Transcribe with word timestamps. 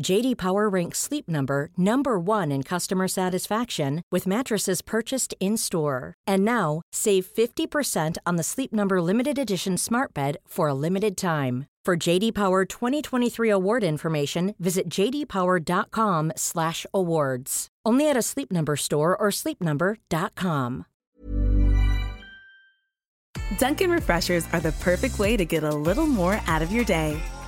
JD 0.00 0.38
Power 0.38 0.68
ranks 0.68 0.98
Sleep 0.98 1.28
Number 1.28 1.70
number 1.76 2.18
1 2.18 2.50
in 2.50 2.62
customer 2.62 3.06
satisfaction 3.08 4.02
with 4.10 4.26
mattresses 4.26 4.80
purchased 4.82 5.34
in-store. 5.40 6.14
And 6.26 6.44
now, 6.44 6.82
save 6.92 7.26
50% 7.26 8.16
on 8.24 8.36
the 8.36 8.42
Sleep 8.42 8.72
Number 8.72 9.02
limited 9.02 9.38
edition 9.38 9.78
Smart 9.78 10.14
Bed 10.14 10.38
for 10.46 10.68
a 10.68 10.74
limited 10.74 11.16
time. 11.16 11.66
For 11.84 11.96
JD 11.96 12.34
Power 12.34 12.64
2023 12.64 13.50
award 13.50 13.82
information, 13.82 14.54
visit 14.60 14.88
jdpower.com/awards. 14.88 17.68
Only 17.84 18.08
at 18.08 18.16
a 18.16 18.22
Sleep 18.22 18.52
Number 18.52 18.76
store 18.76 19.16
or 19.16 19.30
sleepnumber.com. 19.30 20.86
Dunkin' 23.58 23.90
Refreshers 23.90 24.46
are 24.52 24.60
the 24.60 24.70
perfect 24.72 25.18
way 25.18 25.36
to 25.36 25.44
get 25.44 25.64
a 25.64 25.70
little 25.70 26.06
more 26.06 26.40
out 26.46 26.62
of 26.62 26.70
your 26.70 26.84
day. 26.84 27.20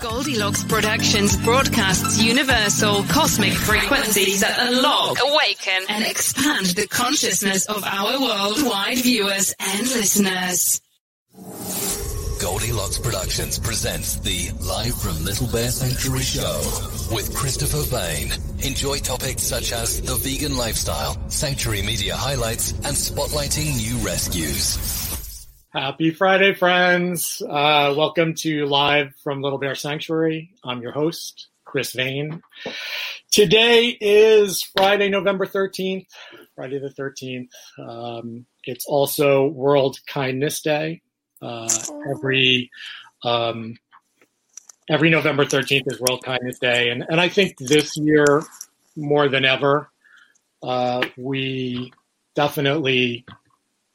Goldilocks 0.00 0.64
Productions 0.64 1.36
broadcasts 1.38 2.20
universal 2.22 3.04
cosmic 3.04 3.52
frequencies 3.52 4.40
that 4.40 4.56
unlock, 4.58 5.18
awaken, 5.20 5.84
and 5.88 6.04
expand 6.04 6.66
the 6.66 6.86
consciousness 6.88 7.66
of 7.66 7.82
our 7.84 8.20
worldwide 8.20 8.98
viewers 8.98 9.54
and 9.60 9.80
listeners. 9.82 10.80
Goldilocks 12.40 12.98
Productions 12.98 13.58
presents 13.58 14.16
the 14.16 14.50
Live 14.60 15.00
from 15.00 15.24
Little 15.24 15.46
Bear 15.46 15.70
Sanctuary 15.70 16.22
show 16.22 16.60
with 17.14 17.34
Christopher 17.34 17.88
Bain. 17.90 18.32
Enjoy 18.64 18.98
topics 18.98 19.44
such 19.44 19.72
as 19.72 20.00
the 20.02 20.16
vegan 20.16 20.56
lifestyle, 20.56 21.16
sanctuary 21.28 21.82
media 21.82 22.16
highlights, 22.16 22.72
and 22.72 22.96
spotlighting 22.96 23.76
new 23.76 24.04
rescues. 24.04 25.21
Happy 25.72 26.10
Friday, 26.10 26.52
friends. 26.52 27.40
Uh, 27.40 27.94
welcome 27.96 28.34
to 28.34 28.66
Live 28.66 29.14
from 29.24 29.40
Little 29.40 29.56
Bear 29.56 29.74
Sanctuary. 29.74 30.52
I'm 30.62 30.82
your 30.82 30.92
host, 30.92 31.48
Chris 31.64 31.94
Vane. 31.94 32.42
Today 33.30 33.96
is 33.98 34.60
Friday, 34.76 35.08
November 35.08 35.46
13th, 35.46 36.08
Friday 36.54 36.78
the 36.78 36.90
13th. 36.90 37.48
Um, 37.78 38.44
it's 38.64 38.84
also 38.84 39.46
World 39.46 39.98
Kindness 40.06 40.60
Day. 40.60 41.00
Uh, 41.40 41.72
every 42.06 42.70
um, 43.24 43.78
every 44.90 45.08
November 45.08 45.46
13th 45.46 45.90
is 45.90 45.98
World 46.00 46.22
Kindness 46.22 46.58
Day. 46.58 46.90
And, 46.90 47.02
and 47.08 47.18
I 47.18 47.30
think 47.30 47.56
this 47.56 47.96
year, 47.96 48.42
more 48.94 49.26
than 49.30 49.46
ever, 49.46 49.88
uh, 50.62 51.00
we 51.16 51.94
definitely 52.34 53.24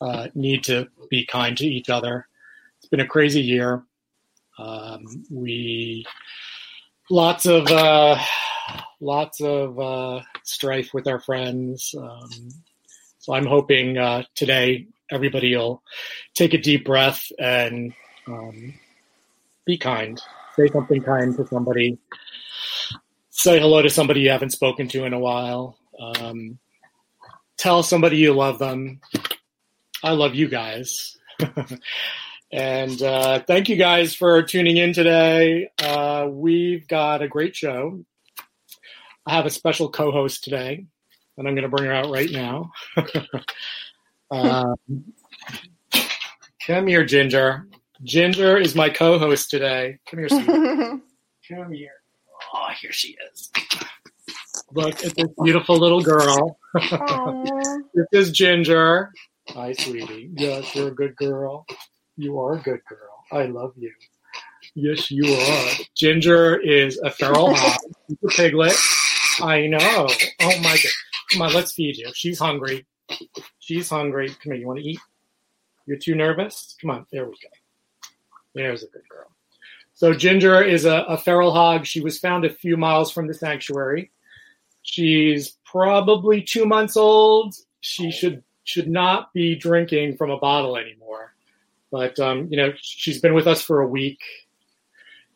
uh, 0.02 0.30
need 0.34 0.64
to 0.64 0.88
be 1.09 1.25
kind 1.25 1.57
to 1.57 1.66
each 1.66 1.90
other. 1.90 2.28
It's 2.79 2.90
been 2.90 3.00
a 3.00 3.07
crazy 3.07 3.41
year. 3.41 3.84
Um, 4.57 5.25
we 5.29 6.06
lots 7.09 7.45
of 7.45 7.68
uh, 7.68 8.18
lots 9.00 9.41
of 9.41 9.79
uh, 9.79 10.22
strife 10.44 10.94
with 10.94 11.07
our 11.07 11.19
friends. 11.19 11.94
Um, 11.97 12.29
so 13.19 13.34
I'm 13.34 13.46
hoping 13.46 13.97
uh, 13.97 14.23
today 14.35 14.88
everybody 15.12 15.56
will 15.56 15.84
take 16.34 16.53
a 16.53 16.57
deep 16.57 16.85
breath 16.85 17.31
and 17.40 17.94
um, 18.28 18.73
be 19.66 19.78
kind. 19.78 20.22
Say 20.56 20.67
something 20.67 21.01
kind 21.01 21.35
to 21.38 21.46
somebody. 21.47 21.97
Say 23.29 23.59
hello 23.59 23.81
to 23.81 23.90
somebody 23.90 24.22
you 24.22 24.29
haven't 24.29 24.51
spoken 24.51 24.88
to 24.90 25.06
in 25.06 25.13
a 25.13 25.19
while. 25.19 25.78
Um, 26.00 26.57
tell 27.57 27.84
somebody 27.84 28.17
you 28.17 28.34
love 28.34 28.59
them. 28.59 29.00
I 30.03 30.12
love 30.12 30.35
you 30.35 30.47
guys. 30.47 31.18
and 32.52 33.02
uh, 33.02 33.40
thank 33.47 33.69
you 33.69 33.75
guys 33.75 34.13
for 34.13 34.44
tuning 34.44 34.78
in 34.78 34.94
today. 34.94 35.69
Uh, 35.81 36.28
we've 36.30 36.88
got 36.88 37.22
a 37.22 37.28
great 37.28 37.56
show. 37.56 38.03
I 39.25 39.34
have 39.34 39.46
a 39.46 39.49
special 39.49 39.90
co 39.90 40.11
host 40.11 40.44
today, 40.44 40.85
and 41.38 41.47
I'm 41.47 41.55
going 41.55 41.70
to 41.70 41.76
bring 41.76 41.85
her 41.85 41.94
out 41.94 42.11
right 42.11 42.29
now. 42.32 42.72
um, 44.32 44.76
come 46.66 46.88
here, 46.88 47.03
Ginger. 47.03 47.67
Ginger 48.03 48.58
is 48.58 48.76
my 48.76 48.90
co 48.90 49.17
host 49.17 49.49
today. 49.49 49.97
Come 50.09 50.20
here, 50.20 50.29
Come 51.49 51.72
here. 51.72 51.91
Oh, 52.53 52.67
here 52.79 52.91
she 52.91 53.17
is. 53.32 53.52
Look 54.73 55.03
at 55.03 55.16
this 55.16 55.28
beautiful 55.44 55.78
little 55.78 56.02
girl. 56.02 56.59
this 56.73 58.08
is 58.11 58.32
Ginger. 58.32 59.11
Hi, 59.49 59.73
sweetie. 59.73 60.29
Yes, 60.35 60.76
you're 60.76 60.90
a 60.90 60.96
good 60.96 61.16
girl. 61.16 61.66
You 62.17 62.40
are 62.40 62.53
a 62.53 62.61
good 62.61 62.82
girl. 62.88 63.23
I 63.32 63.46
love 63.46 63.73
you. 63.78 63.91
Yes, 64.76 65.09
you 65.09 65.34
are. 65.34 65.70
Ginger 65.96 66.59
is 66.59 66.99
a 66.99 67.09
feral. 67.09 67.55
She's 67.55 68.17
a 68.23 68.28
piglet. 68.28 68.76
I 69.41 69.67
know. 69.67 70.08
Oh 70.41 70.59
my 70.59 70.76
god. 70.76 70.91
Come 71.32 71.41
on, 71.44 71.53
let's 71.53 71.72
feed 71.72 71.97
you. 71.97 72.11
She's 72.14 72.40
hungry. 72.40 72.85
She's 73.59 73.90
hungry. 73.90 74.29
Come 74.29 74.38
here. 74.52 74.55
You 74.55 74.67
want 74.67 74.79
to 74.79 74.85
eat? 74.85 74.99
You're 75.85 75.97
too 75.97 76.16
nervous? 76.16 76.76
Come 76.82 76.91
on. 76.91 77.05
There 77.11 77.26
we 77.26 77.32
go. 77.32 77.49
There's 78.53 78.84
a 78.84 78.88
good 78.88 79.08
girl. 79.09 79.32
So 79.94 80.14
Ginger 80.14 80.61
is 80.61 80.85
a, 80.85 81.03
a 81.08 81.17
feral 81.17 81.52
hog. 81.52 81.85
She 81.85 82.02
was 82.02 82.20
found 82.20 82.46
a 82.46 82.49
few 82.49 82.78
miles 82.78 83.11
from 83.11 83.28
the 83.28 83.34
sanctuary. 83.34 84.11
She's 84.84 85.58
probably 85.66 86.41
two 86.41 86.66
months 86.66 86.97
old. 86.97 87.55
She 87.82 88.11
should 88.11 88.44
should 88.67 88.90
not 88.90 89.31
be 89.34 89.55
drinking 89.55 90.17
from 90.17 90.29
a 90.29 90.37
bottle 90.37 90.75
anymore. 90.75 91.34
But 91.90 92.19
um, 92.19 92.47
you 92.52 92.58
know, 92.58 92.73
she's 92.75 93.22
been 93.22 93.34
with 93.34 93.47
us 93.47 93.61
for 93.61 93.79
a 93.79 93.87
week. 93.87 94.19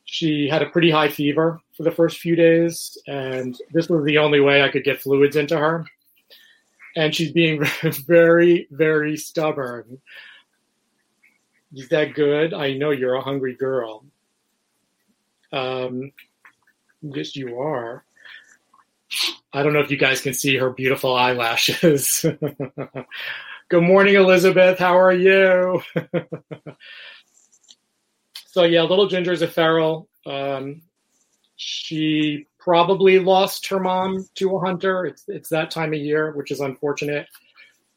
She 0.04 0.50
had 0.50 0.62
a 0.62 0.70
pretty 0.70 0.92
high 0.92 1.08
fever 1.08 1.62
for 1.78 1.84
the 1.84 1.92
first 1.92 2.20
few 2.20 2.36
days, 2.36 2.98
and 3.08 3.58
this 3.72 3.88
was 3.88 4.04
the 4.04 4.18
only 4.18 4.42
way 4.42 4.62
I 4.62 4.70
could 4.70 4.84
get 4.84 5.02
fluids 5.02 5.38
into 5.38 5.58
her. 5.58 5.86
And 6.98 7.16
she's 7.16 7.32
being 7.32 7.64
very, 8.06 8.68
very 8.70 9.16
stubborn. 9.16 10.02
Is 11.74 11.88
that 11.88 12.16
good? 12.16 12.54
I 12.54 12.74
know 12.74 12.92
you're 12.92 13.16
a 13.16 13.22
hungry 13.22 13.56
girl. 13.56 14.04
Um, 15.54 16.12
yes, 17.02 17.34
you 17.38 17.62
are. 17.62 18.04
I 19.54 19.64
don't 19.64 19.74
know 19.74 19.80
if 19.80 19.92
you 19.92 19.98
guys 19.98 20.22
can 20.22 20.34
see 20.34 20.56
her 20.58 20.70
beautiful 20.70 21.16
eyelashes. 21.16 22.26
Good 23.70 23.84
morning, 23.84 24.16
Elizabeth. 24.16 24.80
How 24.80 24.98
are 24.98 25.14
you? 25.14 25.82
so 28.48 28.64
yeah, 28.64 28.84
little 28.84 29.08
Ginger 29.08 29.32
is 29.32 29.42
a 29.42 29.48
feral. 29.48 30.10
Um, 30.26 30.82
she 31.56 32.48
probably 32.58 33.20
lost 33.20 33.68
her 33.68 33.80
mom 33.80 34.26
to 34.36 34.56
a 34.56 34.60
hunter. 34.60 35.06
It's 35.06 35.24
it's 35.28 35.50
that 35.50 35.72
time 35.72 35.94
of 35.94 36.00
year, 36.00 36.32
which 36.32 36.52
is 36.52 36.60
unfortunate. 36.60 37.28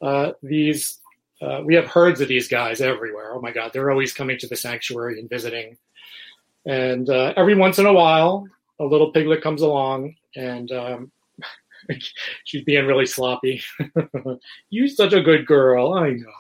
Uh, 0.02 0.32
these 0.43 1.00
uh, 1.40 1.61
we 1.64 1.75
have 1.75 1.87
herds 1.87 2.20
of 2.20 2.28
these 2.28 2.49
guys 2.49 2.81
everywhere. 2.81 3.32
Oh 3.34 3.40
my 3.40 3.52
God, 3.52 3.72
they're 3.72 3.90
always 3.90 4.12
coming 4.12 4.38
to 4.38 4.46
the 4.46 4.56
sanctuary 4.56 5.19
and 5.20 5.28
visiting. 5.28 5.76
And 6.66 7.08
uh, 7.11 7.34
every 7.37 7.55
once 7.55 7.78
in 7.78 7.87
a 7.87 7.93
while, 7.93 8.46
a 8.81 8.85
little 8.85 9.12
piglet 9.12 9.43
comes 9.43 9.62
along 9.62 10.15
and 10.37 10.71
um, 10.73 11.12
she's 12.44 12.65
being 12.65 12.87
really 12.87 13.06
sloppy. 13.06 13.62
You're 14.71 14.88
such 14.88 15.12
a 15.12 15.23
good 15.23 15.47
girl. 15.47 15.94
I 15.94 16.11
know. 16.11 16.32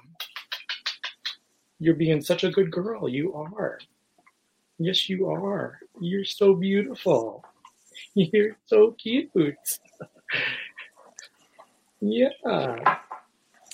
You're 1.78 1.94
being 1.94 2.22
such 2.22 2.44
a 2.44 2.50
good 2.50 2.70
girl. 2.70 3.08
You 3.08 3.34
are. 3.34 3.78
Yes, 4.78 5.08
you 5.08 5.28
are. 5.30 5.78
You're 6.00 6.24
so 6.24 6.54
beautiful. 6.54 7.44
You're 8.14 8.56
so 8.66 8.92
cute. 8.92 9.30
yeah. 12.00 12.28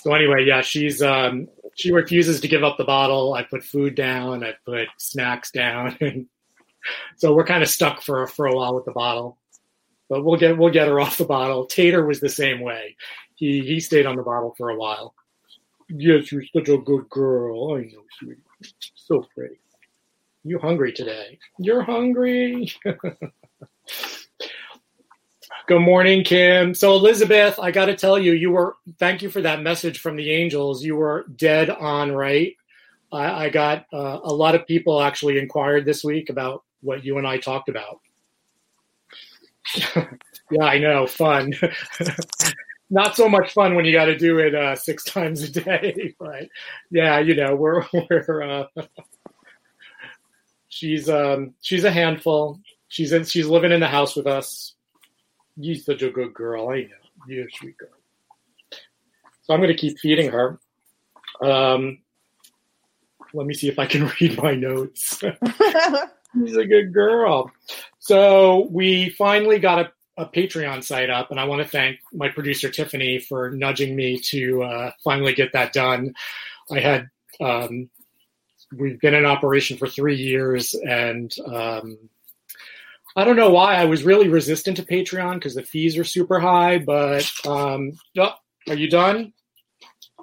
So 0.01 0.13
anyway, 0.13 0.45
yeah, 0.45 0.61
she's 0.61 1.01
um 1.01 1.47
she 1.75 1.91
refuses 1.91 2.41
to 2.41 2.47
give 2.47 2.63
up 2.63 2.77
the 2.77 2.83
bottle. 2.83 3.33
I 3.33 3.43
put 3.43 3.63
food 3.63 3.95
down, 3.95 4.43
I 4.43 4.53
put 4.65 4.87
snacks 4.97 5.51
down, 5.51 6.27
so 7.17 7.33
we're 7.33 7.45
kind 7.45 7.63
of 7.63 7.69
stuck 7.69 8.01
for 8.01 8.27
for 8.27 8.45
a 8.45 8.55
while 8.55 8.75
with 8.75 8.85
the 8.85 8.91
bottle 8.91 9.37
but 10.11 10.23
we'll 10.25 10.37
get 10.37 10.57
we'll 10.57 10.69
get 10.69 10.89
her 10.89 10.99
off 10.99 11.17
the 11.17 11.23
bottle. 11.23 11.65
Tater 11.65 12.05
was 12.05 12.19
the 12.19 12.27
same 12.27 12.59
way. 12.59 12.97
He 13.35 13.61
he 13.61 13.79
stayed 13.79 14.05
on 14.05 14.17
the 14.17 14.23
bottle 14.23 14.53
for 14.57 14.69
a 14.69 14.75
while. 14.75 15.15
Yes, 15.87 16.33
you're 16.33 16.43
such 16.53 16.67
a 16.67 16.77
good 16.77 17.09
girl. 17.09 17.75
I 17.75 17.83
know, 17.83 18.03
sweetie. 18.19 18.41
So 18.93 19.25
pretty. 19.33 19.55
You 20.43 20.59
hungry 20.59 20.91
today? 20.91 21.39
You're 21.57 21.81
hungry. 21.81 22.73
Good 25.67 25.79
morning, 25.79 26.25
Kim. 26.25 26.73
So 26.73 26.93
Elizabeth, 26.93 27.57
I 27.57 27.71
got 27.71 27.85
to 27.85 27.95
tell 27.95 28.19
you, 28.19 28.33
you 28.33 28.51
were. 28.51 28.75
Thank 28.99 29.21
you 29.21 29.29
for 29.29 29.39
that 29.41 29.61
message 29.61 29.99
from 29.99 30.17
the 30.17 30.29
angels. 30.29 30.83
You 30.83 30.97
were 30.97 31.25
dead 31.37 31.69
on 31.69 32.11
right. 32.11 32.53
I, 33.13 33.49
got 33.49 33.85
uh, 33.93 34.19
a 34.23 34.33
lot 34.33 34.55
of 34.55 34.65
people 34.67 35.01
actually 35.01 35.37
inquired 35.37 35.85
this 35.85 36.01
week 36.03 36.29
about 36.29 36.63
what 36.81 37.03
you 37.03 37.17
and 37.17 37.27
I 37.27 37.37
talked 37.37 37.69
about. 37.69 37.99
yeah, 40.51 40.63
I 40.63 40.79
know. 40.79 41.07
Fun. 41.07 41.53
Not 42.89 43.15
so 43.15 43.29
much 43.29 43.53
fun 43.53 43.75
when 43.75 43.85
you 43.85 43.93
got 43.93 44.05
to 44.05 44.17
do 44.17 44.39
it 44.39 44.53
uh, 44.53 44.75
six 44.75 45.03
times 45.05 45.43
a 45.43 45.51
day, 45.51 46.13
but 46.19 46.49
yeah, 46.89 47.19
you 47.19 47.35
know, 47.35 47.55
we're 47.55 47.85
we're. 47.93 48.43
Uh, 48.43 48.65
she's 50.67 51.09
um 51.09 51.53
she's 51.61 51.83
a 51.83 51.91
handful. 51.91 52.59
She's 52.89 53.13
in, 53.13 53.23
she's 53.23 53.47
living 53.47 53.71
in 53.71 53.79
the 53.79 53.87
house 53.87 54.17
with 54.17 54.27
us. 54.27 54.73
You're 55.55 55.75
such 55.75 56.01
a 56.01 56.09
good 56.09 56.33
girl. 56.33 56.69
I 56.69 56.81
know. 56.81 56.89
You're 57.27 57.47
a 57.47 57.51
sweet 57.51 57.77
girl. 57.77 57.89
So 59.43 59.53
I'm 59.53 59.61
going 59.61 59.69
to 59.69 59.77
keep 59.77 59.97
feeding 59.99 60.29
her. 60.29 60.59
Um, 61.41 61.99
let 63.33 63.47
me 63.47 63.53
see 63.53 63.69
if 63.69 63.79
I 63.79 63.85
can 63.85 64.11
read 64.19 64.41
my 64.41 64.53
notes. 64.55 65.23
She's 66.33 66.55
a 66.55 66.65
good 66.65 66.93
girl. 66.93 67.51
So 67.99 68.67
we 68.71 69.09
finally 69.09 69.59
got 69.59 69.79
a, 69.79 70.23
a, 70.23 70.25
Patreon 70.25 70.83
site 70.83 71.09
up, 71.09 71.31
and 71.31 71.39
I 71.39 71.43
want 71.43 71.61
to 71.61 71.67
thank 71.67 71.99
my 72.13 72.29
producer 72.29 72.69
Tiffany 72.69 73.19
for 73.19 73.51
nudging 73.51 73.95
me 73.95 74.19
to 74.19 74.63
uh, 74.63 74.91
finally 75.03 75.33
get 75.33 75.53
that 75.53 75.73
done. 75.73 76.13
I 76.71 76.79
had 76.79 77.09
um, 77.39 77.89
we've 78.77 78.99
been 78.99 79.13
in 79.13 79.25
operation 79.25 79.77
for 79.77 79.87
three 79.87 80.15
years, 80.15 80.73
and 80.73 81.33
um, 81.45 81.97
I 83.15 83.23
don't 83.25 83.35
know 83.35 83.51
why 83.51 83.75
I 83.75 83.85
was 83.85 84.03
really 84.03 84.29
resistant 84.29 84.77
to 84.77 84.83
Patreon 84.83 85.35
because 85.35 85.55
the 85.55 85.63
fees 85.63 85.97
are 85.97 86.03
super 86.03 86.39
high. 86.39 86.77
But 86.77 87.29
um, 87.45 87.93
oh, 88.17 88.33
are 88.69 88.75
you 88.75 88.89
done? 88.89 89.33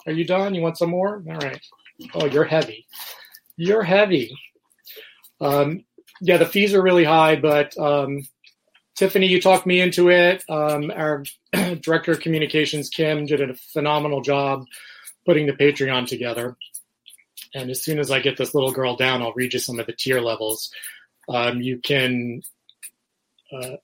Are 0.06 0.12
you 0.12 0.24
done? 0.24 0.54
You 0.54 0.62
want 0.62 0.78
some 0.78 0.90
more? 0.90 1.22
All 1.28 1.36
right. 1.36 1.60
Oh, 2.14 2.26
you're 2.26 2.44
heavy. 2.44 2.86
You're 3.56 3.82
heavy. 3.82 4.34
Um, 5.40 5.84
yeah, 6.20 6.36
the 6.36 6.46
fees 6.46 6.74
are 6.74 6.82
really 6.82 7.04
high, 7.04 7.36
but 7.36 7.76
um, 7.78 8.26
Tiffany, 8.96 9.26
you 9.26 9.40
talked 9.40 9.66
me 9.66 9.80
into 9.80 10.10
it. 10.10 10.44
Um, 10.48 10.90
our 10.90 11.22
director 11.80 12.12
of 12.12 12.20
communications, 12.20 12.88
Kim, 12.88 13.26
did 13.26 13.40
a 13.40 13.54
phenomenal 13.54 14.22
job 14.22 14.64
putting 15.24 15.46
the 15.46 15.52
Patreon 15.52 16.06
together. 16.08 16.56
And 17.54 17.70
as 17.70 17.82
soon 17.82 17.98
as 17.98 18.10
I 18.10 18.20
get 18.20 18.36
this 18.36 18.54
little 18.54 18.72
girl 18.72 18.96
down, 18.96 19.22
I'll 19.22 19.32
read 19.34 19.52
you 19.52 19.60
some 19.60 19.78
of 19.78 19.86
the 19.86 19.92
tier 19.92 20.20
levels. 20.20 20.72
Um, 21.28 21.60
you 21.60 21.78
can, 21.78 22.42
uh, 23.52 23.76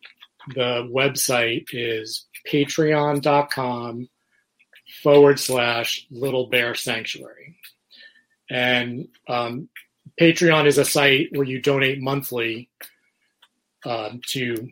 the 0.54 0.90
website 0.92 1.66
is 1.72 2.26
patreon.com 2.50 4.08
forward 5.02 5.38
slash 5.38 6.06
little 6.10 6.48
bear 6.48 6.74
sanctuary. 6.74 7.56
And 8.50 9.08
um, 9.28 9.68
Patreon 10.20 10.66
is 10.66 10.78
a 10.78 10.84
site 10.84 11.28
where 11.32 11.46
you 11.46 11.60
donate 11.60 12.00
monthly 12.00 12.68
um, 13.84 14.20
to 14.28 14.70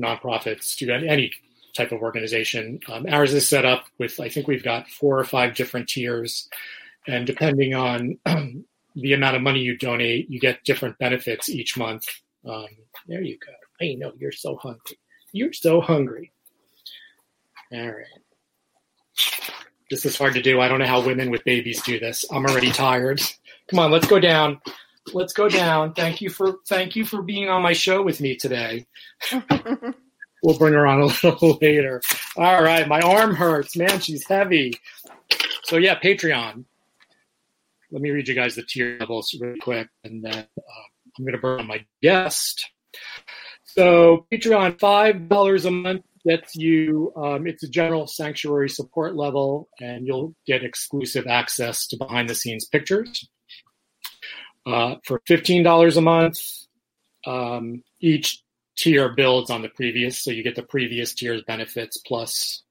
nonprofits, 0.00 0.76
to 0.76 0.90
any 0.90 1.32
type 1.76 1.92
of 1.92 2.00
organization. 2.00 2.80
Um, 2.88 3.06
ours 3.08 3.32
is 3.34 3.48
set 3.48 3.64
up 3.64 3.84
with, 3.98 4.18
I 4.18 4.28
think 4.28 4.48
we've 4.48 4.64
got 4.64 4.88
four 4.88 5.18
or 5.18 5.24
five 5.24 5.54
different 5.54 5.88
tiers. 5.88 6.48
And 7.06 7.26
depending 7.26 7.74
on 7.74 8.18
the 8.94 9.12
amount 9.12 9.36
of 9.36 9.42
money 9.42 9.60
you 9.60 9.76
donate, 9.76 10.28
you 10.30 10.40
get 10.40 10.64
different 10.64 10.98
benefits 10.98 11.48
each 11.48 11.76
month. 11.76 12.06
Um, 12.46 12.66
there 13.06 13.22
you 13.22 13.38
go. 13.38 13.52
I 13.84 13.94
know 13.94 14.12
you're 14.18 14.32
so 14.32 14.56
hungry. 14.56 14.98
You're 15.32 15.52
so 15.52 15.80
hungry. 15.80 16.32
All 17.72 17.86
right. 17.86 18.06
This 19.90 20.06
is 20.06 20.16
hard 20.16 20.34
to 20.34 20.42
do. 20.42 20.60
I 20.60 20.68
don't 20.68 20.78
know 20.78 20.86
how 20.86 21.04
women 21.04 21.30
with 21.30 21.44
babies 21.44 21.82
do 21.82 21.98
this. 21.98 22.24
I'm 22.30 22.46
already 22.46 22.70
tired. 22.70 23.20
Come 23.70 23.78
on, 23.78 23.92
let's 23.92 24.08
go 24.08 24.18
down. 24.18 24.60
Let's 25.12 25.32
go 25.32 25.48
down. 25.48 25.94
Thank 25.94 26.20
you 26.20 26.28
for 26.28 26.56
thank 26.68 26.96
you 26.96 27.04
for 27.04 27.22
being 27.22 27.48
on 27.48 27.62
my 27.62 27.72
show 27.72 28.02
with 28.02 28.20
me 28.20 28.36
today. 28.36 28.86
we'll 30.42 30.58
bring 30.58 30.74
her 30.74 30.88
on 30.88 31.02
a 31.02 31.06
little 31.06 31.56
later. 31.62 32.02
All 32.36 32.62
right, 32.62 32.88
my 32.88 33.00
arm 33.00 33.32
hurts, 33.32 33.76
man. 33.76 34.00
She's 34.00 34.26
heavy. 34.26 34.74
So 35.62 35.76
yeah, 35.76 35.98
Patreon. 36.00 36.64
Let 37.92 38.02
me 38.02 38.10
read 38.10 38.26
you 38.26 38.34
guys 38.34 38.56
the 38.56 38.62
tier 38.62 38.96
levels 38.98 39.36
really 39.40 39.58
quick, 39.60 39.88
and 40.02 40.24
then 40.24 40.34
uh, 40.34 40.82
I'm 41.18 41.24
going 41.24 41.32
to 41.32 41.38
burn 41.38 41.60
on 41.60 41.66
my 41.68 41.84
guest. 42.02 42.70
So 43.66 44.26
Patreon, 44.32 44.80
five 44.80 45.28
dollars 45.28 45.64
a 45.64 45.70
month 45.70 46.02
gets 46.26 46.56
you. 46.56 47.12
Um, 47.16 47.46
it's 47.46 47.62
a 47.62 47.68
general 47.68 48.08
sanctuary 48.08 48.68
support 48.68 49.14
level, 49.14 49.68
and 49.80 50.08
you'll 50.08 50.34
get 50.44 50.64
exclusive 50.64 51.28
access 51.28 51.86
to 51.88 51.96
behind 51.96 52.28
the 52.28 52.34
scenes 52.34 52.64
pictures. 52.64 53.28
Uh, 54.66 54.96
for 55.04 55.20
$15 55.20 55.96
a 55.96 56.00
month, 56.00 56.38
um, 57.26 57.82
each 58.00 58.42
tier 58.76 59.10
builds 59.10 59.50
on 59.50 59.62
the 59.62 59.68
previous, 59.68 60.18
so 60.18 60.30
you 60.30 60.42
get 60.42 60.56
the 60.56 60.62
previous 60.62 61.14
tier's 61.14 61.42
benefits 61.46 61.98
plus 61.98 62.62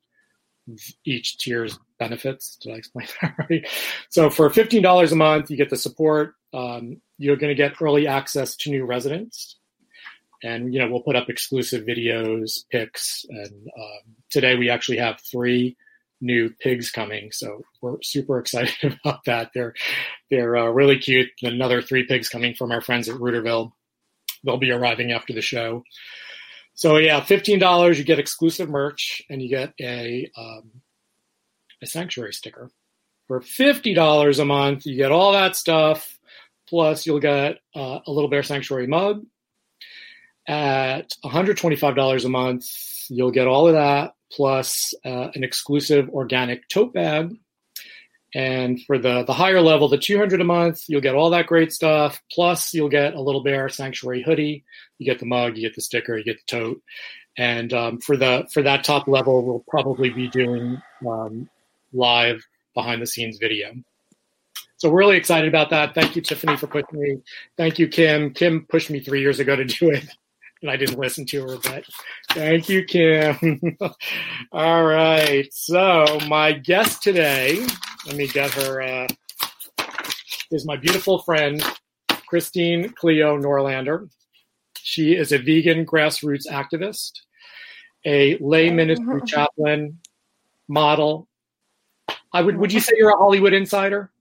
each 1.05 1.38
tier's 1.38 1.77
benefits. 1.98 2.58
Did 2.58 2.74
I 2.74 2.77
explain 2.77 3.08
that 3.22 3.36
right? 3.50 3.67
So 4.10 4.29
for 4.29 4.50
$15 4.50 5.12
a 5.12 5.15
month, 5.15 5.51
you 5.51 5.58
get 5.58 5.69
the 5.69 5.77
support. 5.77 6.34
Um, 6.53 7.01
you're 7.17 7.38
going 7.38 7.55
to 7.55 7.55
get 7.55 7.81
early 7.81 8.08
access 8.08 8.55
to 8.58 8.69
new 8.69 8.86
residents. 8.86 9.58
And, 10.41 10.74
you 10.74 10.79
know, 10.79 10.89
we'll 10.89 11.01
put 11.01 11.17
up 11.17 11.29
exclusive 11.29 11.86
videos, 11.86 12.63
pics. 12.72 13.25
And 13.29 13.67
um, 13.77 14.15
today 14.29 14.55
we 14.55 14.69
actually 14.69 14.98
have 14.98 15.19
three 15.19 15.75
new 16.21 16.49
pigs 16.59 16.91
coming. 16.91 17.31
So 17.31 17.61
we're 17.81 18.01
super 18.01 18.39
excited 18.39 18.97
about 19.05 19.23
that. 19.25 19.51
They're 19.53 19.73
they're 20.29 20.57
uh, 20.57 20.67
really 20.67 20.97
cute. 20.97 21.29
Another 21.41 21.81
three 21.81 22.05
pigs 22.05 22.29
coming 22.29 22.53
from 22.55 22.71
our 22.71 22.81
friends 22.81 23.09
at 23.09 23.15
Rooterville. 23.15 23.71
They'll 24.43 24.57
be 24.57 24.71
arriving 24.71 25.11
after 25.11 25.33
the 25.33 25.41
show. 25.41 25.83
So 26.73 26.97
yeah, 26.97 27.21
fifteen 27.23 27.59
dollars 27.59 27.97
you 27.97 28.05
get 28.05 28.19
exclusive 28.19 28.69
merch 28.69 29.21
and 29.29 29.41
you 29.41 29.49
get 29.49 29.73
a 29.81 30.29
um, 30.38 30.81
a 31.81 31.85
sanctuary 31.85 32.33
sticker. 32.33 32.69
For 33.27 33.41
fifty 33.41 33.93
dollars 33.93 34.39
a 34.39 34.45
month, 34.45 34.85
you 34.85 34.95
get 34.95 35.11
all 35.11 35.33
that 35.33 35.55
stuff. 35.55 36.17
Plus, 36.67 37.05
you'll 37.05 37.19
get 37.19 37.57
uh, 37.75 37.99
a 38.05 38.11
Little 38.11 38.29
Bear 38.29 38.43
Sanctuary 38.43 38.85
mug. 38.85 39.25
At 40.47 41.09
$125 41.25 42.25
a 42.25 42.29
month, 42.29 42.65
you'll 43.09 43.31
get 43.31 43.47
all 43.47 43.67
of 43.67 43.73
that 43.73 44.13
plus 44.31 44.93
uh, 45.05 45.29
an 45.33 45.43
exclusive 45.43 46.09
organic 46.09 46.67
tote 46.69 46.93
bag. 46.93 47.38
And 48.36 48.79
for 48.83 49.00
the, 49.00 49.24
the 49.24 49.33
higher 49.33 49.62
level, 49.62 49.88
the 49.88 49.98
200 49.98 50.39
a 50.39 50.43
month, 50.43 50.83
you'll 50.88 51.01
get 51.01 51.15
all 51.15 51.31
that 51.31 51.48
great 51.48 51.74
stuff. 51.74 52.21
Plus, 52.31 52.74
you'll 52.74 52.89
get 52.89 53.15
a 53.15 53.21
Little 53.21 53.41
Bear 53.41 53.69
Sanctuary 53.69 54.21
hoodie. 54.21 54.63
You 55.00 55.05
get 55.05 55.19
the 55.19 55.25
mug, 55.25 55.57
you 55.57 55.63
get 55.63 55.75
the 55.75 55.81
sticker, 55.81 56.15
you 56.15 56.24
get 56.24 56.38
the 56.38 56.59
tote. 56.59 56.81
And 57.38 57.74
um, 57.74 58.00
for 58.00 58.17
the 58.17 58.48
for 58.51 58.62
that 58.63 58.83
top 58.83 59.07
level, 59.07 59.43
we'll 59.43 59.63
probably 59.67 60.09
be 60.09 60.27
doing 60.27 60.79
um, 61.07 61.50
live 61.93 62.45
behind 62.75 63.01
the 63.01 63.07
scenes 63.07 63.38
video. 63.38 63.74
So 64.77 64.89
we're 64.89 65.00
really 65.00 65.17
excited 65.17 65.48
about 65.48 65.71
that. 65.71 65.95
Thank 65.95 66.15
you, 66.15 66.21
Tiffany, 66.21 66.55
for 66.55 66.67
pushing 66.67 67.00
me. 67.00 67.17
Thank 67.57 67.79
you, 67.79 67.88
Kim. 67.88 68.33
Kim 68.33 68.65
pushed 68.69 68.89
me 68.89 69.00
three 69.00 69.21
years 69.21 69.39
ago 69.39 69.55
to 69.55 69.65
do 69.65 69.89
it 69.89 70.05
and 70.61 70.69
I 70.69 70.75
didn't 70.75 70.99
listen 70.99 71.25
to 71.27 71.41
her, 71.43 71.57
but 71.63 71.85
thank 72.31 72.67
you, 72.67 72.83
Kim. 72.83 73.61
All 74.51 74.83
right. 74.83 75.47
So 75.51 76.19
my 76.27 76.51
guest 76.51 77.01
today, 77.01 77.65
let 78.05 78.15
me 78.15 78.27
get 78.27 78.51
her, 78.51 78.81
uh, 78.81 79.07
is 80.51 80.65
my 80.65 80.75
beautiful 80.75 81.19
friend, 81.19 81.63
Christine 82.27 82.89
Cleo 82.89 83.37
Norlander. 83.37 84.09
She 84.77 85.15
is 85.15 85.31
a 85.31 85.37
vegan 85.37 85.85
grassroots 85.85 86.47
activist, 86.47 87.11
a 88.05 88.37
lay 88.37 88.69
ministry 88.69 89.21
chaplain, 89.25 89.99
model. 90.67 91.27
I 92.33 92.41
would, 92.41 92.57
would 92.57 92.73
you 92.73 92.79
say 92.79 92.93
you're 92.97 93.11
a 93.11 93.17
Hollywood 93.17 93.53
insider? 93.53 94.11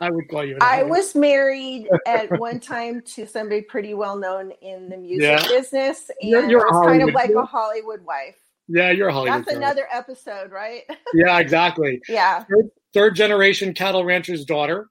I 0.00 0.10
would 0.10 0.28
call 0.28 0.44
you. 0.44 0.58
I 0.60 0.82
was 0.84 1.14
married 1.14 1.88
at 2.06 2.38
one 2.38 2.60
time 2.60 3.02
to 3.14 3.26
somebody 3.26 3.62
pretty 3.62 3.94
well 3.94 4.16
known 4.16 4.52
in 4.62 4.88
the 4.88 4.96
music 4.96 5.22
yeah. 5.22 5.48
business, 5.48 6.10
and 6.20 6.30
you're, 6.30 6.48
you're 6.48 6.70
kind 6.70 7.02
of 7.02 7.14
like 7.14 7.30
a 7.30 7.44
Hollywood 7.44 8.04
wife. 8.04 8.36
Yeah, 8.68 8.90
you're 8.90 9.08
a 9.08 9.12
Hollywood. 9.12 9.40
That's 9.40 9.52
girl. 9.52 9.62
another 9.62 9.86
episode, 9.92 10.50
right? 10.50 10.82
yeah, 11.14 11.38
exactly. 11.38 12.00
yeah. 12.08 12.44
Third, 12.44 12.70
third 12.92 13.16
generation 13.16 13.74
cattle 13.74 14.04
rancher's 14.04 14.44
daughter 14.44 14.88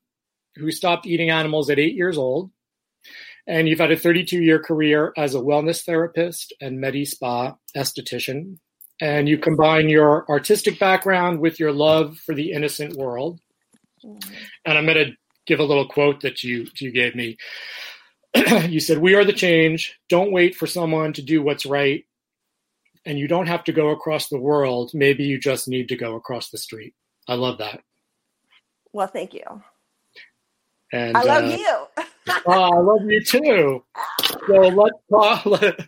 who 0.55 0.71
stopped 0.71 1.07
eating 1.07 1.29
animals 1.29 1.69
at 1.69 1.79
eight 1.79 1.95
years 1.95 2.17
old. 2.17 2.51
And 3.47 3.67
you've 3.67 3.79
had 3.79 3.91
a 3.91 3.97
32 3.97 4.41
year 4.41 4.59
career 4.59 5.11
as 5.17 5.35
a 5.35 5.39
wellness 5.39 5.83
therapist 5.83 6.53
and 6.61 6.79
Medi 6.79 7.03
Spa 7.03 7.55
esthetician. 7.75 8.57
And 9.01 9.27
you 9.27 9.37
combine 9.37 9.89
your 9.89 10.29
artistic 10.29 10.79
background 10.79 11.39
with 11.39 11.59
your 11.59 11.71
love 11.71 12.17
for 12.19 12.35
the 12.35 12.51
innocent 12.51 12.95
world. 12.95 13.41
And 14.03 14.77
I'm 14.77 14.85
going 14.85 15.05
to 15.07 15.13
give 15.45 15.59
a 15.59 15.63
little 15.63 15.87
quote 15.87 16.21
that 16.21 16.43
you 16.43 16.67
you 16.79 16.91
gave 16.91 17.15
me. 17.15 17.37
you 18.67 18.79
said, 18.79 18.97
"We 18.97 19.15
are 19.15 19.25
the 19.25 19.33
change. 19.33 19.99
Don't 20.09 20.31
wait 20.31 20.55
for 20.55 20.67
someone 20.67 21.13
to 21.13 21.21
do 21.21 21.41
what's 21.41 21.65
right, 21.65 22.05
and 23.05 23.17
you 23.17 23.27
don't 23.27 23.47
have 23.47 23.63
to 23.65 23.71
go 23.71 23.89
across 23.89 24.29
the 24.29 24.39
world. 24.39 24.91
Maybe 24.93 25.23
you 25.23 25.39
just 25.39 25.67
need 25.67 25.89
to 25.89 25.95
go 25.95 26.15
across 26.15 26.49
the 26.49 26.57
street." 26.57 26.93
I 27.27 27.35
love 27.35 27.59
that. 27.59 27.81
Well, 28.91 29.07
thank 29.07 29.33
you. 29.33 29.43
And 30.91 31.17
I 31.17 31.23
love 31.23 31.45
uh, 31.45 31.47
you. 31.47 32.03
oh, 32.45 32.51
I 32.71 32.79
love 32.79 33.09
you 33.09 33.23
too. 33.23 33.83
So 34.47 34.53
let's 34.53 34.97
uh, 35.13 35.41
let, 35.45 35.79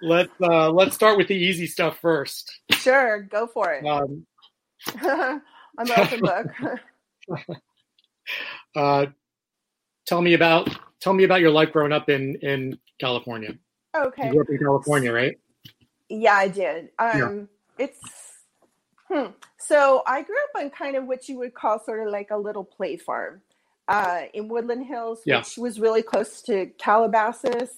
let's 0.00 0.32
uh, 0.40 0.70
let's 0.70 0.94
start 0.94 1.18
with 1.18 1.26
the 1.26 1.34
easy 1.34 1.66
stuff 1.66 1.98
first. 2.00 2.60
Sure, 2.70 3.22
go 3.22 3.48
for 3.48 3.72
it. 3.72 3.84
Um, 3.84 4.24
I'm 5.02 5.40
an 5.78 5.92
open 5.96 6.20
book. 6.20 6.46
uh, 8.76 9.06
tell 10.06 10.22
me 10.22 10.34
about 10.34 10.68
tell 11.00 11.12
me 11.12 11.24
about 11.24 11.40
your 11.40 11.50
life 11.50 11.72
growing 11.72 11.92
up 11.92 12.08
in 12.08 12.36
in 12.36 12.78
California. 13.00 13.54
Okay, 13.96 14.26
you 14.26 14.32
grew 14.32 14.42
up 14.42 14.48
in 14.48 14.58
California, 14.58 15.12
right? 15.12 15.38
Yeah, 16.08 16.34
I 16.34 16.48
did. 16.48 16.90
Um, 16.98 17.48
yeah. 17.78 17.86
It's 17.86 18.00
hmm. 19.08 19.30
so 19.58 20.02
I 20.06 20.22
grew 20.22 20.36
up 20.36 20.62
on 20.62 20.70
kind 20.70 20.96
of 20.96 21.06
what 21.06 21.28
you 21.28 21.38
would 21.38 21.54
call 21.54 21.82
sort 21.84 22.06
of 22.06 22.12
like 22.12 22.30
a 22.30 22.36
little 22.36 22.64
play 22.64 22.96
farm 22.96 23.40
uh, 23.88 24.22
in 24.34 24.48
Woodland 24.48 24.86
Hills, 24.86 25.20
yeah. 25.24 25.38
which 25.38 25.56
was 25.56 25.80
really 25.80 26.02
close 26.02 26.42
to 26.42 26.66
Calabasas, 26.78 27.70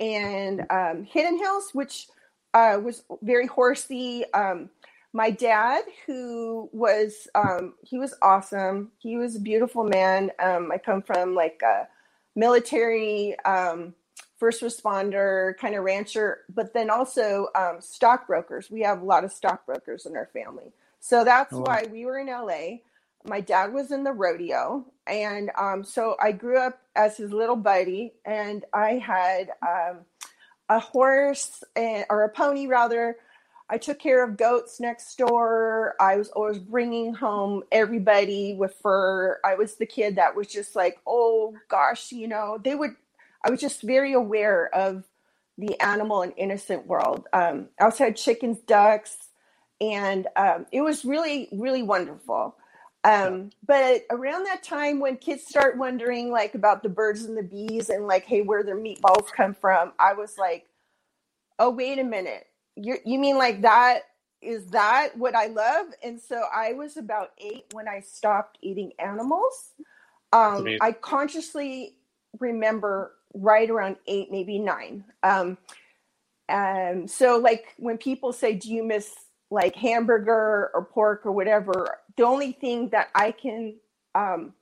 and 0.00 0.64
um, 0.70 1.04
Hidden 1.04 1.38
Hills, 1.38 1.70
which 1.72 2.08
uh, 2.54 2.78
was 2.82 3.04
very 3.22 3.46
horsey. 3.46 4.24
Um, 4.32 4.70
my 5.12 5.30
dad 5.30 5.82
who 6.06 6.68
was 6.72 7.28
um, 7.34 7.74
he 7.82 7.98
was 7.98 8.14
awesome. 8.22 8.92
He 8.98 9.16
was 9.16 9.36
a 9.36 9.40
beautiful 9.40 9.84
man. 9.84 10.30
Um, 10.38 10.70
i 10.72 10.78
come 10.78 11.02
from 11.02 11.34
like 11.34 11.60
a 11.62 11.88
military 12.34 13.38
um, 13.40 13.94
first 14.38 14.62
responder 14.62 15.56
kind 15.58 15.74
of 15.74 15.84
rancher 15.84 16.40
but 16.54 16.72
then 16.72 16.90
also 16.90 17.48
um, 17.54 17.76
stockbrokers. 17.80 18.70
We 18.70 18.82
have 18.82 19.02
a 19.02 19.04
lot 19.04 19.24
of 19.24 19.32
stockbrokers 19.32 20.06
in 20.06 20.16
our 20.16 20.30
family. 20.32 20.72
So 21.00 21.24
that's 21.24 21.52
oh, 21.52 21.60
why 21.60 21.86
we 21.90 22.04
were 22.04 22.18
in 22.18 22.28
la 22.28 22.78
my 23.24 23.40
dad 23.40 23.72
was 23.72 23.92
in 23.92 24.04
the 24.04 24.12
rodeo 24.12 24.84
and 25.06 25.50
um, 25.58 25.84
so 25.84 26.16
i 26.20 26.32
grew 26.32 26.58
up 26.58 26.80
as 26.96 27.16
his 27.16 27.32
little 27.32 27.56
buddy 27.56 28.12
and 28.24 28.64
i 28.72 28.94
had 28.94 29.50
um, 29.62 29.98
a 30.68 30.78
horse 30.78 31.62
and, 31.76 32.04
or 32.10 32.24
a 32.24 32.28
pony 32.28 32.66
rather 32.66 33.16
I 33.68 33.78
took 33.78 33.98
care 33.98 34.22
of 34.22 34.36
goats 34.36 34.80
next 34.80 35.16
door. 35.16 35.94
I 36.00 36.16
was 36.16 36.28
always 36.30 36.58
bringing 36.58 37.14
home 37.14 37.62
everybody 37.72 38.54
with 38.54 38.74
fur. 38.82 39.40
I 39.44 39.54
was 39.54 39.76
the 39.76 39.86
kid 39.86 40.16
that 40.16 40.36
was 40.36 40.48
just 40.48 40.76
like, 40.76 40.98
oh 41.06 41.54
gosh, 41.68 42.12
you 42.12 42.28
know, 42.28 42.58
they 42.62 42.74
would, 42.74 42.96
I 43.44 43.50
was 43.50 43.60
just 43.60 43.82
very 43.82 44.12
aware 44.12 44.68
of 44.74 45.04
the 45.56 45.80
animal 45.80 46.22
and 46.22 46.32
innocent 46.36 46.86
world. 46.86 47.26
Um, 47.32 47.68
I 47.80 47.84
also 47.84 48.04
had 48.04 48.16
chickens, 48.16 48.58
ducks, 48.58 49.16
and 49.80 50.26
um, 50.36 50.66
it 50.70 50.82
was 50.82 51.04
really, 51.04 51.48
really 51.52 51.82
wonderful. 51.82 52.56
Um, 53.04 53.50
but 53.66 54.02
around 54.10 54.44
that 54.44 54.62
time 54.62 55.00
when 55.00 55.16
kids 55.16 55.44
start 55.44 55.76
wondering 55.76 56.30
like 56.30 56.54
about 56.54 56.82
the 56.82 56.88
birds 56.88 57.24
and 57.24 57.36
the 57.36 57.42
bees 57.42 57.88
and 57.88 58.06
like, 58.06 58.24
hey, 58.24 58.42
where 58.42 58.62
their 58.62 58.76
meatballs 58.76 59.32
come 59.32 59.54
from, 59.54 59.92
I 59.98 60.12
was 60.12 60.38
like, 60.38 60.66
oh, 61.58 61.70
wait 61.70 61.98
a 61.98 62.04
minute 62.04 62.46
you 62.76 62.96
you 63.04 63.18
mean 63.18 63.38
like 63.38 63.62
that 63.62 64.02
is 64.42 64.66
that 64.66 65.16
what 65.16 65.34
I 65.34 65.46
love? 65.46 65.86
And 66.02 66.20
so 66.20 66.42
I 66.52 66.72
was 66.72 66.96
about 66.96 67.30
eight 67.38 67.64
when 67.72 67.88
I 67.88 68.00
stopped 68.00 68.58
eating 68.60 68.92
animals. 68.98 69.72
Um, 70.32 70.66
I 70.80 70.92
consciously 70.92 71.96
remember 72.40 73.12
right 73.34 73.70
around 73.70 73.96
eight, 74.06 74.32
maybe 74.32 74.58
nine. 74.58 75.04
Um, 75.22 75.58
and 76.48 77.08
so 77.08 77.38
like 77.38 77.74
when 77.76 77.98
people 77.98 78.32
say, 78.32 78.54
do 78.54 78.72
you 78.72 78.82
miss 78.82 79.14
like 79.50 79.76
hamburger 79.76 80.70
or 80.74 80.88
pork 80.92 81.24
or 81.24 81.32
whatever? 81.32 81.98
The 82.16 82.24
only 82.24 82.52
thing 82.52 82.88
that 82.88 83.10
I 83.14 83.30
can 83.30 83.76
um, 84.14 84.54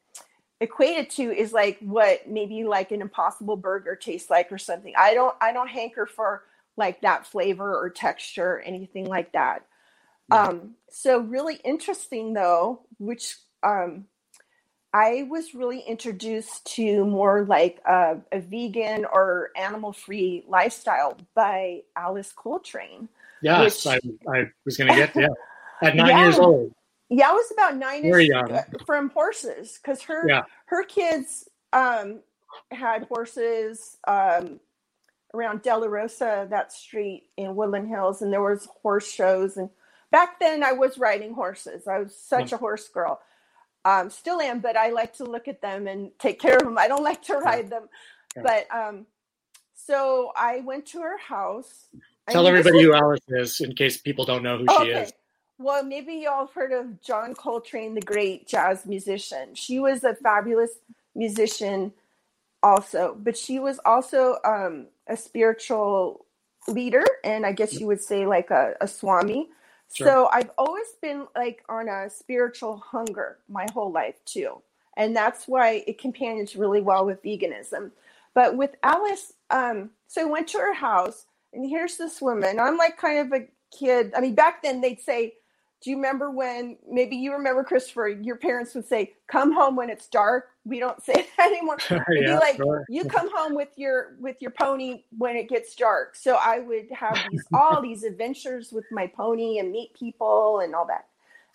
equate 0.61 0.99
it 0.99 1.11
to 1.11 1.23
is 1.23 1.53
like 1.53 1.79
what 1.81 2.29
maybe 2.29 2.65
like 2.65 2.91
an 2.93 3.01
impossible 3.01 3.57
burger 3.57 3.97
tastes 3.97 4.29
like 4.29 4.53
or 4.53 4.59
something. 4.59 4.93
I 4.99 5.15
don't, 5.15 5.35
I 5.41 5.53
don't 5.53 5.69
hanker 5.69 6.07
for 6.07 6.43
like 6.77 7.01
that 7.03 7.27
flavor 7.27 7.77
or 7.77 7.91
texture, 7.91 8.61
anything 8.61 9.07
like 9.07 9.33
that. 9.33 9.67
Yeah. 10.31 10.43
Um, 10.45 10.75
so 10.91 11.21
really 11.21 11.57
interesting 11.57 12.33
though, 12.33 12.81
which 12.99 13.37
um, 13.63 14.07
I 14.93 15.27
was 15.29 15.55
really 15.55 15.81
introduced 15.81 16.67
to 16.75 17.05
more 17.05 17.45
like 17.45 17.81
a, 17.87 18.19
a 18.33 18.41
vegan 18.41 19.05
or 19.05 19.51
animal 19.57 19.93
free 19.93 20.45
lifestyle 20.49 21.17
by 21.35 21.83
Alice 21.97 22.33
Coltrane. 22.33 23.09
Yes, 23.43 23.87
which, 23.87 24.01
I, 24.27 24.31
I, 24.31 24.45
was 24.65 24.77
going 24.77 24.89
to 24.89 24.97
get 24.97 25.15
there 25.15 25.29
yeah. 25.83 25.89
at 25.89 25.97
nine 25.97 26.09
yeah. 26.09 26.25
years 26.25 26.39
old. 26.39 26.73
Yeah, 27.09 27.31
I 27.31 27.33
was 27.33 27.51
about 27.53 27.77
nine 27.77 28.03
Very 28.03 28.29
young. 28.29 28.57
from 28.87 29.11
horses 29.11 29.79
because 29.83 30.03
her 30.03 30.29
yeah. 30.29 30.43
her 30.67 30.85
kids 30.85 31.49
um, 31.73 32.21
had 32.71 33.05
horses. 33.05 33.97
Um, 34.07 34.61
around 35.35 35.63
De 35.63 35.77
La 35.77 35.87
Rosa, 35.87 36.47
that 36.51 36.73
street 36.73 37.25
in 37.37 37.55
Woodland 37.55 37.89
Hills, 37.89 38.23
and 38.23 38.33
there 38.33 38.43
was 38.43 38.69
horse 38.83 39.11
shows. 39.11 39.57
And 39.57 39.71
back 40.11 40.41
then, 40.41 40.63
I 40.63 40.73
was 40.73 40.99
riding 40.99 41.35
horses. 41.35 41.87
I 41.87 41.99
was 41.99 42.15
such 42.17 42.51
yeah. 42.51 42.57
a 42.57 42.59
horse 42.59 42.89
girl. 42.89 43.21
Um, 43.85 44.11
still 44.11 44.41
am, 44.41 44.61
but 44.61 44.77
I 44.77 44.91
like 44.91 45.15
to 45.15 45.25
look 45.25 45.49
at 45.49 45.63
them 45.63 45.87
and 45.87 46.11
take 46.19 46.39
care 46.41 46.57
of 46.57 46.65
them. 46.65 46.79
I 46.79 46.89
don't 46.89 47.05
like 47.11 47.23
to 47.23 47.37
ride 47.37 47.71
them. 47.71 47.89
But 48.37 48.67
um, 48.75 49.07
so 49.75 50.33
I 50.37 50.61
went 50.61 50.87
to 50.87 51.01
her 51.01 51.19
house. 51.19 51.87
Tell 52.29 52.47
everybody 52.47 52.83
who 52.83 52.95
Alice 52.95 53.21
is, 53.29 53.61
in 53.61 53.75
case 53.75 53.97
people 53.97 54.25
don't 54.25 54.43
know 54.43 54.59
who 54.59 54.67
she 54.79 54.91
is. 54.91 55.13
well, 55.59 55.83
maybe 55.83 56.15
y'all 56.15 56.47
have 56.47 56.55
heard 56.55 56.73
of 56.73 57.01
John 57.03 57.35
Coltrane, 57.35 57.95
the 57.95 58.01
great 58.01 58.47
jazz 58.47 58.87
musician. 58.87 59.55
She 59.55 59.81
was 59.81 60.05
a 60.05 60.15
fabulous 60.15 60.71
musician, 61.15 61.93
also, 62.63 63.17
but 63.19 63.37
she 63.37 63.59
was 63.59 63.81
also 63.85 64.39
um, 64.45 64.87
a 65.07 65.17
spiritual 65.17 66.27
leader, 66.69 67.05
and 67.25 67.47
I 67.47 67.53
guess 67.53 67.79
you 67.79 67.87
would 67.87 68.03
say 68.03 68.27
like 68.27 68.51
a, 68.51 68.75
a 68.81 68.89
swami. 68.89 69.49
Sure. 69.93 70.07
So 70.07 70.29
I've 70.33 70.51
always 70.57 70.87
been 71.03 71.27
like 71.35 71.65
on 71.69 71.89
a 71.89 72.09
spiritual 72.09 72.77
hunger 72.77 73.39
my 73.49 73.67
whole 73.73 73.91
life 73.91 74.17
too, 74.25 74.63
and 74.97 75.17
that's 75.17 75.49
why 75.49 75.83
it 75.87 75.99
companions 75.99 76.55
really 76.55 76.81
well 76.81 77.05
with 77.05 77.23
veganism. 77.23 77.91
But 78.35 78.57
with 78.57 78.77
Alice, 78.83 79.33
um, 79.51 79.91
so 80.07 80.23
I 80.23 80.25
went 80.25 80.49
to 80.49 80.59
her 80.59 80.75
house, 80.75 81.27
and 81.53 81.69
here's 81.69 81.97
this 81.97 82.21
woman. 82.21 82.61
I'm 82.61 82.77
like 82.77 82.97
kind 82.97 83.19
of 83.19 83.33
a 83.33 83.47
kid. 83.77 84.13
I 84.17 84.21
mean, 84.21 84.35
back 84.35 84.63
then 84.63 84.81
they'd 84.81 85.01
say, 85.01 85.35
"Do 85.83 85.91
you 85.91 85.97
remember 85.97 86.31
when?" 86.31 86.77
Maybe 86.89 87.17
you 87.17 87.33
remember, 87.33 87.65
Christopher. 87.65 88.09
Your 88.09 88.37
parents 88.37 88.75
would 88.75 88.87
say, 88.87 89.15
"Come 89.27 89.53
home 89.53 89.75
when 89.75 89.91
it's 89.91 90.07
dark." 90.07 90.51
We 90.71 90.79
don't 90.79 91.03
say 91.05 91.27
that 91.37 91.49
anymore. 91.49 91.77
It'd 91.91 92.03
yeah, 92.23 92.35
be 92.35 92.39
like, 92.39 92.57
sure. 92.57 92.85
"You 92.89 93.05
come 93.09 93.31
home 93.35 93.55
with 93.55 93.69
your 93.77 94.17
with 94.19 94.37
your 94.41 94.53
pony 94.53 95.05
when 95.19 95.37
it 95.37 95.49
gets 95.49 95.75
dark." 95.75 96.17
So 96.17 96.39
I 96.41 96.61
would 96.61 96.91
have 96.93 97.19
these 97.31 97.45
all 97.53 97.83
these 97.83 98.05
adventures 98.05 98.73
with 98.73 98.85
my 98.91 99.07
pony 99.07 99.59
and 99.59 99.71
meet 99.71 99.95
people 99.95 100.61
and 100.61 100.75
all 100.75 100.87
that. 100.87 101.07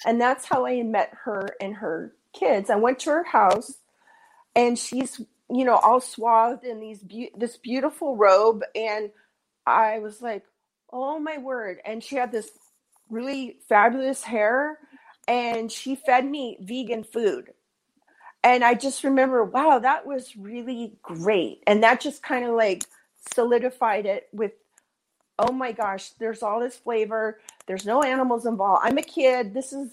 And 0.06 0.22
that's 0.22 0.46
how 0.46 0.66
I 0.66 0.84
met 0.84 1.12
her 1.24 1.48
and 1.60 1.74
her 1.76 2.14
kids. 2.34 2.70
I 2.70 2.76
went 2.76 3.00
to 3.00 3.10
her 3.12 3.24
house, 3.24 3.80
and 4.56 4.78
she's 4.78 5.20
you 5.50 5.66
know 5.66 5.78
all 5.78 6.02
swathed 6.02 6.64
in 6.64 6.80
these 6.80 7.00
be- 7.00 7.32
this 7.36 7.58
beautiful 7.58 8.16
robe, 8.16 8.62
and 8.76 9.10
I 9.66 10.00
was 10.00 10.22
like, 10.22 10.44
oh 10.92 11.20
my 11.20 11.38
word. 11.38 11.80
And 11.86 12.04
she 12.04 12.16
had 12.16 12.32
this 12.32 12.50
really 13.10 13.58
fabulous 13.68 14.24
hair 14.24 14.80
and 15.28 15.72
she 15.72 15.96
fed 15.96 16.26
me 16.26 16.58
vegan 16.62 17.04
food. 17.04 17.52
And 18.46 18.64
I 18.64 18.76
just 18.76 19.04
remember, 19.04 19.44
wow, 19.44 19.80
that 19.80 20.06
was 20.06 20.38
really 20.38 20.94
great. 21.02 21.64
And 21.66 21.82
that 21.82 22.00
just 22.00 22.22
kind 22.22 22.46
of 22.46 22.54
like 22.54 22.86
solidified 23.34 24.06
it 24.06 24.30
with, 24.32 24.52
oh 25.40 25.52
my 25.52 25.72
gosh, 25.72 26.12
there's 26.20 26.44
all 26.44 26.60
this 26.60 26.78
flavor. 26.78 27.40
There's 27.66 27.88
no 27.88 28.04
animals 28.04 28.46
involved. 28.46 28.84
I'm 28.86 29.00
a 29.00 29.02
kid. 29.02 29.56
This 29.56 29.74
is 29.74 29.90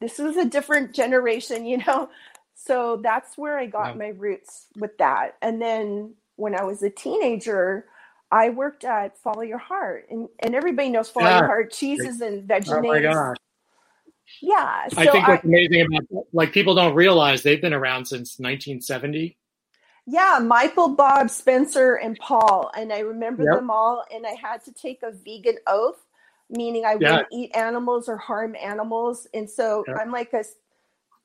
this 0.00 0.18
is 0.18 0.38
a 0.38 0.46
different 0.46 0.94
generation, 0.94 1.66
you 1.66 1.76
know. 1.86 2.08
So 2.54 3.00
that's 3.02 3.36
where 3.36 3.58
I 3.58 3.66
got 3.66 3.98
my 3.98 4.08
roots 4.08 4.66
with 4.76 4.96
that. 4.98 5.36
And 5.42 5.60
then 5.60 6.14
when 6.36 6.58
I 6.58 6.64
was 6.64 6.82
a 6.82 6.90
teenager, 6.90 7.84
I 8.30 8.48
worked 8.48 8.84
at 8.84 9.18
Follow 9.18 9.42
Your 9.42 9.58
Heart, 9.58 10.06
and, 10.10 10.28
and 10.38 10.54
everybody 10.54 10.88
knows 10.88 11.10
Follow 11.10 11.28
yeah. 11.28 11.38
Your 11.38 11.46
Heart 11.46 11.72
cheeses 11.72 12.22
and 12.22 12.48
veggies. 12.48 12.72
Oh 12.72 12.80
my 12.82 13.00
gosh! 13.00 13.36
Yeah, 14.40 14.88
so 14.88 15.00
I 15.00 15.06
think 15.06 15.28
what's 15.28 15.44
I, 15.44 15.48
amazing 15.48 15.82
about 15.82 16.26
like 16.32 16.52
people 16.52 16.74
don't 16.74 16.94
realize 16.94 17.42
they've 17.42 17.60
been 17.60 17.74
around 17.74 18.06
since 18.06 18.38
1970. 18.38 19.36
Yeah, 20.06 20.40
Michael, 20.42 20.88
Bob, 20.88 21.30
Spencer, 21.30 21.94
and 21.94 22.18
Paul, 22.18 22.70
and 22.76 22.92
I 22.92 23.00
remember 23.00 23.44
yep. 23.44 23.56
them 23.56 23.70
all. 23.70 24.04
And 24.12 24.26
I 24.26 24.32
had 24.32 24.64
to 24.64 24.72
take 24.72 25.02
a 25.02 25.12
vegan 25.12 25.58
oath, 25.66 26.04
meaning 26.48 26.84
I 26.84 26.96
yeah. 27.00 27.10
wouldn't 27.12 27.28
eat 27.32 27.54
animals 27.54 28.08
or 28.08 28.16
harm 28.16 28.56
animals. 28.56 29.26
And 29.34 29.48
so 29.48 29.84
yep. 29.86 29.98
I'm 30.00 30.10
like 30.10 30.32
a 30.32 30.44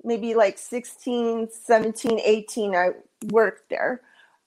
maybe 0.04 0.36
like 0.36 0.58
16, 0.58 1.50
17, 1.52 2.20
18. 2.24 2.76
I 2.76 2.90
worked 3.32 3.70
there 3.70 4.02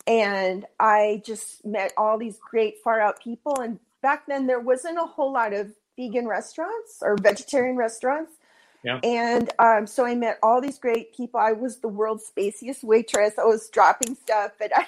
and 0.06 0.64
I 0.80 1.22
just 1.24 1.64
met 1.66 1.92
all 1.96 2.16
these 2.16 2.38
great 2.38 2.78
far 2.82 3.00
out 3.00 3.20
people. 3.20 3.60
And 3.60 3.78
back 4.02 4.26
then, 4.26 4.46
there 4.46 4.60
wasn't 4.60 4.98
a 4.98 5.06
whole 5.06 5.32
lot 5.32 5.52
of 5.52 5.72
vegan 5.96 6.26
restaurants 6.26 6.98
or 7.02 7.16
vegetarian 7.20 7.76
restaurants. 7.76 8.32
Yeah. 8.84 9.00
And 9.02 9.50
um, 9.58 9.86
so 9.86 10.06
I 10.06 10.14
met 10.14 10.38
all 10.42 10.60
these 10.60 10.78
great 10.78 11.14
people. 11.14 11.40
I 11.40 11.52
was 11.52 11.78
the 11.78 11.88
world's 11.88 12.30
spaciest 12.30 12.84
waitress. 12.84 13.34
I 13.38 13.44
was 13.44 13.68
dropping 13.70 14.14
stuff, 14.14 14.52
but 14.58 14.70
I, 14.76 14.86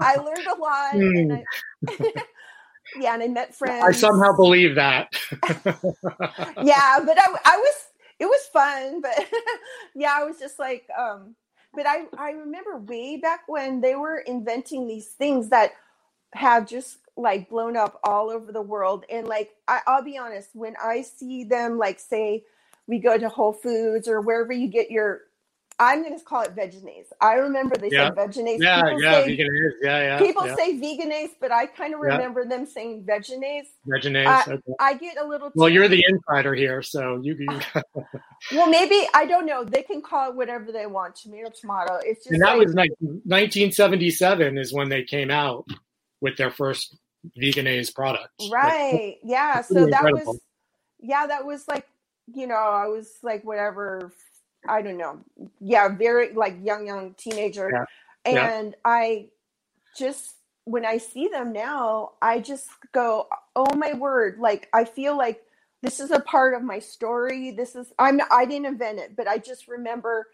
I 0.00 0.16
learned 0.16 0.46
a 0.46 0.58
lot. 0.58 0.94
And 0.94 1.32
I, 1.32 1.44
yeah, 3.00 3.14
and 3.14 3.22
I 3.22 3.28
met 3.28 3.54
friends. 3.54 3.84
I 3.86 3.92
somehow 3.92 4.34
believe 4.36 4.74
that. 4.76 5.12
yeah, 6.62 7.00
but 7.04 7.18
I, 7.18 7.36
I 7.44 7.56
was. 7.56 7.84
It 8.20 8.26
was 8.26 8.44
fun, 8.52 9.00
but 9.00 9.30
yeah, 9.94 10.12
I 10.12 10.24
was 10.24 10.40
just 10.40 10.58
like, 10.58 10.88
um, 10.98 11.36
but 11.72 11.86
I, 11.86 12.06
I 12.18 12.32
remember 12.32 12.76
way 12.76 13.16
back 13.16 13.42
when 13.46 13.80
they 13.80 13.94
were 13.94 14.18
inventing 14.18 14.88
these 14.88 15.06
things 15.06 15.50
that 15.50 15.70
have 16.34 16.66
just 16.66 16.98
like 17.16 17.48
blown 17.48 17.76
up 17.76 18.00
all 18.02 18.30
over 18.30 18.50
the 18.50 18.60
world. 18.62 19.04
And 19.10 19.28
like, 19.28 19.50
I, 19.68 19.80
I'll 19.86 20.02
be 20.02 20.18
honest, 20.18 20.50
when 20.54 20.74
I 20.82 21.02
see 21.02 21.44
them, 21.44 21.78
like, 21.78 22.00
say, 22.00 22.44
we 22.88 22.98
go 22.98 23.16
to 23.16 23.28
Whole 23.28 23.52
Foods 23.52 24.08
or 24.08 24.20
wherever 24.20 24.52
you 24.52 24.66
get 24.66 24.90
your 24.90 25.22
I'm 25.80 26.02
going 26.02 26.18
to 26.18 26.24
call 26.24 26.42
it 26.42 26.52
Vegenaise. 26.52 27.06
I 27.20 27.34
remember 27.34 27.76
they 27.76 27.90
yeah. 27.90 28.08
say 28.08 28.14
Vegenaise. 28.16 28.60
Yeah, 28.60 28.82
people 28.82 29.00
yeah, 29.00 29.12
say, 29.12 29.36
Vegenaise. 29.36 29.72
Yeah, 29.80 30.00
yeah. 30.00 30.18
People 30.18 30.46
yeah. 30.46 30.54
say 30.56 30.78
Vegenaise, 30.78 31.30
but 31.40 31.52
I 31.52 31.66
kind 31.66 31.94
of 31.94 32.00
remember 32.00 32.42
yeah. 32.42 32.48
them 32.48 32.66
saying 32.66 33.04
Vegenaise. 33.06 33.68
Vegenaise. 33.86 34.26
Uh, 34.26 34.42
okay. 34.48 34.72
I 34.80 34.94
get 34.94 35.18
a 35.18 35.24
little. 35.24 35.52
Well, 35.54 35.68
you're 35.68 35.86
the 35.86 36.04
insider 36.08 36.54
here, 36.54 36.82
so 36.82 37.20
you. 37.22 37.36
you... 37.38 37.60
well, 38.52 38.68
maybe 38.68 39.06
I 39.14 39.24
don't 39.24 39.46
know. 39.46 39.62
They 39.62 39.82
can 39.82 40.02
call 40.02 40.30
it 40.30 40.34
whatever 40.34 40.72
they 40.72 40.86
want. 40.86 41.14
Tomato, 41.14 41.50
tomato. 41.50 42.00
It's 42.04 42.24
just. 42.24 42.32
And 42.32 42.42
that 42.42 42.58
like, 42.58 42.66
was 42.66 42.74
like 42.74 42.90
1977 42.98 44.58
is 44.58 44.72
when 44.72 44.88
they 44.88 45.04
came 45.04 45.30
out 45.30 45.64
with 46.20 46.36
their 46.36 46.50
first 46.50 46.98
Vegenaise 47.36 47.92
product. 47.92 48.32
Right. 48.50 48.92
Like, 48.92 49.18
yeah. 49.22 49.60
So 49.62 49.74
that 49.74 49.86
incredible. 49.86 50.32
was. 50.32 50.40
Yeah, 51.00 51.28
that 51.28 51.46
was 51.46 51.68
like 51.68 51.86
you 52.34 52.46
know 52.46 52.54
I 52.54 52.86
was 52.86 53.18
like 53.22 53.44
whatever 53.44 54.12
I 54.66 54.82
don't 54.82 54.96
know. 54.96 55.20
Yeah, 55.60 55.88
very 55.88 56.32
like 56.32 56.56
young, 56.62 56.86
young 56.86 57.14
teenager. 57.14 57.70
Yeah. 57.72 57.84
And 58.24 58.70
yeah. 58.70 58.76
I 58.84 59.26
just, 59.96 60.36
when 60.64 60.84
I 60.84 60.98
see 60.98 61.28
them 61.28 61.52
now, 61.52 62.12
I 62.20 62.40
just 62.40 62.68
go, 62.92 63.28
oh 63.54 63.74
my 63.74 63.94
word. 63.94 64.38
Like, 64.38 64.68
I 64.72 64.84
feel 64.84 65.16
like 65.16 65.42
this 65.82 66.00
is 66.00 66.10
a 66.10 66.20
part 66.20 66.54
of 66.54 66.62
my 66.62 66.78
story. 66.78 67.50
This 67.50 67.76
is, 67.76 67.92
I'm, 67.98 68.20
I 68.30 68.44
didn't 68.44 68.66
invent 68.66 68.98
it, 68.98 69.16
but 69.16 69.28
I 69.28 69.38
just 69.38 69.68
remember, 69.68 70.26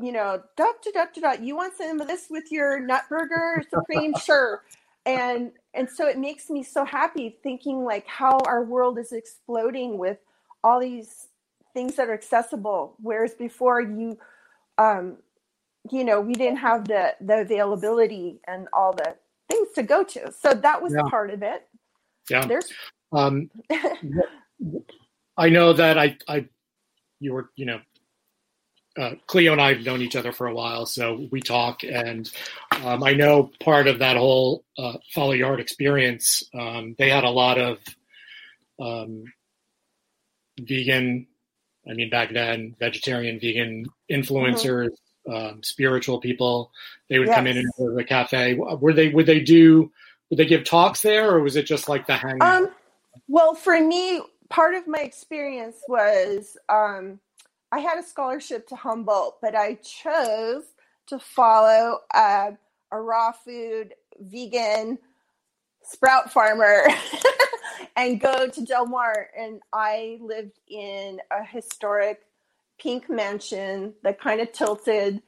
you 0.00 0.12
know, 0.12 0.42
dot, 0.56 0.74
dot, 0.84 0.94
dot, 0.94 1.14
dot, 1.14 1.42
you 1.42 1.56
want 1.56 1.76
some 1.76 2.00
of 2.00 2.06
this 2.06 2.26
with 2.30 2.52
your 2.52 2.78
nut 2.78 3.04
burger, 3.08 3.62
supreme? 3.70 4.14
sure. 4.24 4.62
And, 5.04 5.50
and 5.74 5.90
so 5.90 6.06
it 6.06 6.18
makes 6.18 6.48
me 6.48 6.62
so 6.62 6.84
happy 6.84 7.36
thinking 7.42 7.82
like 7.82 8.06
how 8.06 8.38
our 8.46 8.62
world 8.62 8.98
is 8.98 9.12
exploding 9.12 9.98
with 9.98 10.18
all 10.62 10.78
these 10.78 11.26
things 11.74 11.96
that 11.96 12.08
are 12.08 12.14
accessible 12.14 12.96
whereas 13.00 13.34
before 13.34 13.80
you 13.80 14.18
um 14.78 15.16
you 15.90 16.04
know 16.04 16.20
we 16.20 16.34
didn't 16.34 16.58
have 16.58 16.86
the 16.86 17.14
the 17.20 17.40
availability 17.40 18.40
and 18.46 18.68
all 18.72 18.92
the 18.92 19.14
things 19.48 19.68
to 19.74 19.82
go 19.82 20.04
to 20.04 20.32
so 20.32 20.52
that 20.54 20.82
was 20.82 20.92
yeah. 20.94 21.02
part 21.08 21.30
of 21.30 21.42
it 21.42 21.68
yeah 22.30 22.44
there's 22.46 22.70
um 23.12 23.50
i 25.36 25.48
know 25.48 25.72
that 25.72 25.98
i 25.98 26.16
i 26.28 26.46
you 27.20 27.32
were 27.32 27.50
you 27.56 27.66
know 27.66 27.80
uh, 28.98 29.12
Cleo 29.26 29.52
and 29.52 29.60
I 29.60 29.74
have 29.74 29.84
known 29.86 30.02
each 30.02 30.16
other 30.16 30.32
for 30.32 30.46
a 30.46 30.54
while, 30.54 30.84
so 30.84 31.26
we 31.30 31.40
talk, 31.40 31.82
and 31.82 32.30
um, 32.84 33.02
I 33.02 33.14
know 33.14 33.50
part 33.60 33.86
of 33.86 34.00
that 34.00 34.18
whole 34.18 34.64
uh, 34.76 34.98
Follow 35.14 35.38
Heart 35.38 35.60
experience. 35.60 36.42
Um, 36.52 36.94
they 36.98 37.08
had 37.08 37.24
a 37.24 37.30
lot 37.30 37.58
of 37.58 37.78
um, 38.78 39.24
vegan 40.60 41.26
I 41.88 41.94
mean, 41.94 42.10
back 42.10 42.32
then, 42.32 42.76
vegetarian, 42.78 43.40
vegan 43.40 43.86
influencers, 44.10 44.90
mm-hmm. 45.26 45.32
um, 45.32 45.62
spiritual 45.62 46.20
people, 46.20 46.70
they 47.08 47.18
would 47.18 47.28
yes. 47.28 47.36
come 47.36 47.46
in 47.46 47.58
and 47.58 47.66
into 47.78 47.94
the 47.94 48.04
cafe. 48.04 48.54
Were 48.54 48.92
they? 48.92 49.08
Would 49.08 49.26
they 49.26 49.40
do? 49.40 49.90
Would 50.30 50.38
they 50.38 50.46
give 50.46 50.64
talks 50.64 51.02
there, 51.02 51.30
or 51.30 51.40
was 51.40 51.56
it 51.56 51.66
just 51.66 51.88
like 51.88 52.06
the 52.06 52.16
hangout? 52.16 52.62
Um, 52.62 52.70
well, 53.28 53.54
for 53.54 53.78
me, 53.80 54.20
part 54.48 54.74
of 54.74 54.86
my 54.86 55.00
experience 55.00 55.76
was 55.88 56.56
um, 56.68 57.18
I 57.72 57.80
had 57.80 57.98
a 57.98 58.02
scholarship 58.02 58.68
to 58.68 58.76
Humboldt, 58.76 59.38
but 59.40 59.54
I 59.54 59.74
chose 59.74 60.64
to 61.08 61.18
follow 61.18 61.98
uh, 62.14 62.52
a 62.90 63.00
raw 63.00 63.32
food, 63.32 63.94
vegan 64.20 64.98
sprout 65.82 66.32
farmer 66.32 66.84
and 67.96 68.20
go 68.20 68.48
to 68.48 68.64
Del 68.64 68.86
Mar. 68.86 69.28
And 69.38 69.60
I 69.72 70.18
lived 70.20 70.58
in 70.68 71.20
a 71.30 71.44
historic 71.44 72.22
pink 72.78 73.08
mansion 73.08 73.94
that 74.02 74.20
kind 74.20 74.40
of 74.40 74.52
tilted. 74.52 75.22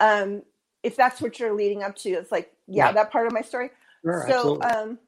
Um, 0.00 0.42
if 0.82 0.96
that's 0.96 1.20
what 1.20 1.38
you're 1.38 1.54
leading 1.54 1.82
up 1.82 1.96
to, 1.96 2.10
it's 2.10 2.32
like, 2.32 2.52
yeah, 2.66 2.86
yeah. 2.86 2.92
that 2.92 3.10
part 3.10 3.26
of 3.26 3.32
my 3.32 3.42
story. 3.42 3.70
Sure, 4.02 4.26
so, 4.28 4.62
um, 4.62 4.98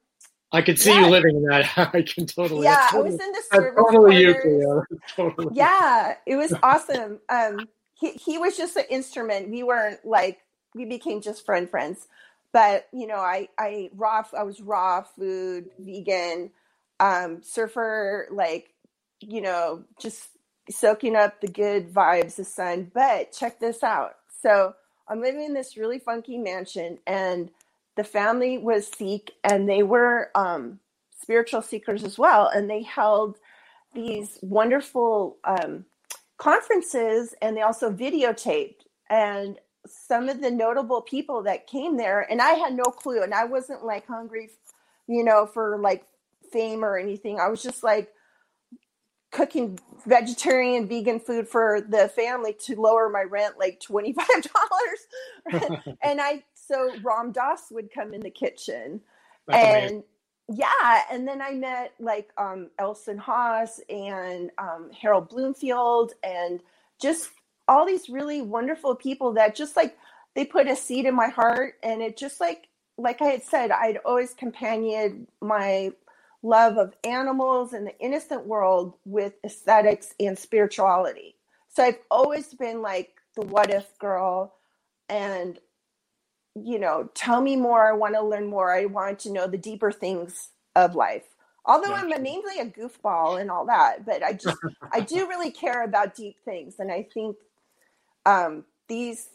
I 0.51 0.61
could 0.61 0.79
see 0.79 0.91
yeah. 0.91 1.05
you 1.05 1.07
living 1.07 1.35
in 1.35 1.43
that. 1.43 1.69
I 1.93 2.01
can 2.01 2.25
totally. 2.25 2.63
Yeah, 2.63 2.87
totally, 2.91 3.09
I 3.09 3.11
was 3.11 3.21
in 3.21 3.31
the 3.31 3.43
service. 3.51 3.73
Totally 3.77 4.19
you, 4.19 4.83
totally. 5.15 5.55
Yeah, 5.55 6.15
it 6.25 6.35
was 6.35 6.53
awesome. 6.63 7.19
Um, 7.29 7.67
he 7.93 8.11
he 8.13 8.37
was 8.37 8.57
just 8.57 8.75
an 8.75 8.85
instrument. 8.89 9.49
We 9.49 9.63
weren't 9.63 10.03
like 10.05 10.39
we 10.73 10.85
became 10.85 11.21
just 11.21 11.45
friend 11.45 11.69
friends. 11.69 12.07
But 12.51 12.87
you 12.91 13.05
know, 13.05 13.17
I 13.17 13.49
I 13.59 13.91
raw. 13.93 14.23
I 14.35 14.43
was 14.43 14.59
raw 14.59 15.03
food, 15.03 15.69
vegan 15.77 16.49
um, 16.99 17.41
surfer, 17.43 18.27
like, 18.31 18.73
you 19.21 19.41
know, 19.41 19.83
just 19.99 20.29
soaking 20.69 21.15
up 21.15 21.41
the 21.41 21.47
good 21.47 21.93
vibes, 21.93 22.35
the 22.35 22.43
sun. 22.43 22.91
But 22.93 23.31
check 23.31 23.59
this 23.59 23.83
out. 23.83 24.15
So 24.41 24.73
I'm 25.07 25.21
living 25.21 25.43
in 25.43 25.53
this 25.53 25.77
really 25.77 25.99
funky 25.99 26.37
mansion, 26.37 26.99
and 27.07 27.49
the 27.95 28.03
family 28.03 28.57
was 28.57 28.87
Sikh, 28.87 29.31
and 29.43 29.67
they 29.67 29.83
were 29.83 30.31
um, 30.35 30.79
spiritual 31.19 31.61
seekers 31.61 32.03
as 32.03 32.17
well, 32.17 32.47
and 32.47 32.69
they 32.69 32.83
held 32.83 33.37
these 33.93 34.37
wonderful 34.41 35.37
um, 35.43 35.85
conferences, 36.37 37.33
and 37.41 37.57
they 37.57 37.61
also 37.61 37.91
videotaped. 37.91 38.85
And 39.09 39.57
some 39.87 40.29
of 40.29 40.41
the 40.41 40.51
notable 40.51 41.01
people 41.01 41.41
that 41.43 41.67
came 41.67 41.97
there, 41.97 42.21
and 42.29 42.41
I 42.41 42.51
had 42.51 42.73
no 42.73 42.83
clue, 42.83 43.23
and 43.23 43.33
I 43.33 43.45
wasn't 43.45 43.83
like 43.83 44.05
hungry, 44.07 44.49
you 45.07 45.23
know, 45.23 45.47
for 45.47 45.79
like 45.79 46.05
fame 46.51 46.85
or 46.85 46.97
anything. 46.97 47.39
I 47.39 47.49
was 47.49 47.63
just 47.63 47.83
like 47.83 48.09
cooking 49.31 49.77
vegetarian 50.05 50.87
vegan 50.87 51.19
food 51.19 51.47
for 51.47 51.81
the 51.81 52.07
family 52.09 52.53
to 52.53 52.79
lower 52.79 53.09
my 53.09 53.23
rent 53.23 53.55
like 53.59 53.79
$25 53.81 54.15
and 56.03 56.21
i 56.21 56.41
so 56.55 56.91
ram 57.03 57.31
dass 57.31 57.67
would 57.71 57.93
come 57.93 58.13
in 58.13 58.21
the 58.21 58.29
kitchen 58.29 59.01
That's 59.47 59.63
and 59.63 59.63
amazing. 59.63 60.03
yeah 60.47 61.01
and 61.11 61.27
then 61.27 61.41
i 61.41 61.51
met 61.51 61.93
like 61.99 62.29
um 62.37 62.69
elson 62.79 63.17
haas 63.17 63.81
and 63.89 64.49
um, 64.57 64.89
harold 64.99 65.27
bloomfield 65.29 66.13
and 66.23 66.61
just 67.01 67.29
all 67.67 67.85
these 67.85 68.07
really 68.09 68.41
wonderful 68.41 68.95
people 68.95 69.33
that 69.33 69.55
just 69.55 69.75
like 69.75 69.97
they 70.35 70.45
put 70.45 70.67
a 70.67 70.75
seed 70.75 71.05
in 71.05 71.15
my 71.15 71.27
heart 71.27 71.73
and 71.83 72.01
it 72.01 72.17
just 72.17 72.39
like 72.39 72.67
like 72.97 73.21
i 73.21 73.25
had 73.25 73.43
said 73.43 73.71
i'd 73.71 73.97
always 74.05 74.33
companioned 74.33 75.27
my 75.41 75.91
love 76.41 76.77
of 76.77 76.93
animals 77.03 77.73
and 77.73 77.87
the 77.87 77.97
innocent 77.99 78.45
world 78.47 78.95
with 79.05 79.33
aesthetics 79.45 80.13
and 80.19 80.37
spirituality. 80.37 81.35
So 81.69 81.83
I've 81.83 81.99
always 82.09 82.53
been 82.53 82.81
like 82.81 83.11
the 83.35 83.41
what 83.45 83.69
if 83.69 83.97
girl 83.99 84.55
and 85.09 85.59
you 86.55 86.79
know, 86.79 87.09
tell 87.13 87.41
me 87.41 87.55
more. 87.55 87.87
I 87.87 87.93
want 87.93 88.15
to 88.15 88.21
learn 88.21 88.47
more. 88.47 88.73
I 88.73 88.85
want 88.85 89.19
to 89.19 89.31
know 89.31 89.47
the 89.47 89.57
deeper 89.57 89.91
things 89.91 90.49
of 90.75 90.95
life. 90.95 91.23
Although 91.65 91.93
I'm 91.93 92.09
mainly 92.09 92.59
a 92.59 92.65
goofball 92.65 93.39
and 93.39 93.51
all 93.51 93.65
that, 93.67 94.05
but 94.05 94.23
I 94.23 94.33
just 94.33 94.57
I 94.91 95.01
do 95.01 95.27
really 95.27 95.51
care 95.51 95.83
about 95.83 96.15
deep 96.15 96.37
things, 96.43 96.75
and 96.79 96.91
I 96.91 97.07
think 97.13 97.37
um, 98.25 98.65
these 98.87 99.29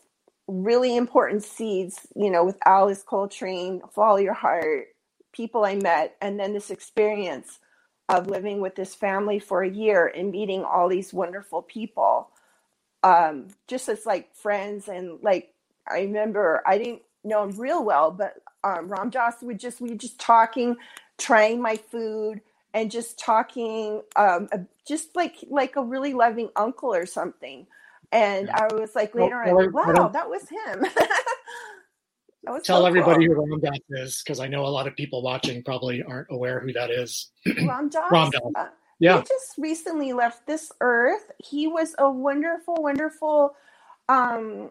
really 0.49 0.97
important 0.97 1.45
seeds, 1.45 2.07
you 2.17 2.31
know, 2.31 2.45
with 2.45 2.59
Alice 2.67 3.05
Coltrane, 3.07 3.83
"Follow 3.95 4.17
Your 4.17 4.35
Heart," 4.35 4.89
people 5.35 5.65
I 5.65 5.75
met, 5.75 6.17
and 6.23 6.41
then 6.41 6.55
this 6.55 6.71
experience 6.71 7.59
of 8.09 8.27
living 8.27 8.61
with 8.61 8.75
this 8.75 8.95
family 8.95 9.39
for 9.39 9.63
a 9.63 9.69
year 9.69 10.07
and 10.07 10.31
meeting 10.31 10.65
all 10.65 10.89
these 10.89 11.13
wonderful 11.13 11.63
people, 11.63 12.31
um, 13.03 13.49
just 13.67 13.89
as 13.89 14.07
like 14.07 14.35
friends. 14.35 14.89
And 14.89 15.19
like, 15.23 15.53
I 15.91 16.01
remember 16.01 16.63
I 16.67 16.79
didn't 16.79 17.03
know 17.25 17.43
him 17.43 17.59
real 17.59 17.85
well, 17.85 18.11
but 18.11 18.35
um, 18.63 18.89
Ram 18.89 19.11
Dass 19.11 19.43
would 19.43 19.59
just, 19.59 19.81
we 19.81 19.91
were 19.91 19.97
just 19.97 20.19
talking, 20.19 20.77
trying 21.19 21.61
my 21.61 21.77
food 21.77 22.41
and 22.75 22.91
just 22.91 23.19
talking, 23.19 24.03
um, 24.17 24.49
just 24.87 25.17
like, 25.17 25.37
like 25.49 25.77
a 25.77 25.83
really 25.83 26.13
loving 26.13 26.51
uncle 26.57 26.95
or 26.95 27.07
something. 27.07 27.67
And 28.13 28.51
I 28.51 28.69
was 28.75 28.95
like 28.95 29.15
later 29.15 29.43
well, 29.47 29.59
on, 29.59 29.73
wow, 29.73 30.09
that 30.09 30.29
was 30.29 30.49
him. 30.49 30.85
Tell 32.47 32.81
so 32.81 32.87
everybody 32.87 33.27
cool. 33.27 33.47
who 33.47 33.53
Ram 33.53 33.61
Dass 33.61 33.79
is, 33.91 34.23
because 34.23 34.41
I 34.41 34.49
know 34.49 34.67
a 34.67 34.69
lot 34.69 34.87
of 34.87 34.95
people 34.97 35.23
watching 35.23 35.63
probably 35.63 36.03
aren't 36.03 36.29
aware 36.31 36.61
who 36.61 36.73
that 36.73 36.91
is. 36.91 37.31
Ram 37.67 37.89
Dass. 37.89 38.11
Ram 38.11 38.31
Dass. 38.31 38.43
Uh, 38.55 38.69
yeah. 38.99 39.19
He 39.19 39.23
just 39.23 39.55
recently 39.59 40.13
left 40.13 40.47
this 40.47 40.71
earth. 40.81 41.31
He 41.39 41.67
was 41.67 41.95
a 41.99 42.11
wonderful, 42.11 42.77
wonderful. 42.77 43.55
Um, 44.09 44.71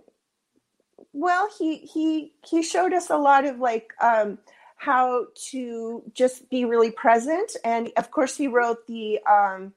well, 1.13 1.49
he 1.57 1.77
he 1.77 2.33
he 2.45 2.63
showed 2.63 2.93
us 2.93 3.09
a 3.09 3.17
lot 3.17 3.45
of 3.45 3.59
like 3.59 3.93
um, 4.01 4.39
how 4.75 5.27
to 5.51 6.03
just 6.13 6.49
be 6.49 6.65
really 6.65 6.91
present, 6.91 7.55
and 7.63 7.91
of 7.97 8.11
course, 8.11 8.35
he 8.37 8.47
wrote 8.47 8.85
the 8.87 9.19
um, 9.29 9.73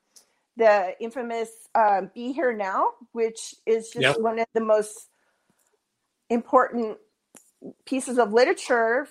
the 0.57 0.95
infamous 1.01 1.51
uh, 1.75 2.03
"Be 2.15 2.33
Here 2.33 2.53
Now," 2.53 2.91
which 3.13 3.55
is 3.67 3.91
just 3.91 4.03
yep. 4.03 4.21
one 4.21 4.39
of 4.39 4.47
the 4.55 4.61
most 4.61 5.09
important 6.31 6.99
pieces 7.85 8.19
of 8.19 8.33
literature 8.33 9.09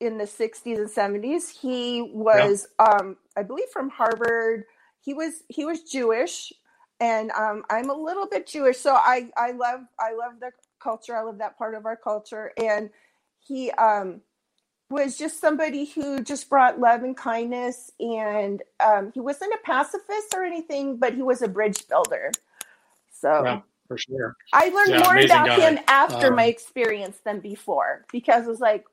in 0.00 0.18
the 0.18 0.24
60s 0.24 0.78
and 0.78 0.88
70s. 0.88 1.50
He 1.60 2.02
was, 2.02 2.66
yeah. 2.78 2.86
um, 2.86 3.16
I 3.36 3.42
believe, 3.42 3.68
from 3.72 3.90
Harvard. 3.90 4.64
He 5.00 5.14
was 5.14 5.42
he 5.48 5.64
was 5.64 5.82
Jewish, 5.82 6.52
and 7.00 7.30
um, 7.30 7.62
I'm 7.70 7.88
a 7.88 7.94
little 7.94 8.26
bit 8.26 8.46
Jewish, 8.46 8.78
so 8.78 8.94
I 8.94 9.30
I 9.36 9.52
love 9.52 9.80
I 9.98 10.12
love 10.12 10.40
the 10.40 10.50
culture. 10.82 11.16
I 11.16 11.22
love 11.22 11.38
that 11.38 11.56
part 11.56 11.74
of 11.74 11.86
our 11.86 11.96
culture, 11.96 12.52
and 12.58 12.90
he 13.38 13.70
um, 13.72 14.20
was 14.90 15.16
just 15.16 15.40
somebody 15.40 15.86
who 15.86 16.22
just 16.22 16.50
brought 16.50 16.80
love 16.80 17.04
and 17.04 17.16
kindness. 17.16 17.90
And 18.00 18.62
um, 18.80 19.12
he 19.14 19.20
wasn't 19.20 19.54
a 19.54 19.58
pacifist 19.64 20.34
or 20.34 20.44
anything, 20.44 20.98
but 20.98 21.14
he 21.14 21.22
was 21.22 21.42
a 21.42 21.48
bridge 21.48 21.88
builder. 21.88 22.32
So. 23.10 23.44
Yeah 23.44 23.60
for 23.88 23.98
sure. 23.98 24.36
I 24.52 24.68
learned 24.68 24.90
yeah, 24.90 25.02
more 25.02 25.16
about 25.16 25.46
guy. 25.48 25.60
him 25.60 25.78
after 25.88 26.28
um, 26.28 26.36
my 26.36 26.44
experience 26.44 27.18
than 27.24 27.40
before 27.40 28.04
because 28.12 28.46
it 28.46 28.48
was 28.48 28.60
like, 28.60 28.84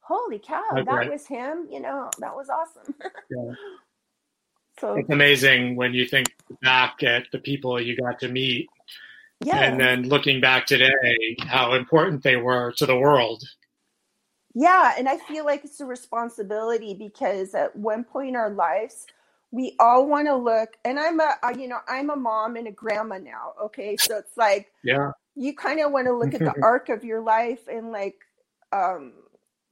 holy 0.00 0.38
cow, 0.38 0.62
that 0.74 0.86
right. 0.86 1.10
was 1.10 1.26
him. 1.26 1.66
You 1.70 1.80
know, 1.80 2.10
that 2.18 2.36
was 2.36 2.48
awesome. 2.48 2.94
yeah. 3.30 3.54
So 4.78 4.94
it's 4.94 5.10
amazing 5.10 5.76
when 5.76 5.92
you 5.94 6.06
think 6.06 6.34
back 6.62 7.02
at 7.02 7.26
the 7.32 7.38
people 7.38 7.80
you 7.80 7.96
got 7.96 8.20
to 8.20 8.28
meet. 8.28 8.68
Yeah. 9.44 9.58
And 9.58 9.80
then 9.80 10.08
looking 10.08 10.40
back 10.40 10.66
today, 10.66 11.36
how 11.40 11.74
important 11.74 12.22
they 12.22 12.36
were 12.36 12.72
to 12.76 12.86
the 12.86 12.96
world. 12.96 13.42
Yeah, 14.54 14.94
and 14.98 15.08
I 15.08 15.16
feel 15.16 15.44
like 15.44 15.64
it's 15.64 15.80
a 15.80 15.86
responsibility 15.86 16.94
because 16.94 17.54
at 17.54 17.74
one 17.74 18.04
point 18.04 18.30
in 18.30 18.36
our 18.36 18.50
lives, 18.50 19.06
we 19.52 19.76
all 19.78 20.06
want 20.06 20.26
to 20.26 20.34
look 20.34 20.70
and 20.84 20.98
i'm 20.98 21.20
a 21.20 21.36
you 21.56 21.68
know 21.68 21.78
i'm 21.86 22.10
a 22.10 22.16
mom 22.16 22.56
and 22.56 22.66
a 22.66 22.72
grandma 22.72 23.18
now 23.18 23.52
okay? 23.62 23.96
So 23.96 24.18
it's 24.18 24.36
like 24.36 24.72
yeah. 24.82 25.12
you 25.36 25.54
kind 25.54 25.80
of 25.80 25.92
want 25.92 26.06
to 26.08 26.16
look 26.16 26.34
at 26.34 26.40
the 26.40 26.54
arc 26.62 26.88
of 26.88 27.04
your 27.04 27.20
life 27.20 27.68
and 27.68 27.92
like 27.92 28.16
um 28.72 29.12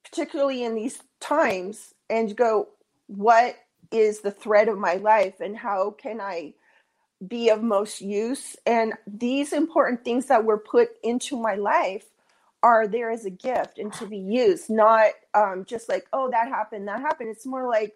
particularly 0.04 0.64
in 0.64 0.74
these 0.74 1.00
times 1.20 1.94
and 2.08 2.36
go 2.36 2.68
what 3.08 3.56
is 3.90 4.20
the 4.20 4.30
thread 4.30 4.68
of 4.68 4.78
my 4.78 4.94
life 4.94 5.40
and 5.40 5.56
how 5.56 5.90
can 5.90 6.20
i 6.20 6.54
be 7.26 7.50
of 7.50 7.62
most 7.62 8.00
use? 8.00 8.56
And 8.66 8.94
these 9.06 9.52
important 9.52 10.04
things 10.04 10.26
that 10.26 10.44
were 10.44 10.58
put 10.58 10.90
into 11.02 11.36
my 11.36 11.54
life 11.54 12.06
are 12.62 12.86
there 12.86 13.10
as 13.10 13.24
a 13.24 13.30
gift 13.30 13.78
and 13.78 13.90
to 13.90 14.04
be 14.04 14.18
used 14.18 14.68
not 14.68 15.12
um, 15.32 15.64
just 15.66 15.88
like 15.88 16.04
oh 16.12 16.30
that 16.30 16.48
happened 16.48 16.86
that 16.88 17.00
happened. 17.00 17.30
It's 17.30 17.46
more 17.46 17.66
like 17.66 17.94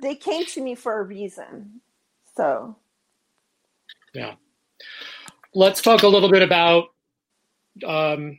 they 0.00 0.14
came 0.14 0.44
to 0.46 0.62
me 0.62 0.74
for 0.74 1.00
a 1.00 1.02
reason. 1.02 1.80
So, 2.36 2.76
yeah. 4.14 4.34
Let's 5.54 5.82
talk 5.82 6.02
a 6.02 6.08
little 6.08 6.30
bit 6.30 6.42
about 6.42 6.92
um, 7.86 8.38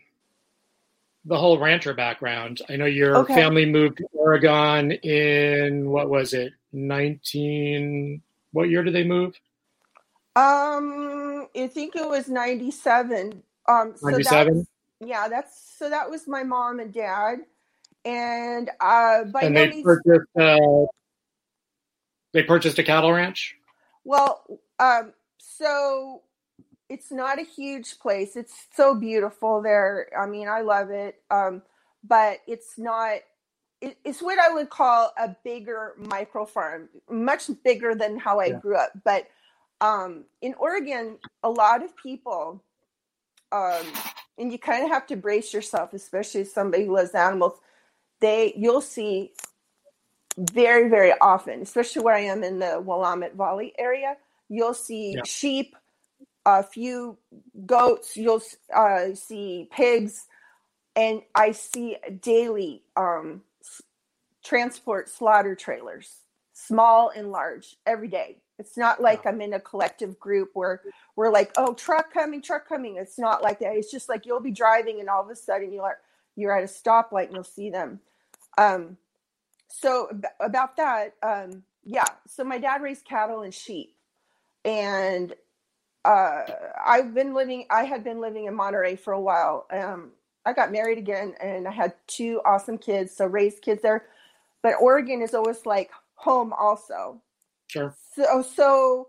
the 1.25 1.38
whole 1.38 1.58
rancher 1.60 1.93
background. 1.93 2.62
I 2.69 2.75
know 2.75 2.86
your 2.86 3.17
okay. 3.17 3.36
family 3.36 3.65
moved 3.65 3.97
to 3.97 4.08
Oregon 4.13 4.91
in 4.91 5.89
what 5.89 6.10
was 6.10 6.34
it, 6.34 6.53
nineteen? 6.71 8.21
What 8.51 8.69
year 8.69 8.84
did 8.84 8.93
they 8.93 9.03
move? 9.03 9.39
Um, 10.36 11.47
I 11.56 11.67
think 11.67 11.95
it 11.95 12.08
was 12.08 12.27
ninety-seven. 12.27 13.43
Um, 13.67 13.93
so 13.95 14.10
97? 14.10 14.67
yeah, 14.99 15.27
that's 15.27 15.75
so 15.77 15.89
that 15.89 16.10
was 16.10 16.27
my 16.27 16.43
mom 16.43 16.79
and 16.79 16.93
dad, 16.93 17.39
and 18.06 18.69
uh, 18.79 19.23
by 19.25 19.41
and 19.41 19.56
they 19.56 19.82
purchased 19.82 20.27
uh, 20.38 20.58
they 22.33 22.43
purchased 22.43 22.79
a 22.79 22.83
cattle 22.83 23.13
ranch? 23.13 23.55
Well, 24.03 24.43
um, 24.79 25.13
so 25.37 26.21
it's 26.89 27.11
not 27.11 27.39
a 27.39 27.43
huge 27.43 27.99
place. 27.99 28.35
It's 28.35 28.67
so 28.75 28.95
beautiful 28.95 29.61
there. 29.61 30.09
I 30.19 30.25
mean, 30.25 30.47
I 30.47 30.61
love 30.61 30.89
it. 30.89 31.21
Um, 31.31 31.61
but 32.03 32.39
it's 32.47 32.77
not 32.77 33.19
it, 33.83 33.97
it's 34.05 34.21
what 34.21 34.39
I 34.39 34.53
would 34.53 34.69
call 34.69 35.11
a 35.17 35.35
bigger 35.43 35.95
micro 35.97 36.45
farm, 36.45 36.87
much 37.09 37.49
bigger 37.65 37.93
than 37.93 38.17
how 38.17 38.39
I 38.39 38.45
yeah. 38.45 38.59
grew 38.59 38.77
up. 38.77 38.91
But 39.03 39.27
um, 39.81 40.23
in 40.41 40.53
Oregon, 40.53 41.17
a 41.43 41.49
lot 41.49 41.83
of 41.83 41.95
people, 41.97 42.63
um, 43.51 43.85
and 44.37 44.51
you 44.53 44.57
kind 44.57 44.85
of 44.85 44.89
have 44.89 45.05
to 45.07 45.17
brace 45.17 45.53
yourself, 45.53 45.93
especially 45.93 46.45
somebody 46.45 46.85
who 46.85 46.95
loves 46.95 47.11
animals. 47.11 47.59
They 48.21 48.53
you'll 48.55 48.81
see 48.81 49.33
very, 50.37 50.89
very 50.89 51.13
often, 51.21 51.61
especially 51.61 52.03
where 52.03 52.15
I 52.15 52.21
am 52.21 52.43
in 52.43 52.59
the 52.59 52.81
Willamette 52.81 53.35
Valley 53.35 53.73
area, 53.77 54.17
you'll 54.49 54.73
see 54.73 55.13
yeah. 55.13 55.21
sheep, 55.25 55.75
a 56.45 56.63
few 56.63 57.17
goats, 57.65 58.17
you'll 58.17 58.41
uh, 58.75 59.13
see 59.13 59.69
pigs, 59.71 60.27
and 60.95 61.21
I 61.35 61.51
see 61.51 61.97
daily 62.21 62.83
um, 62.95 63.41
transport 64.43 65.09
slaughter 65.09 65.55
trailers. 65.55 66.17
small 66.53 67.11
and 67.15 67.31
large 67.31 67.75
every 67.85 68.07
day. 68.07 68.37
It's 68.59 68.77
not 68.77 69.01
like 69.01 69.25
I'm 69.25 69.41
in 69.41 69.53
a 69.53 69.59
collective 69.59 70.19
group 70.19 70.51
where 70.53 70.81
we're 71.15 71.31
like, 71.31 71.51
oh, 71.57 71.73
truck 71.73 72.13
coming, 72.13 72.41
truck 72.41 72.67
coming. 72.67 72.97
It's 72.97 73.19
not 73.19 73.41
like 73.41 73.59
that. 73.59 73.75
It's 73.75 73.91
just 73.91 74.07
like 74.07 74.25
you'll 74.25 74.39
be 74.39 74.51
driving 74.51 74.99
and 74.99 75.09
all 75.09 75.23
of 75.23 75.29
a 75.29 75.35
sudden 75.35 75.73
you're 75.73 75.99
you're 76.35 76.55
at 76.55 76.63
a 76.63 76.67
stoplight 76.67 77.25
and 77.25 77.33
you'll 77.33 77.43
see 77.43 77.69
them. 77.69 77.99
Um, 78.57 78.97
so 79.75 80.07
about 80.39 80.77
that, 80.77 81.15
um, 81.23 81.63
yeah. 81.83 82.05
So 82.27 82.43
my 82.43 82.59
dad 82.59 82.83
raised 82.83 83.05
cattle 83.05 83.41
and 83.41 83.51
sheep, 83.51 83.95
and 84.63 85.33
uh, 86.05 86.43
I've 86.86 87.15
been 87.15 87.33
living. 87.33 87.65
I 87.71 87.86
had 87.86 88.03
been 88.03 88.21
living 88.21 88.45
in 88.45 88.53
Monterey 88.53 88.95
for 88.95 89.13
a 89.13 89.19
while. 89.19 89.65
Um, 89.71 90.12
I 90.45 90.53
got 90.53 90.71
married 90.71 90.99
again, 90.99 91.33
and 91.41 91.67
I 91.67 91.71
had 91.71 91.95
two 92.05 92.39
awesome 92.45 92.77
kids. 92.77 93.17
So 93.17 93.25
raised 93.25 93.63
kids 93.63 93.81
there, 93.81 94.05
but 94.62 94.75
Oregon 94.79 95.23
is 95.23 95.33
always 95.33 95.65
like 95.65 95.89
home, 96.13 96.53
also. 96.53 97.19
Sure. 97.65 97.95
So 98.15 98.43
so, 98.43 99.07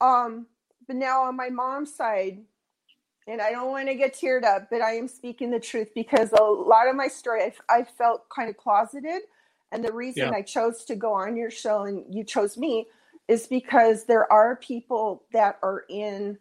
um, 0.00 0.46
but 0.88 0.96
now 0.96 1.22
on 1.22 1.36
my 1.36 1.48
mom's 1.48 1.94
side, 1.94 2.40
and 3.28 3.40
I 3.40 3.52
don't 3.52 3.70
want 3.70 3.86
to 3.86 3.94
get 3.94 4.16
teared 4.16 4.42
up, 4.42 4.68
but 4.68 4.82
I 4.82 4.96
am 4.96 5.06
speaking 5.06 5.52
the 5.52 5.60
truth 5.60 5.90
because 5.94 6.32
a 6.32 6.42
lot 6.42 6.88
of 6.88 6.96
my 6.96 7.06
story 7.06 7.44
I, 7.44 7.52
I 7.68 7.84
felt 7.84 8.28
kind 8.30 8.50
of 8.50 8.56
closeted 8.56 9.22
and 9.72 9.82
the 9.82 9.92
reason 9.92 10.28
yeah. 10.28 10.36
I 10.36 10.42
chose 10.42 10.84
to 10.84 10.94
go 10.94 11.12
on 11.14 11.36
your 11.36 11.50
show 11.50 11.82
and 11.82 12.04
you 12.14 12.22
chose 12.24 12.56
me 12.56 12.86
is 13.26 13.46
because 13.46 14.04
there 14.04 14.30
are 14.32 14.56
people 14.56 15.24
that 15.32 15.58
are 15.62 15.84
in 15.88 16.38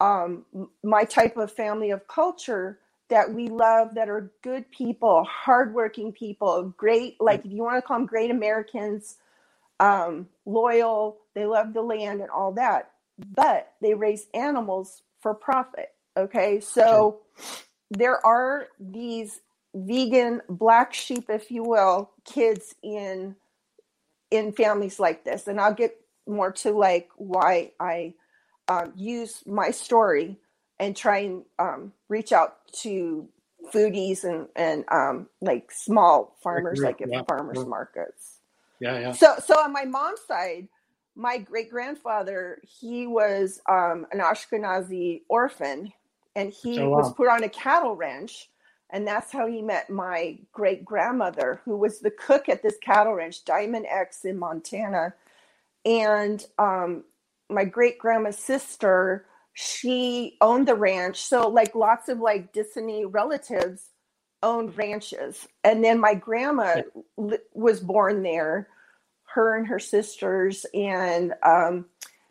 um, 0.00 0.44
my 0.84 1.04
type 1.04 1.36
of 1.36 1.52
family 1.52 1.90
of 1.90 2.06
culture 2.06 2.78
that 3.08 3.32
we 3.32 3.48
love 3.48 3.94
that 3.94 4.08
are 4.08 4.32
good 4.42 4.70
people, 4.70 5.24
hardworking 5.24 6.12
people, 6.12 6.74
great, 6.76 7.16
like 7.20 7.44
if 7.44 7.50
you 7.50 7.62
want 7.62 7.76
to 7.76 7.82
call 7.82 7.98
them 7.98 8.06
great 8.06 8.30
Americans, 8.30 9.16
um, 9.80 10.28
loyal, 10.44 11.18
they 11.34 11.46
love 11.46 11.72
the 11.72 11.82
land 11.82 12.20
and 12.20 12.30
all 12.30 12.52
that, 12.52 12.92
but 13.34 13.72
they 13.80 13.94
raise 13.94 14.26
animals 14.34 15.02
for 15.20 15.34
profit. 15.34 15.88
Okay. 16.16 16.60
So 16.60 17.20
there 17.90 18.24
are 18.24 18.68
these 18.78 19.40
vegan 19.74 20.40
black 20.48 20.94
sheep 20.94 21.26
if 21.28 21.50
you 21.50 21.62
will 21.62 22.10
kids 22.24 22.74
in 22.82 23.36
in 24.30 24.52
families 24.52 24.98
like 24.98 25.24
this 25.24 25.46
and 25.46 25.60
i'll 25.60 25.74
get 25.74 26.00
more 26.26 26.52
to 26.52 26.72
like 26.72 27.08
why 27.16 27.70
i 27.80 28.12
um, 28.68 28.92
use 28.96 29.42
my 29.46 29.70
story 29.70 30.36
and 30.78 30.96
try 30.96 31.18
and 31.18 31.42
um, 31.58 31.92
reach 32.08 32.32
out 32.32 32.58
to 32.72 33.28
foodies 33.72 34.24
and 34.24 34.46
and 34.56 34.84
um, 34.90 35.28
like 35.40 35.70
small 35.70 36.36
farmers 36.42 36.80
like 36.80 37.02
yeah. 37.06 37.22
farmers 37.28 37.64
markets 37.66 38.38
yeah 38.80 38.98
yeah 38.98 39.12
so 39.12 39.34
so 39.44 39.54
on 39.58 39.72
my 39.72 39.84
mom's 39.84 40.20
side 40.26 40.68
my 41.16 41.36
great 41.36 41.70
grandfather 41.70 42.58
he 42.62 43.06
was 43.06 43.60
um, 43.68 44.06
an 44.12 44.20
ashkenazi 44.20 45.22
orphan 45.28 45.92
and 46.36 46.52
he 46.52 46.78
oh, 46.78 46.88
wow. 46.88 46.98
was 46.98 47.12
put 47.14 47.28
on 47.28 47.42
a 47.42 47.48
cattle 47.48 47.96
ranch 47.96 48.48
and 48.90 49.06
that's 49.06 49.32
how 49.32 49.46
he 49.46 49.60
met 49.60 49.90
my 49.90 50.38
great 50.52 50.84
grandmother, 50.84 51.60
who 51.64 51.76
was 51.76 52.00
the 52.00 52.10
cook 52.10 52.48
at 52.48 52.62
this 52.62 52.76
cattle 52.80 53.14
ranch, 53.14 53.44
Diamond 53.44 53.86
X 53.86 54.24
in 54.24 54.38
Montana. 54.38 55.14
And 55.84 56.44
um, 56.58 57.04
my 57.50 57.64
great 57.64 57.98
grandma's 57.98 58.38
sister, 58.38 59.26
she 59.52 60.36
owned 60.40 60.68
the 60.68 60.74
ranch. 60.74 61.20
So, 61.20 61.48
like, 61.48 61.74
lots 61.74 62.08
of 62.08 62.18
like 62.18 62.52
Disney 62.52 63.04
relatives 63.04 63.90
owned 64.42 64.76
ranches. 64.78 65.46
And 65.64 65.84
then 65.84 66.00
my 66.00 66.14
grandma 66.14 66.82
li- 67.16 67.38
was 67.52 67.80
born 67.80 68.22
there, 68.22 68.68
her 69.34 69.56
and 69.56 69.66
her 69.66 69.78
sisters. 69.78 70.64
And 70.72 71.34
um, 71.42 71.86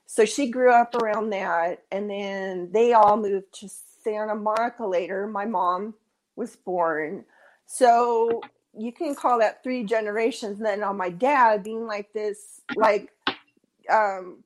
so 0.05 0.25
she 0.25 0.49
grew 0.49 0.71
up 0.71 0.95
around 0.95 1.31
that. 1.31 1.83
And 1.91 2.09
then 2.09 2.69
they 2.71 2.93
all 2.93 3.17
moved 3.17 3.53
to 3.59 3.69
Santa 4.03 4.35
Monica 4.35 4.85
later. 4.87 5.27
My 5.27 5.45
mom 5.45 5.93
was 6.37 6.55
born. 6.55 7.25
So 7.65 8.41
you 8.77 8.91
can 8.91 9.15
call 9.15 9.39
that 9.39 9.63
three 9.63 9.83
generations. 9.83 10.57
And 10.57 10.65
then 10.65 10.83
on 10.83 10.95
my 10.95 11.09
dad 11.09 11.63
being 11.63 11.85
like 11.85 12.13
this, 12.13 12.61
like 12.75 13.11
um 13.89 14.43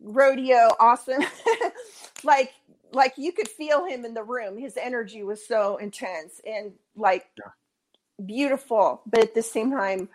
rodeo 0.00 0.70
awesome. 0.78 1.24
like 2.22 2.52
like 2.92 3.14
you 3.16 3.32
could 3.32 3.48
feel 3.48 3.84
him 3.84 4.04
in 4.04 4.14
the 4.14 4.22
room. 4.22 4.58
His 4.58 4.76
energy 4.76 5.22
was 5.22 5.44
so 5.44 5.76
intense 5.78 6.40
and 6.46 6.72
like 6.96 7.26
yeah. 7.38 8.24
beautiful, 8.24 9.02
but 9.06 9.20
at 9.20 9.34
the 9.34 9.42
same 9.42 9.70
time 9.70 10.08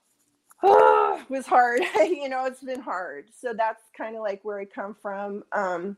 oh, 0.62 1.22
was 1.28 1.46
hard. 1.46 1.82
you 1.96 2.28
know, 2.28 2.44
it's 2.46 2.62
been 2.62 2.80
hard. 2.80 3.26
So 3.40 3.52
that's 3.52 3.82
kind 3.96 4.14
of 4.14 4.22
like 4.22 4.40
where 4.44 4.60
I 4.60 4.64
come 4.66 4.94
from. 5.02 5.42
Um 5.52 5.96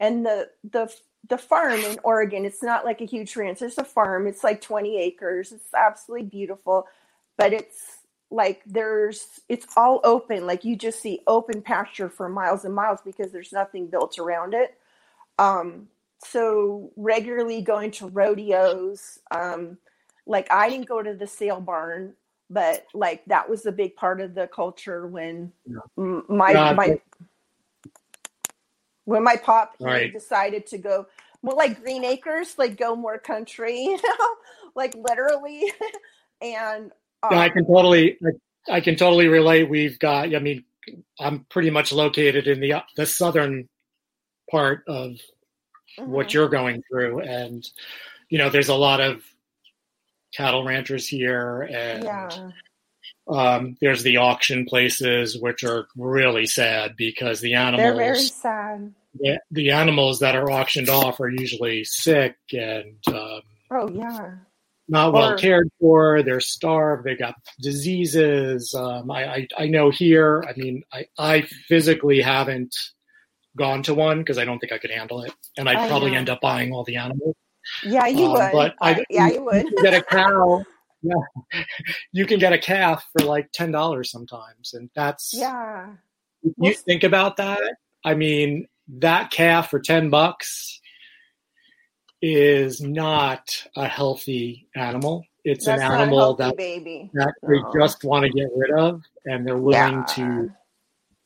and 0.00 0.26
the 0.26 0.50
the 0.70 0.92
the 1.28 1.38
farm 1.38 1.80
in 1.80 1.98
Oregon, 2.02 2.44
it's 2.44 2.62
not 2.62 2.84
like 2.84 3.00
a 3.00 3.06
huge 3.06 3.34
ranch. 3.36 3.62
It's 3.62 3.78
a 3.78 3.84
farm. 3.84 4.26
It's 4.26 4.42
like 4.42 4.60
20 4.60 4.98
acres. 4.98 5.52
It's 5.52 5.72
absolutely 5.74 6.26
beautiful, 6.26 6.86
but 7.36 7.52
it's 7.52 7.98
like 8.30 8.62
there's 8.66 9.40
it's 9.48 9.66
all 9.76 10.00
open. 10.04 10.46
Like 10.46 10.64
you 10.64 10.74
just 10.74 11.00
see 11.00 11.20
open 11.26 11.62
pasture 11.62 12.08
for 12.08 12.28
miles 12.28 12.64
and 12.64 12.74
miles 12.74 13.00
because 13.04 13.30
there's 13.30 13.52
nothing 13.52 13.86
built 13.86 14.18
around 14.18 14.54
it. 14.54 14.76
Um, 15.38 15.88
so 16.24 16.90
regularly 16.96 17.62
going 17.62 17.90
to 17.92 18.08
rodeos. 18.08 19.18
Um, 19.30 19.78
like 20.26 20.50
I 20.50 20.68
didn't 20.70 20.88
go 20.88 21.02
to 21.02 21.14
the 21.14 21.26
sale 21.26 21.60
barn, 21.60 22.14
but 22.48 22.86
like 22.94 23.24
that 23.26 23.48
was 23.48 23.66
a 23.66 23.72
big 23.72 23.96
part 23.96 24.20
of 24.20 24.34
the 24.34 24.46
culture 24.48 25.06
when 25.06 25.52
yeah. 25.66 26.20
my 26.28 26.72
my 26.72 27.00
when 29.04 29.22
my 29.24 29.36
pop 29.36 29.74
right. 29.80 30.12
decided 30.12 30.66
to 30.68 30.78
go 30.78 31.06
more 31.42 31.54
like 31.54 31.82
Green 31.82 32.04
Acres, 32.04 32.54
like 32.58 32.76
go 32.76 32.94
more 32.94 33.18
country, 33.18 33.80
you 33.82 33.96
know, 33.96 34.26
like 34.74 34.94
literally. 34.94 35.72
and 36.40 36.92
um, 37.22 37.30
yeah, 37.32 37.40
I 37.40 37.48
can 37.48 37.66
totally, 37.66 38.18
I, 38.68 38.76
I, 38.76 38.80
can 38.80 38.96
totally 38.96 39.28
relate. 39.28 39.68
We've 39.68 39.98
got, 39.98 40.34
I 40.34 40.38
mean, 40.38 40.64
I'm 41.18 41.46
pretty 41.48 41.70
much 41.70 41.92
located 41.92 42.48
in 42.48 42.60
the 42.60 42.82
the 42.96 43.06
southern 43.06 43.68
part 44.50 44.82
of 44.88 45.12
mm-hmm. 45.98 46.10
what 46.10 46.34
you're 46.34 46.48
going 46.48 46.82
through, 46.90 47.20
and 47.20 47.68
you 48.28 48.38
know, 48.38 48.50
there's 48.50 48.68
a 48.68 48.74
lot 48.74 49.00
of 49.00 49.22
cattle 50.34 50.64
ranchers 50.64 51.06
here, 51.06 51.62
and. 51.62 52.04
Yeah. 52.04 52.50
Um, 53.28 53.76
there's 53.80 54.02
the 54.02 54.16
auction 54.16 54.64
places, 54.64 55.38
which 55.38 55.62
are 55.64 55.86
really 55.96 56.46
sad 56.46 56.96
because 56.96 57.40
the 57.40 57.54
animals. 57.54 57.82
They're 57.82 57.94
very 57.94 58.18
sad. 58.18 58.94
The, 59.14 59.40
the 59.50 59.70
animals 59.70 60.20
that 60.20 60.34
are 60.34 60.50
auctioned 60.50 60.88
off 60.88 61.20
are 61.20 61.30
usually 61.30 61.84
sick 61.84 62.36
and. 62.52 62.96
Um, 63.08 63.42
oh 63.70 63.88
yeah. 63.92 64.36
Not 64.88 65.08
or, 65.08 65.12
well 65.12 65.38
cared 65.38 65.68
for. 65.80 66.22
They're 66.22 66.40
starved. 66.40 67.04
They 67.04 67.14
got 67.14 67.34
diseases. 67.60 68.74
Um, 68.74 69.10
I, 69.10 69.24
I, 69.24 69.48
I 69.58 69.66
know 69.68 69.90
here. 69.90 70.44
I 70.46 70.58
mean, 70.58 70.82
I 70.92 71.06
I 71.18 71.42
physically 71.68 72.20
haven't 72.20 72.74
gone 73.56 73.82
to 73.84 73.94
one 73.94 74.18
because 74.18 74.38
I 74.38 74.44
don't 74.44 74.58
think 74.58 74.72
I 74.72 74.78
could 74.78 74.90
handle 74.90 75.22
it, 75.22 75.32
and 75.56 75.68
I'd 75.68 75.88
probably 75.88 76.16
end 76.16 76.28
up 76.28 76.40
buying 76.40 76.72
all 76.72 76.84
the 76.84 76.96
animals. 76.96 77.36
Yeah, 77.84 78.06
you 78.06 78.26
um, 78.26 78.32
would. 78.32 78.52
But 78.52 78.74
I, 78.80 79.04
yeah, 79.08 79.28
you 79.32 79.44
would. 79.44 79.66
get 79.82 79.94
a 79.94 80.02
cow 80.02 80.64
yeah 81.02 81.62
you 82.12 82.26
can 82.26 82.38
get 82.38 82.52
a 82.52 82.58
calf 82.58 83.04
for 83.12 83.24
like 83.24 83.50
ten 83.52 83.70
dollars 83.70 84.10
sometimes 84.10 84.74
and 84.74 84.90
that's 84.94 85.32
yeah 85.34 85.88
you 86.42 86.54
well, 86.56 86.72
think 86.72 87.04
about 87.04 87.36
that 87.36 87.76
i 88.04 88.14
mean 88.14 88.66
that 88.88 89.30
calf 89.30 89.70
for 89.70 89.80
10 89.80 90.10
bucks 90.10 90.80
is 92.20 92.80
not 92.80 93.66
a 93.76 93.86
healthy 93.86 94.68
animal 94.74 95.24
it's 95.44 95.66
that's 95.66 95.82
an 95.82 95.92
animal 95.92 96.34
that 96.34 96.56
baby 96.56 97.10
that 97.14 97.32
no. 97.42 97.48
they 97.48 97.78
just 97.78 98.04
want 98.04 98.24
to 98.24 98.30
get 98.30 98.48
rid 98.54 98.70
of 98.72 99.02
and 99.24 99.46
they're 99.46 99.56
willing 99.56 99.94
yeah. 99.94 100.04
to 100.04 100.52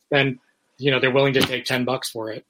spend 0.06 0.38
you 0.78 0.90
know 0.90 1.00
they're 1.00 1.10
willing 1.10 1.34
to 1.34 1.40
take 1.40 1.64
10 1.64 1.84
bucks 1.84 2.10
for 2.10 2.30
it 2.30 2.44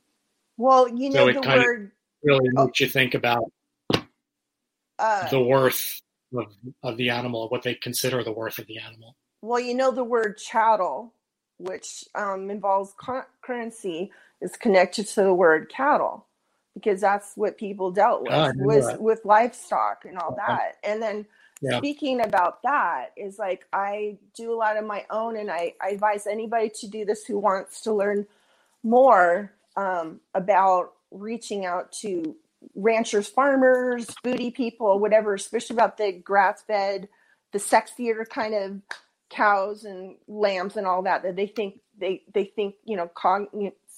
well 0.56 0.88
you 0.88 1.10
know 1.10 1.26
so 1.26 1.40
the 1.40 1.48
word 1.48 1.90
really 2.22 2.48
oh. 2.56 2.66
makes 2.66 2.80
you 2.80 2.88
think 2.88 3.14
about 3.14 3.50
uh, 4.98 5.28
the 5.28 5.40
worth 5.40 6.00
of, 6.34 6.46
of 6.82 6.96
the 6.96 7.10
animal, 7.10 7.48
what 7.48 7.62
they 7.62 7.74
consider 7.74 8.22
the 8.22 8.32
worth 8.32 8.58
of 8.58 8.66
the 8.66 8.78
animal. 8.78 9.16
Well, 9.42 9.60
you 9.60 9.74
know, 9.74 9.90
the 9.90 10.04
word 10.04 10.38
chattel, 10.38 11.12
which 11.58 12.04
um, 12.14 12.50
involves 12.50 12.94
currency, 13.42 14.10
is 14.40 14.56
connected 14.56 15.06
to 15.08 15.22
the 15.22 15.34
word 15.34 15.70
cattle 15.70 16.26
because 16.74 17.00
that's 17.00 17.32
what 17.36 17.56
people 17.56 17.90
dealt 17.90 18.22
with 18.22 18.32
oh, 18.32 18.52
was 18.56 18.86
that. 18.86 19.00
with 19.00 19.24
livestock 19.24 20.04
and 20.04 20.18
all 20.18 20.36
uh-huh. 20.38 20.56
that. 20.56 20.76
And 20.84 21.00
then 21.00 21.26
yeah. 21.62 21.78
speaking 21.78 22.20
about 22.20 22.62
that 22.62 23.12
is 23.16 23.38
like 23.38 23.66
I 23.72 24.18
do 24.34 24.52
a 24.52 24.56
lot 24.56 24.76
of 24.76 24.84
my 24.84 25.06
own, 25.10 25.36
and 25.36 25.50
I, 25.50 25.74
I 25.80 25.90
advise 25.90 26.26
anybody 26.26 26.70
to 26.80 26.88
do 26.88 27.04
this 27.04 27.24
who 27.24 27.38
wants 27.38 27.80
to 27.82 27.92
learn 27.92 28.26
more 28.82 29.52
um, 29.76 30.20
about 30.34 30.92
reaching 31.10 31.64
out 31.64 31.92
to 31.92 32.36
ranchers, 32.74 33.28
farmers, 33.28 34.06
booty 34.22 34.50
people, 34.50 34.98
whatever, 34.98 35.34
especially 35.34 35.74
about 35.74 35.96
the 35.96 36.12
grass 36.12 36.62
fed, 36.66 37.08
the 37.52 37.58
sexier 37.58 38.28
kind 38.28 38.54
of 38.54 38.80
cows 39.28 39.84
and 39.84 40.16
lambs 40.28 40.76
and 40.76 40.86
all 40.86 41.02
that 41.02 41.24
that 41.24 41.34
they 41.34 41.48
think 41.48 41.80
they 41.98 42.22
they 42.32 42.44
think 42.44 42.76
you 42.84 42.96
know 42.96 43.08
cog, 43.08 43.46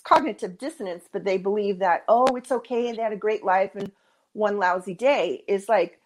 cognitive 0.03 0.57
dissonance 0.57 1.05
but 1.13 1.23
they 1.23 1.37
believe 1.37 1.81
that 1.81 2.03
oh 2.09 2.35
it's 2.35 2.51
okay 2.51 2.89
and 2.89 2.97
they 2.97 3.03
had 3.03 3.13
a 3.13 3.17
great 3.17 3.45
life 3.45 3.73
and 3.75 3.93
one 4.39 4.59
lousy 4.59 4.95
day. 4.95 5.45
Is 5.47 5.69
like 5.69 6.01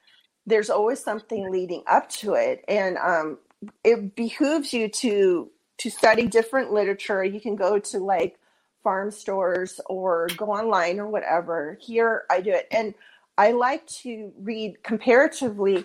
there's 0.46 0.70
always 0.70 0.98
something 0.98 1.50
leading 1.50 1.84
up 1.86 2.08
to 2.08 2.34
it. 2.34 2.64
And 2.66 2.96
um, 2.98 3.38
it 3.84 4.16
behooves 4.16 4.72
you 4.72 4.88
to 4.88 5.50
to 5.78 5.90
study 5.90 6.26
different 6.26 6.72
literature. 6.72 7.22
You 7.22 7.40
can 7.40 7.54
go 7.54 7.78
to 7.78 7.98
like 7.98 8.38
farm 8.82 9.10
stores 9.10 9.80
or 9.86 10.28
go 10.36 10.46
online 10.46 10.98
or 10.98 11.08
whatever. 11.08 11.78
Here 11.80 12.24
i 12.30 12.40
do 12.40 12.50
it. 12.50 12.68
And 12.70 12.94
i 13.38 13.52
like 13.52 13.86
to 13.86 14.32
read 14.38 14.82
comparatively 14.82 15.84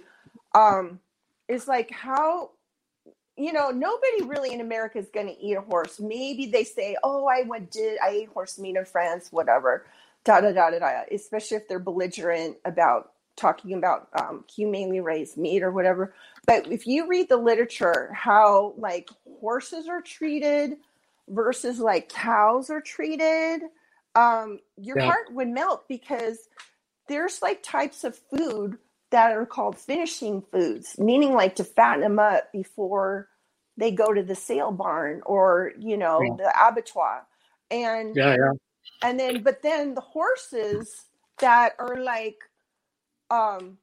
um 0.53 0.99
is 1.47 1.67
like 1.67 1.91
how 1.91 2.51
you 3.37 3.53
know 3.53 3.69
nobody 3.69 4.23
really 4.23 4.53
in 4.53 4.61
america 4.61 4.97
is 4.97 5.09
going 5.09 5.27
to 5.27 5.39
eat 5.39 5.55
a 5.55 5.61
horse. 5.61 5.99
Maybe 5.99 6.47
they 6.47 6.63
say 6.63 6.97
oh 7.03 7.27
i 7.27 7.43
went 7.43 7.71
did 7.71 7.99
i 8.03 8.09
ate 8.09 8.29
horse 8.29 8.57
meat 8.59 8.75
in 8.75 8.85
france 8.85 9.31
whatever. 9.31 9.85
Da 10.23 10.41
da 10.41 10.51
da 10.51 10.71
da 10.71 10.79
da. 10.79 11.03
Especially 11.11 11.57
if 11.57 11.67
they're 11.67 11.79
belligerent 11.79 12.57
about 12.65 13.11
talking 13.37 13.73
about 13.73 14.09
um, 14.19 14.43
humanely 14.53 14.99
raised 14.99 15.37
meat 15.37 15.63
or 15.63 15.71
whatever. 15.71 16.13
But 16.45 16.67
if 16.67 16.85
you 16.87 17.07
read 17.07 17.29
the 17.29 17.37
literature, 17.37 18.11
how 18.13 18.73
like 18.77 19.09
horses 19.39 19.87
are 19.87 20.01
treated 20.01 20.77
versus 21.29 21.79
like 21.79 22.09
cows 22.09 22.69
are 22.69 22.81
treated, 22.81 23.61
um, 24.15 24.59
your 24.77 24.99
yeah. 24.99 25.05
heart 25.05 25.33
would 25.33 25.47
melt 25.47 25.87
because 25.87 26.37
there's 27.07 27.41
like 27.41 27.61
types 27.63 28.03
of 28.03 28.17
food 28.17 28.77
that 29.11 29.31
are 29.31 29.45
called 29.45 29.77
finishing 29.77 30.43
foods, 30.51 30.95
meaning 30.97 31.33
like 31.33 31.55
to 31.55 31.63
fatten 31.63 32.01
them 32.01 32.19
up 32.19 32.51
before 32.51 33.29
they 33.77 33.91
go 33.91 34.11
to 34.13 34.23
the 34.23 34.35
sale 34.35 34.71
barn 34.71 35.21
or 35.25 35.71
you 35.79 35.97
know 35.97 36.21
yeah. 36.21 36.35
the 36.37 36.67
abattoir. 36.67 37.25
And 37.69 38.15
yeah, 38.15 38.35
yeah. 38.35 38.51
And 39.03 39.19
then, 39.19 39.43
but 39.43 39.61
then 39.61 39.93
the 39.93 40.01
horses 40.01 41.07
that 41.39 41.73
are 41.79 42.01
like 42.01 42.37
um 43.29 43.77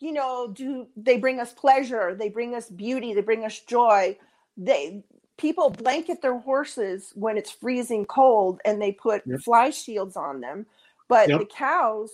you 0.00 0.12
know 0.12 0.48
do 0.52 0.86
they 0.96 1.18
bring 1.18 1.40
us 1.40 1.52
pleasure 1.52 2.14
they 2.14 2.28
bring 2.28 2.54
us 2.54 2.68
beauty 2.68 3.14
they 3.14 3.22
bring 3.22 3.44
us 3.44 3.60
joy 3.60 4.16
they 4.56 5.02
people 5.38 5.70
blanket 5.70 6.22
their 6.22 6.38
horses 6.38 7.12
when 7.14 7.36
it's 7.36 7.50
freezing 7.50 8.04
cold 8.04 8.60
and 8.64 8.80
they 8.80 8.92
put 8.92 9.22
yep. 9.26 9.40
fly 9.40 9.70
shields 9.70 10.16
on 10.16 10.40
them 10.40 10.66
but 11.08 11.28
yep. 11.28 11.40
the 11.40 11.46
cows 11.46 12.10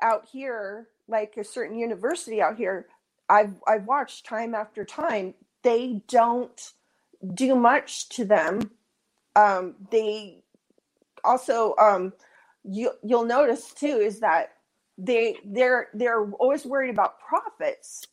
out 0.00 0.26
here 0.30 0.88
like 1.08 1.36
a 1.36 1.44
certain 1.44 1.78
university 1.78 2.42
out 2.42 2.56
here 2.56 2.86
i've 3.28 3.54
i've 3.66 3.86
watched 3.86 4.26
time 4.26 4.54
after 4.54 4.84
time 4.84 5.34
they 5.62 6.00
don't 6.08 6.72
do 7.34 7.54
much 7.54 8.08
to 8.08 8.24
them 8.24 8.70
um 9.36 9.74
they 9.90 10.42
also 11.24 11.74
um 11.76 12.12
you 12.64 12.90
you'll 13.02 13.24
notice 13.24 13.72
too 13.72 13.86
is 13.86 14.20
that 14.20 14.54
they 14.98 15.36
they're 15.44 15.88
they're 15.94 16.30
always 16.32 16.64
worried 16.64 16.90
about 16.90 17.18
profits 17.18 18.06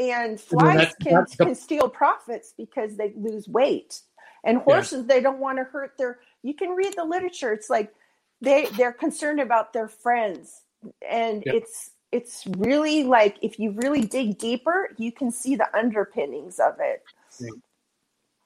and 0.00 0.40
flies 0.40 0.76
that's, 0.76 0.94
can, 0.96 1.14
that's 1.14 1.36
the... 1.36 1.44
can 1.46 1.54
steal 1.54 1.88
profits 1.88 2.54
because 2.56 2.96
they 2.96 3.12
lose 3.16 3.48
weight. 3.48 4.00
And 4.44 4.58
horses 4.58 5.00
yeah. 5.00 5.14
they 5.14 5.20
don't 5.20 5.38
want 5.38 5.58
to 5.58 5.64
hurt 5.64 5.98
their 5.98 6.20
you 6.42 6.54
can 6.54 6.70
read 6.70 6.94
the 6.96 7.04
literature 7.04 7.52
it's 7.52 7.68
like 7.68 7.92
they 8.40 8.64
they're 8.76 8.92
concerned 8.92 9.40
about 9.40 9.72
their 9.72 9.88
friends. 9.88 10.62
And 11.08 11.42
yeah. 11.44 11.52
it's 11.54 11.90
it's 12.10 12.44
really 12.56 13.04
like 13.04 13.36
if 13.42 13.58
you 13.58 13.72
really 13.72 14.02
dig 14.02 14.38
deeper 14.38 14.88
you 14.96 15.12
can 15.12 15.30
see 15.30 15.56
the 15.56 15.68
underpinnings 15.76 16.58
of 16.58 16.76
it. 16.80 17.02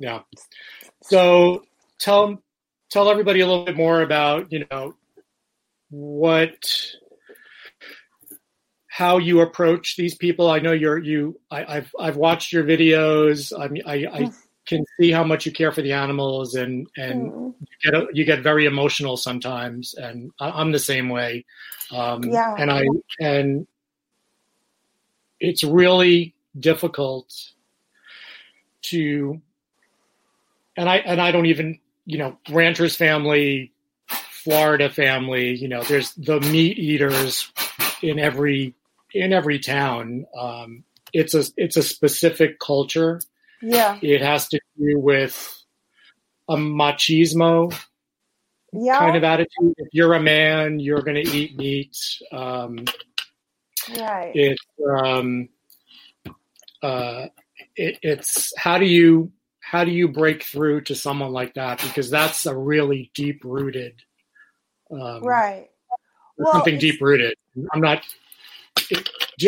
Yeah. 0.01 0.23
So 1.03 1.65
tell 2.01 2.43
tell 2.91 3.09
everybody 3.09 3.41
a 3.41 3.47
little 3.47 3.65
bit 3.65 3.77
more 3.77 4.03
about 4.03 4.51
you 4.51 4.67
know 4.71 4.97
what 5.91 6.57
how 8.95 9.19
you 9.19 9.41
approach 9.41 9.97
these 9.97 10.15
people. 10.15 10.49
I 10.49 10.61
know 10.61 10.71
you're 10.71 10.99
you. 10.99 11.41
I, 11.51 11.65
have 11.65 11.93
I've 11.99 12.17
watched 12.17 12.53
your 12.53 12.63
videos. 12.63 13.53
I 13.53 13.67
mean, 13.67 13.83
I, 13.85 13.95
I 14.07 14.31
can 14.67 14.85
see 14.97 15.11
how 15.11 15.25
much 15.25 15.45
you 15.45 15.51
care 15.51 15.73
for 15.73 15.83
the 15.83 15.91
animals, 15.91 16.55
and 16.55 16.87
and 16.97 17.33
mm. 17.33 17.55
you 17.59 17.91
get 17.91 18.17
you 18.17 18.25
get 18.25 18.45
very 18.45 18.67
emotional 18.67 19.17
sometimes, 19.17 19.95
and 19.95 20.31
I'm 20.39 20.71
the 20.71 20.79
same 20.79 21.09
way. 21.09 21.45
Um, 21.91 22.23
yeah. 22.23 22.55
And 22.57 22.71
I 22.71 22.87
and 23.19 23.67
it's 25.41 25.65
really 25.65 26.33
difficult 26.61 27.35
to, 28.83 29.43
and 30.77 30.89
I 30.89 30.99
and 30.99 31.21
I 31.21 31.33
don't 31.33 31.47
even 31.47 31.81
you 32.07 32.19
know 32.19 32.39
ranchers 32.49 32.95
family, 32.95 33.73
Florida 34.07 34.89
family. 34.89 35.57
You 35.57 35.67
know, 35.67 35.83
there's 35.83 36.13
the 36.13 36.39
meat 36.39 36.79
eaters 36.79 37.51
in 38.01 38.21
every 38.21 38.73
in 39.15 39.33
every 39.33 39.59
town. 39.59 40.27
Um, 40.39 40.85
it's 41.13 41.35
a 41.35 41.45
it's 41.57 41.77
a 41.77 41.83
specific 41.83 42.59
culture. 42.59 43.21
Yeah, 43.63 43.99
it 44.03 44.21
has 44.21 44.49
to 44.49 44.61
do 44.77 44.99
with 44.99 45.65
a 46.49 46.57
machismo 46.57 47.75
yeah. 48.73 48.99
kind 48.99 49.17
of 49.17 49.25
attitude. 49.25 49.75
If 49.79 49.89
you're 49.93 50.15
a 50.15 50.21
man, 50.21 50.81
you're 50.81 51.03
going 51.03 51.25
to 51.25 51.31
eat 51.31 51.57
meat. 51.57 51.97
Um, 52.33 52.85
right. 53.99 54.33
It's 54.35 54.65
um, 55.03 55.49
uh, 56.83 57.27
it, 57.77 57.99
it's 58.03 58.53
how 58.59 58.79
do 58.79 58.85
you 58.85 59.33
how 59.61 59.85
do 59.85 59.93
you 59.93 60.09
break 60.09 60.43
through 60.43 60.83
to 60.83 60.95
someone 60.95 61.33
like 61.33 61.55
that 61.55 61.81
because 61.81 62.11
that's 62.11 62.45
a 62.45 62.57
really 62.57 63.11
deep 63.15 63.41
rooted 63.45 63.95
um, 64.91 65.23
right 65.23 65.71
well, 66.37 66.53
something 66.53 66.79
deep 66.79 67.01
rooted. 67.01 67.35
I'm 67.73 67.81
not 67.81 68.05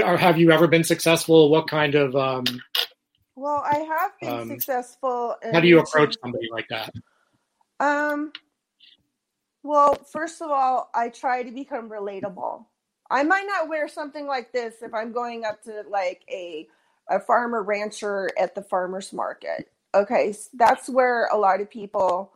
or 0.05 0.17
have 0.17 0.39
you 0.39 0.51
ever 0.51 0.67
been 0.67 0.85
successful? 0.85 1.51
What 1.51 1.69
kind 1.69 1.95
of 1.95 2.17
um, 2.17 2.45
well, 3.37 3.63
I 3.65 3.79
have 3.81 4.13
been 4.21 4.41
um, 4.41 4.49
successful. 4.49 5.37
how 5.53 5.61
do 5.61 5.69
you 5.69 5.79
approach 5.79 6.17
somebody 6.23 6.49
like 6.51 6.67
that? 6.69 6.93
Um, 7.79 8.33
well, 9.63 9.95
first 10.11 10.41
of 10.41 10.51
all, 10.51 10.91
I 10.95 11.11
try 11.11 11.43
to 11.43 11.51
become 11.51 11.91
relatable. 11.91 12.65
I 13.11 13.23
might 13.23 13.47
not 13.47 13.69
wear 13.69 13.89
something 13.89 14.27
like 14.27 14.53
this 14.53 14.77
if 14.83 14.95
I'm 14.95 15.13
going 15.13 15.45
up 15.45 15.63
to 15.65 15.85
like 15.89 16.23
a 16.31 16.67
a 17.09 17.21
farmer 17.21 17.63
rancher 17.63 18.31
at 18.39 18.55
the 18.55 18.63
farmers 18.63 19.13
market. 19.13 19.71
Okay, 19.95 20.33
so 20.33 20.49
that's 20.55 20.89
where 20.89 21.27
a 21.27 21.37
lot 21.37 21.61
of 21.61 21.71
people 21.71 22.33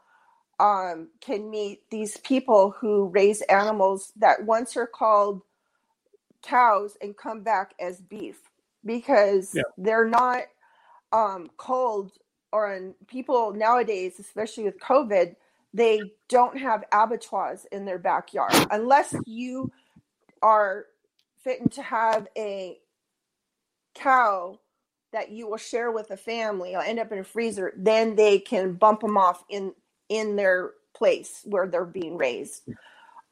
um, 0.60 1.08
can 1.20 1.50
meet 1.50 1.80
these 1.90 2.18
people 2.18 2.70
who 2.78 3.06
raise 3.06 3.40
animals 3.42 4.12
that 4.16 4.44
once 4.44 4.76
are 4.76 4.86
called 4.86 5.40
cows 6.42 6.96
and 7.00 7.16
come 7.16 7.42
back 7.42 7.74
as 7.80 8.00
beef 8.00 8.40
because 8.84 9.52
yeah. 9.54 9.62
they're 9.76 10.08
not 10.08 10.44
um, 11.12 11.50
cold 11.56 12.12
or 12.52 12.72
in 12.74 12.94
people 13.06 13.52
nowadays, 13.52 14.18
especially 14.18 14.64
with 14.64 14.80
COVID, 14.80 15.36
they 15.72 16.00
don't 16.28 16.58
have 16.58 16.84
abattoirs 16.92 17.66
in 17.70 17.84
their 17.84 17.98
backyard. 17.98 18.52
Unless 18.70 19.14
you 19.26 19.70
are 20.42 20.86
fitting 21.42 21.68
to 21.68 21.82
have 21.82 22.26
a 22.36 22.78
cow 23.94 24.58
that 25.12 25.30
you 25.30 25.48
will 25.48 25.56
share 25.56 25.90
with 25.90 26.10
a 26.10 26.16
family 26.16 26.74
or 26.74 26.82
end 26.82 26.98
up 26.98 27.10
in 27.12 27.18
a 27.18 27.24
freezer 27.24 27.72
then 27.76 28.14
they 28.14 28.38
can 28.38 28.72
bump 28.72 29.00
them 29.00 29.16
off 29.16 29.42
in 29.48 29.72
in 30.08 30.36
their 30.36 30.72
place 30.94 31.40
where 31.44 31.66
they're 31.66 31.84
being 31.84 32.16
raised 32.16 32.62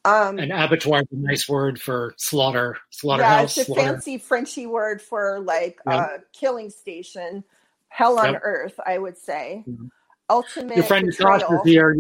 um, 0.05 0.39
An 0.39 0.53
abattoir 0.53 1.01
is 1.01 1.09
a 1.13 1.17
nice 1.17 1.49
word 1.49 1.81
for 1.81 2.15
slaughter, 2.17 2.79
slaughterhouse. 2.91 3.57
Yeah, 3.57 3.61
it's 3.63 3.69
a 3.69 3.73
slaughter. 3.73 3.93
fancy 3.93 4.19
Frenchy 4.19 4.67
word 4.67 5.03
for 5.03 5.41
like 5.41 5.81
a 5.87 5.91
uh, 5.91 6.19
killing 6.33 6.71
station, 6.71 7.45
hell 7.89 8.19
on 8.19 8.33
yep. 8.33 8.43
earth, 8.45 8.79
I 8.85 8.99
would 8.99 9.19
say. 9.19 9.65
Mm-hmm. 9.69 9.87
Ultimate. 10.31 10.77
Your 10.77 10.85
friend 10.85 11.07
Natasha 11.07 11.47
is 11.47 11.61
here. 11.65 11.97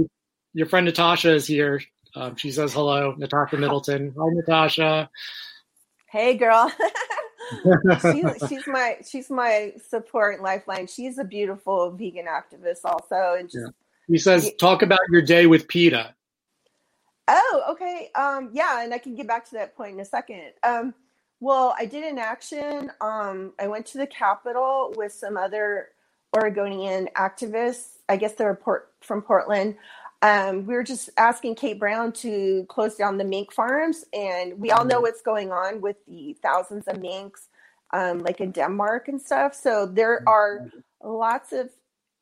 Your 0.55 0.67
friend 0.67 0.87
Natasha 0.87 1.35
is 1.35 1.47
here. 1.47 1.81
Um, 2.15 2.37
she 2.37 2.51
says 2.51 2.73
hello, 2.73 3.15
Natasha 3.17 3.57
Middleton. 3.59 4.15
Hi, 4.17 4.27
Natasha. 4.29 5.11
Hey, 6.07 6.37
girl. 6.37 6.73
she's, 8.03 8.25
she's 8.49 8.67
my 8.67 8.97
she's 9.07 9.31
my 9.31 9.73
support 9.89 10.41
lifeline. 10.41 10.87
She's 10.87 11.19
a 11.19 11.25
beautiful 11.25 11.91
vegan 11.91 12.27
activist, 12.27 12.85
also, 12.85 13.37
and 13.39 13.49
just. 13.49 13.65
Yeah. 13.65 13.71
He 14.07 14.19
says, 14.19 14.51
"Talk 14.59 14.83
about 14.83 15.01
your 15.11 15.21
day 15.21 15.47
with 15.47 15.69
PETA." 15.69 16.15
Oh, 17.29 17.63
okay. 17.71 18.11
Um, 18.15 18.51
yeah, 18.53 18.83
and 18.83 18.95
I 18.95 18.99
can 18.99 19.15
get 19.15 19.29
back 19.29 19.45
to 19.51 19.55
that 19.57 19.77
point 19.77 19.95
in 19.95 20.01
a 20.01 20.05
second. 20.05 20.53
Um, 20.63 20.95
well, 21.41 21.75
I 21.79 21.85
did 21.85 22.03
an 22.03 22.19
action. 22.19 22.91
Um, 23.01 23.53
I 23.61 23.69
went 23.69 23.87
to 23.87 23.99
the 23.99 24.07
Capitol 24.07 24.95
with 24.97 25.13
some 25.13 25.37
other 25.37 25.91
Oregonian 26.37 27.09
activists. 27.15 27.99
I 28.09 28.17
guess 28.17 28.33
they're 28.33 28.55
port- 28.55 28.93
from 29.03 29.23
Portland. 29.23 29.77
Um, 30.23 30.67
we 30.67 30.75
were 30.75 30.83
just 30.83 31.11
asking 31.17 31.55
Kate 31.55 31.79
Brown 31.79 32.13
to 32.13 32.67
close 32.69 32.97
down 32.97 33.19
the 33.19 33.25
mink 33.25 33.53
farms, 33.53 34.05
and 34.13 34.59
we 34.59 34.71
all 34.71 34.85
know 34.85 34.97
mm-hmm. 34.97 35.03
what's 35.03 35.23
going 35.23 35.53
on 35.53 35.81
with 35.81 35.97
the 36.09 36.37
thousands 36.43 36.89
of 36.89 36.99
minks, 36.99 37.49
um, 37.93 38.21
like 38.21 38.41
in 38.41 38.51
Denmark 38.51 39.07
and 39.09 39.21
stuff. 39.21 39.55
So 39.55 39.87
there 39.87 40.21
mm-hmm. 40.21 40.29
are 40.29 40.71
lots 41.05 41.53
of 41.53 41.71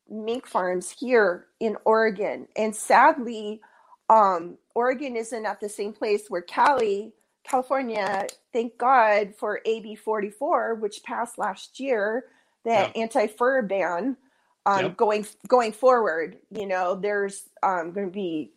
mink 0.09 0.45
farms 0.45 0.91
here 0.91 1.47
in 1.59 1.75
Oregon. 1.85 2.47
And 2.55 2.75
sadly, 2.75 3.61
um, 4.09 4.57
Oregon 4.75 5.15
isn't 5.15 5.45
at 5.45 5.59
the 5.59 5.69
same 5.69 5.93
place 5.93 6.29
where 6.29 6.41
Cali, 6.41 7.13
California, 7.43 8.27
thank 8.53 8.77
God 8.77 9.35
for 9.37 9.61
AB 9.65 9.95
44, 9.95 10.75
which 10.75 11.03
passed 11.03 11.37
last 11.37 11.79
year, 11.79 12.25
that 12.65 12.95
yeah. 12.95 13.01
anti 13.01 13.27
fur 13.27 13.61
ban. 13.61 14.17
Um, 14.65 14.81
yep. 14.81 14.97
going 14.97 15.25
going 15.47 15.71
forward, 15.71 16.39
you 16.51 16.65
know, 16.65 16.95
there's 16.95 17.43
um, 17.63 17.93
going 17.93 18.07
to 18.07 18.11
be 18.11 18.51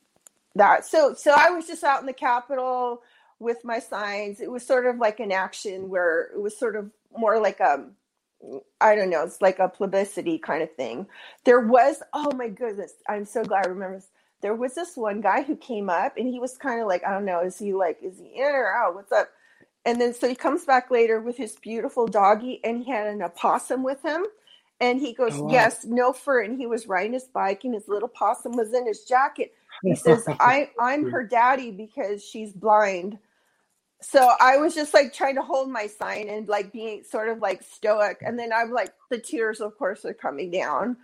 that. 0.57 0.85
So 0.85 1.15
so 1.15 1.33
I 1.37 1.51
was 1.51 1.69
just 1.69 1.85
out 1.85 2.01
in 2.01 2.07
the 2.07 2.13
Capitol 2.13 3.03
with 3.39 3.65
my 3.65 3.79
signs. 3.79 4.41
It 4.41 4.51
was 4.51 4.67
sort 4.67 4.87
of 4.87 4.99
like 4.99 5.21
an 5.21 5.31
action 5.31 5.89
where 5.89 6.31
it 6.35 6.41
was 6.41 6.59
sort 6.59 6.75
of 6.75 6.91
more 7.17 7.39
like 7.39 7.61
a 7.61 7.87
I 8.81 8.95
don't 8.95 9.11
know, 9.11 9.23
it's 9.23 9.43
like 9.43 9.59
a 9.59 9.69
publicity 9.69 10.39
kind 10.39 10.63
of 10.63 10.75
thing. 10.75 11.07
There 11.45 11.61
was, 11.61 12.03
oh 12.13 12.33
my 12.35 12.49
goodness, 12.49 12.95
I'm 13.09 13.27
so 13.27 13.45
glad 13.45 13.67
I 13.67 13.69
remember 13.69 13.97
this. 13.97 14.09
There 14.43 14.55
was 14.55 14.74
this 14.74 14.97
one 14.97 15.20
guy 15.20 15.43
who 15.43 15.57
came 15.57 15.91
up 15.91 16.16
and 16.16 16.28
he 16.28 16.38
was 16.38 16.57
kind 16.59 16.80
of 16.80 16.88
like, 16.88 17.05
I 17.05 17.12
don't 17.12 17.26
know, 17.26 17.41
is 17.43 17.59
he 17.59 17.74
like, 17.74 17.99
is 18.03 18.18
he 18.18 18.26
in 18.36 18.45
or 18.45 18.72
out? 18.74 18.95
What's 18.95 19.12
up? 19.12 19.30
And 19.86 20.01
then 20.01 20.14
so 20.14 20.28
he 20.28 20.34
comes 20.34 20.64
back 20.64 20.91
later 20.91 21.20
with 21.20 21.36
his 21.36 21.57
beautiful 21.57 22.07
doggy 22.09 22.61
and 22.64 22.84
he 22.84 22.91
had 22.91 23.09
an 23.09 23.22
opossum 23.22 23.82
with 23.82 24.03
him. 24.05 24.26
And 24.80 25.01
he 25.01 25.14
goes, 25.14 25.34
oh, 25.34 25.45
wow. 25.45 25.51
Yes, 25.51 25.84
no 25.84 26.12
fur. 26.12 26.43
And 26.43 26.59
he 26.59 26.66
was 26.66 26.88
riding 26.88 27.14
his 27.14 27.24
bike 27.24 27.64
and 27.64 27.74
his 27.74 27.88
little 27.88 28.09
possum 28.09 28.57
was 28.57 28.74
in 28.74 28.86
his 28.86 29.05
jacket. 29.05 29.53
He 29.84 29.95
says, 29.97 30.28
I, 30.41 30.70
I'm 30.78 31.07
her 31.11 31.24
daddy 31.24 31.70
because 31.72 32.24
she's 32.24 32.53
blind 32.53 33.18
so 34.03 34.30
I 34.41 34.59
was 34.59 34.74
just 34.76 34.95
like 34.95 35.12
trying 35.12 35.36
to 35.36 35.43
hold 35.43 35.70
my 35.70 35.88
sign 35.88 36.28
and 36.30 36.49
like 36.49 36.72
being 36.72 37.05
sort 37.05 37.30
of 37.30 37.41
like 37.41 37.64
stoic. 37.64 38.18
And 38.24 38.38
then 38.38 38.53
I'm 38.53 38.70
like, 38.72 38.93
the 39.11 39.18
tears, 39.18 39.61
of 39.61 39.76
course, 39.78 40.05
are 40.07 40.14
coming 40.14 40.53
down. 40.53 40.99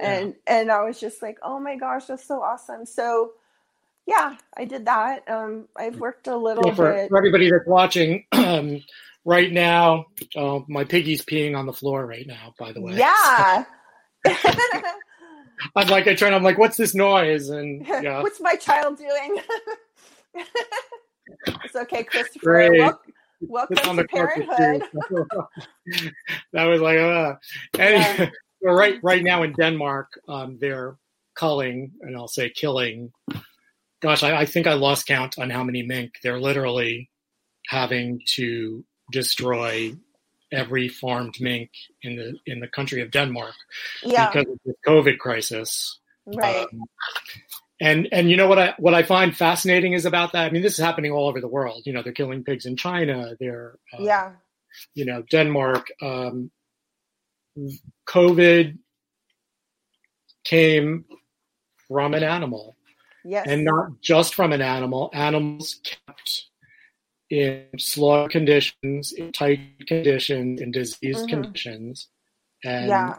And 0.00 0.34
yeah. 0.46 0.54
and 0.58 0.72
I 0.72 0.82
was 0.84 0.98
just 1.00 1.22
like, 1.22 1.38
oh 1.42 1.60
my 1.60 1.76
gosh, 1.76 2.06
that's 2.06 2.26
so 2.26 2.42
awesome. 2.42 2.86
So 2.86 3.32
yeah, 4.06 4.36
I 4.56 4.64
did 4.64 4.84
that. 4.86 5.28
Um, 5.28 5.68
I've 5.76 5.98
worked 5.98 6.26
a 6.26 6.36
little 6.36 6.66
yeah, 6.66 6.74
for, 6.74 6.92
bit. 6.92 7.08
For 7.08 7.18
everybody 7.18 7.50
that's 7.50 7.66
watching, 7.66 8.24
um, 8.32 8.82
right 9.24 9.52
now, 9.52 10.06
uh, 10.34 10.60
my 10.68 10.84
piggy's 10.84 11.24
peeing 11.24 11.56
on 11.56 11.66
the 11.66 11.72
floor 11.72 12.06
right 12.06 12.26
now. 12.26 12.54
By 12.58 12.72
the 12.72 12.80
way, 12.80 12.96
yeah. 12.96 13.64
I'm 15.76 15.88
like, 15.88 16.08
I 16.08 16.14
turn. 16.14 16.34
I'm 16.34 16.42
like, 16.42 16.58
what's 16.58 16.76
this 16.76 16.94
noise? 16.94 17.48
And 17.48 17.86
yeah, 18.02 18.22
what's 18.22 18.40
my 18.40 18.54
child 18.56 18.98
doing? 18.98 19.40
It's 21.64 21.74
okay, 21.74 22.04
Christopher. 22.04 22.70
Welcome, 22.72 23.12
welcome 23.40 23.96
to 23.96 24.04
parenthood. 24.04 24.82
that 26.52 26.64
was 26.64 26.80
like, 26.80 26.98
uh, 26.98 27.34
and 27.78 28.18
yeah. 28.18 28.30
Right, 28.62 28.98
right 29.02 29.22
now 29.22 29.42
in 29.42 29.52
Denmark, 29.52 30.20
um, 30.28 30.58
they're 30.60 30.96
culling, 31.34 31.92
and 32.00 32.16
I'll 32.16 32.28
say 32.28 32.50
killing. 32.50 33.12
Gosh, 34.00 34.22
I, 34.22 34.40
I 34.40 34.46
think 34.46 34.66
I 34.66 34.74
lost 34.74 35.06
count 35.06 35.38
on 35.38 35.50
how 35.50 35.64
many 35.64 35.82
mink. 35.82 36.14
They're 36.22 36.40
literally 36.40 37.10
having 37.68 38.20
to 38.34 38.84
destroy 39.10 39.94
every 40.50 40.88
farmed 40.88 41.40
mink 41.40 41.70
in 42.02 42.16
the 42.16 42.34
in 42.46 42.60
the 42.60 42.68
country 42.68 43.00
of 43.00 43.10
Denmark 43.10 43.54
yeah. 44.02 44.30
because 44.30 44.52
of 44.52 44.58
the 44.64 44.74
COVID 44.86 45.18
crisis. 45.18 45.98
Right. 46.26 46.66
Um, 46.72 46.82
and 47.80 48.08
and 48.12 48.30
you 48.30 48.36
know 48.36 48.46
what 48.46 48.58
I 48.58 48.74
what 48.78 48.94
I 48.94 49.02
find 49.02 49.36
fascinating 49.36 49.92
is 49.94 50.04
about 50.04 50.32
that. 50.32 50.46
I 50.46 50.50
mean, 50.50 50.62
this 50.62 50.74
is 50.74 50.84
happening 50.84 51.10
all 51.10 51.28
over 51.28 51.40
the 51.40 51.48
world. 51.48 51.82
You 51.84 51.92
know, 51.92 52.02
they're 52.02 52.12
killing 52.12 52.44
pigs 52.44 52.66
in 52.66 52.76
China. 52.76 53.34
They're 53.40 53.78
uh, 53.92 54.02
yeah. 54.02 54.32
You 54.94 55.04
know, 55.04 55.22
Denmark. 55.22 55.88
Um, 56.00 56.50
COVID 58.06 58.78
came 60.44 61.04
from 61.88 62.14
an 62.14 62.22
animal. 62.22 62.76
Yes. 63.24 63.46
And 63.48 63.64
not 63.64 64.00
just 64.00 64.34
from 64.34 64.52
an 64.52 64.62
animal. 64.62 65.10
Animals 65.12 65.80
kept 65.84 66.46
in 67.30 67.66
slow 67.78 68.28
conditions, 68.28 69.12
in 69.12 69.32
tight 69.32 69.60
conditions, 69.86 70.60
in 70.60 70.70
disease 70.72 71.18
mm-hmm. 71.18 71.26
conditions. 71.26 72.08
And 72.64 72.88
yeah 72.88 73.14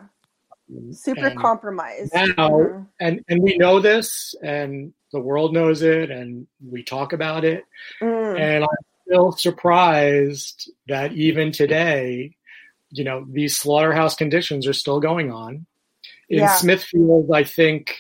super 0.92 1.28
and 1.28 1.40
compromised 1.40 2.14
now 2.14 2.50
mm-hmm. 2.50 2.84
and 3.00 3.24
and 3.28 3.44
we 3.44 3.58
know 3.58 3.80
this 3.80 4.36
and 4.44 4.94
the 5.12 5.20
world 5.20 5.54
knows 5.54 5.82
it 5.82 6.10
and 6.10 6.48
we 6.66 6.84
talk 6.84 7.14
about 7.14 7.44
it 7.44 7.66
mm. 8.02 8.40
and 8.40 8.64
i'm 8.64 8.70
still 9.06 9.32
surprised 9.32 10.72
that 10.88 11.14
even 11.14 11.52
today 11.52 12.36
you 12.94 13.04
know 13.04 13.26
these 13.30 13.58
slaughterhouse 13.58 14.16
conditions 14.16 14.68
are 14.68 14.74
still 14.74 15.00
going 15.00 15.32
on 15.32 15.66
in 16.30 16.39
yeah. 16.39 16.56
smithfield 16.56 17.30
i 17.34 17.44
think 17.44 17.96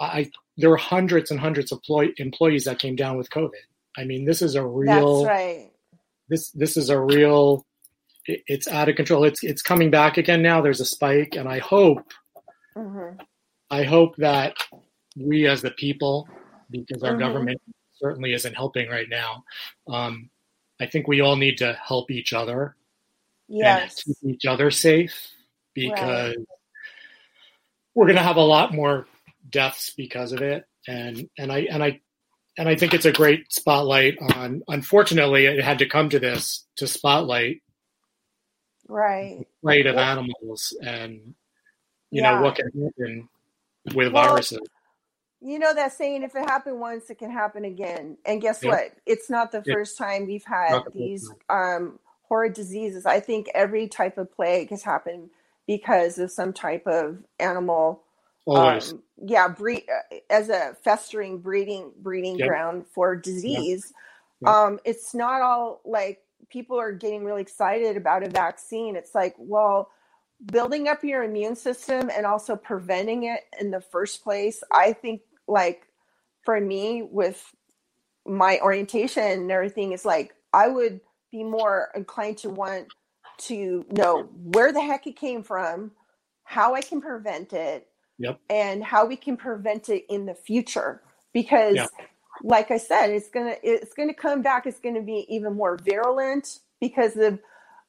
i 0.00 0.30
there 0.56 0.70
were 0.70 0.76
hundreds 0.76 1.30
and 1.30 1.38
hundreds 1.38 1.70
of 1.72 1.82
ploy- 1.82 2.12
employees 2.16 2.64
that 2.64 2.78
came 2.78 2.96
down 2.96 3.16
with 3.16 3.30
covid 3.30 3.50
i 3.96 4.04
mean 4.04 4.24
this 4.24 4.42
is 4.42 4.54
a 4.54 4.64
real 4.64 5.22
That's 5.22 5.28
right 5.28 5.70
this 6.28 6.50
this 6.50 6.76
is 6.76 6.90
a 6.90 7.00
real 7.00 7.64
it's 8.26 8.68
out 8.68 8.88
of 8.88 8.96
control. 8.96 9.24
It's 9.24 9.42
it's 9.42 9.62
coming 9.62 9.90
back 9.90 10.16
again 10.16 10.42
now. 10.42 10.60
There's 10.60 10.80
a 10.80 10.84
spike, 10.84 11.36
and 11.36 11.48
I 11.48 11.58
hope, 11.58 12.12
mm-hmm. 12.76 13.20
I 13.70 13.84
hope 13.84 14.16
that 14.16 14.56
we 15.16 15.46
as 15.46 15.62
the 15.62 15.70
people, 15.72 16.28
because 16.70 17.02
our 17.02 17.10
mm-hmm. 17.10 17.20
government 17.20 17.62
certainly 17.94 18.32
isn't 18.34 18.54
helping 18.54 18.88
right 18.88 19.08
now. 19.08 19.44
Um, 19.88 20.30
I 20.80 20.86
think 20.86 21.08
we 21.08 21.20
all 21.20 21.36
need 21.36 21.58
to 21.58 21.78
help 21.82 22.10
each 22.10 22.32
other. 22.32 22.76
Yes. 23.48 24.02
And 24.06 24.16
keep 24.20 24.34
each 24.34 24.46
other 24.46 24.70
safe 24.70 25.28
because 25.74 26.36
right. 26.36 26.46
we're 27.94 28.06
going 28.06 28.16
to 28.16 28.22
have 28.22 28.36
a 28.36 28.40
lot 28.40 28.74
more 28.74 29.06
deaths 29.48 29.92
because 29.96 30.32
of 30.32 30.42
it. 30.42 30.64
And 30.88 31.28
and 31.38 31.50
I 31.50 31.60
and 31.70 31.82
I 31.82 32.00
and 32.58 32.68
I 32.68 32.76
think 32.76 32.94
it's 32.94 33.04
a 33.04 33.12
great 33.12 33.52
spotlight 33.52 34.18
on. 34.20 34.62
Unfortunately, 34.68 35.46
it 35.46 35.62
had 35.62 35.78
to 35.80 35.88
come 35.88 36.08
to 36.10 36.18
this 36.18 36.64
to 36.76 36.86
spotlight 36.86 37.62
right 38.88 39.46
plight 39.62 39.86
of 39.86 39.96
animals 39.96 40.76
and 40.82 41.34
you 42.10 42.22
yeah. 42.22 42.32
know 42.34 42.42
what 42.42 42.56
can 42.56 42.66
happen 42.66 43.28
with 43.94 44.12
well, 44.12 44.28
viruses 44.28 44.60
you 45.40 45.58
know 45.58 45.74
that 45.74 45.92
saying 45.92 46.22
if 46.22 46.34
it 46.34 46.48
happened 46.48 46.78
once 46.80 47.10
it 47.10 47.18
can 47.18 47.30
happen 47.30 47.64
again 47.64 48.16
and 48.24 48.40
guess 48.40 48.62
yep. 48.62 48.72
what 48.72 48.92
it's 49.04 49.28
not 49.28 49.52
the 49.52 49.62
first 49.64 49.98
time 49.98 50.26
we've 50.26 50.44
had 50.44 50.80
these 50.94 51.30
um, 51.48 51.98
horrid 52.28 52.54
diseases. 52.54 53.06
I 53.06 53.20
think 53.20 53.48
every 53.54 53.88
type 53.88 54.18
of 54.18 54.34
plague 54.34 54.70
has 54.70 54.82
happened 54.82 55.30
because 55.66 56.18
of 56.18 56.30
some 56.30 56.52
type 56.52 56.86
of 56.86 57.18
animal 57.38 58.02
Always. 58.46 58.92
Um, 58.92 59.02
yeah 59.24 59.48
breed, 59.48 59.84
uh, 59.92 60.18
as 60.30 60.50
a 60.50 60.76
festering 60.84 61.38
breeding 61.38 61.90
breeding 61.98 62.38
yep. 62.38 62.46
ground 62.46 62.84
for 62.94 63.16
disease. 63.16 63.92
Um, 64.46 64.78
it's 64.84 65.14
not 65.14 65.42
all 65.42 65.80
like 65.84 66.20
people 66.50 66.78
are 66.78 66.92
getting 66.92 67.24
really 67.24 67.42
excited 67.42 67.96
about 67.96 68.22
a 68.22 68.30
vaccine, 68.30 68.96
it's 68.96 69.14
like, 69.14 69.34
well, 69.38 69.90
building 70.52 70.88
up 70.88 71.02
your 71.02 71.22
immune 71.24 71.56
system 71.56 72.10
and 72.14 72.26
also 72.26 72.56
preventing 72.56 73.24
it 73.24 73.40
in 73.58 73.70
the 73.70 73.80
first 73.80 74.22
place, 74.22 74.62
I 74.70 74.92
think, 74.92 75.22
like, 75.48 75.88
for 76.42 76.60
me, 76.60 77.02
with 77.02 77.42
my 78.26 78.58
orientation 78.60 79.22
and 79.22 79.50
everything, 79.50 79.92
is 79.92 80.04
like, 80.04 80.34
I 80.52 80.68
would 80.68 81.00
be 81.36 81.44
more 81.44 81.88
inclined 81.94 82.38
to 82.38 82.50
want 82.50 82.88
to 83.38 83.84
know 83.90 84.24
where 84.42 84.72
the 84.72 84.80
heck 84.80 85.06
it 85.06 85.16
came 85.16 85.42
from, 85.42 85.90
how 86.44 86.74
I 86.74 86.80
can 86.80 87.00
prevent 87.00 87.52
it, 87.52 87.86
yep. 88.18 88.40
and 88.48 88.82
how 88.82 89.04
we 89.06 89.16
can 89.16 89.36
prevent 89.36 89.88
it 89.88 90.04
in 90.08 90.26
the 90.26 90.34
future. 90.34 91.02
Because 91.32 91.78
like 92.42 92.70
I 92.70 92.78
said, 92.78 93.10
it's 93.10 93.28
gonna 93.28 93.56
it's 93.62 93.94
gonna 93.94 94.14
come 94.14 94.42
back. 94.42 94.66
It's 94.66 94.80
gonna 94.80 95.02
be 95.02 95.26
even 95.28 95.54
more 95.54 95.76
virulent 95.76 96.60
because 96.80 97.16
of 97.16 97.38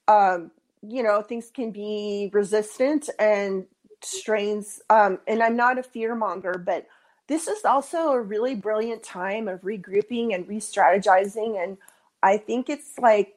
um, 0.07 0.51
you 0.81 1.03
know 1.03 1.21
things 1.21 1.49
can 1.53 1.71
be 1.71 2.29
resistant 2.33 3.09
and 3.19 3.65
strains. 4.01 4.81
Um, 4.89 5.19
and 5.27 5.41
I'm 5.41 5.55
not 5.55 5.77
a 5.77 5.83
fear 5.83 6.15
monger, 6.15 6.61
but 6.63 6.87
this 7.27 7.47
is 7.47 7.65
also 7.65 8.11
a 8.11 8.21
really 8.21 8.55
brilliant 8.55 9.03
time 9.03 9.47
of 9.47 9.61
regrouping 9.61 10.33
and 10.33 10.47
re-strategizing. 10.47 11.61
And 11.61 11.77
I 12.23 12.37
think 12.37 12.69
it's 12.69 12.97
like 12.99 13.36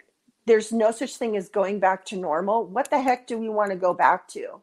there's 0.50 0.72
no 0.72 0.90
such 0.90 1.14
thing 1.14 1.36
as 1.36 1.48
going 1.48 1.78
back 1.78 2.04
to 2.06 2.16
normal. 2.16 2.66
What 2.66 2.90
the 2.90 3.00
heck 3.00 3.28
do 3.28 3.38
we 3.38 3.48
want 3.48 3.70
to 3.70 3.76
go 3.76 3.94
back 3.94 4.26
to? 4.30 4.60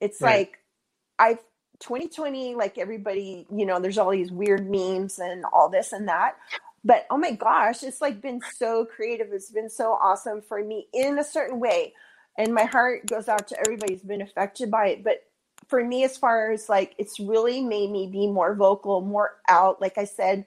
It's 0.00 0.18
right. 0.22 0.38
like 0.38 0.58
I've 1.18 1.40
2020, 1.80 2.54
like 2.54 2.78
everybody, 2.78 3.46
you 3.54 3.66
know, 3.66 3.78
there's 3.80 3.98
all 3.98 4.10
these 4.12 4.32
weird 4.32 4.70
memes 4.70 5.18
and 5.18 5.44
all 5.52 5.68
this 5.68 5.92
and 5.92 6.08
that. 6.08 6.36
But 6.82 7.06
oh 7.10 7.18
my 7.18 7.32
gosh, 7.32 7.82
it's 7.82 8.00
like 8.00 8.22
been 8.22 8.40
so 8.56 8.86
creative. 8.86 9.26
It's 9.30 9.50
been 9.50 9.68
so 9.68 9.92
awesome 9.92 10.40
for 10.40 10.64
me 10.64 10.88
in 10.94 11.18
a 11.18 11.24
certain 11.24 11.60
way. 11.60 11.92
And 12.38 12.54
my 12.54 12.64
heart 12.64 13.04
goes 13.06 13.28
out 13.28 13.46
to 13.48 13.60
everybody 13.60 13.92
who's 13.92 14.02
been 14.02 14.22
affected 14.22 14.70
by 14.70 14.86
it. 14.86 15.04
But 15.04 15.24
for 15.68 15.84
me, 15.84 16.02
as 16.02 16.16
far 16.16 16.50
as 16.50 16.70
like, 16.70 16.94
it's 16.96 17.20
really 17.20 17.60
made 17.60 17.90
me 17.90 18.06
be 18.06 18.26
more 18.26 18.54
vocal, 18.54 19.02
more 19.02 19.36
out. 19.50 19.82
Like 19.82 19.98
I 19.98 20.04
said, 20.04 20.46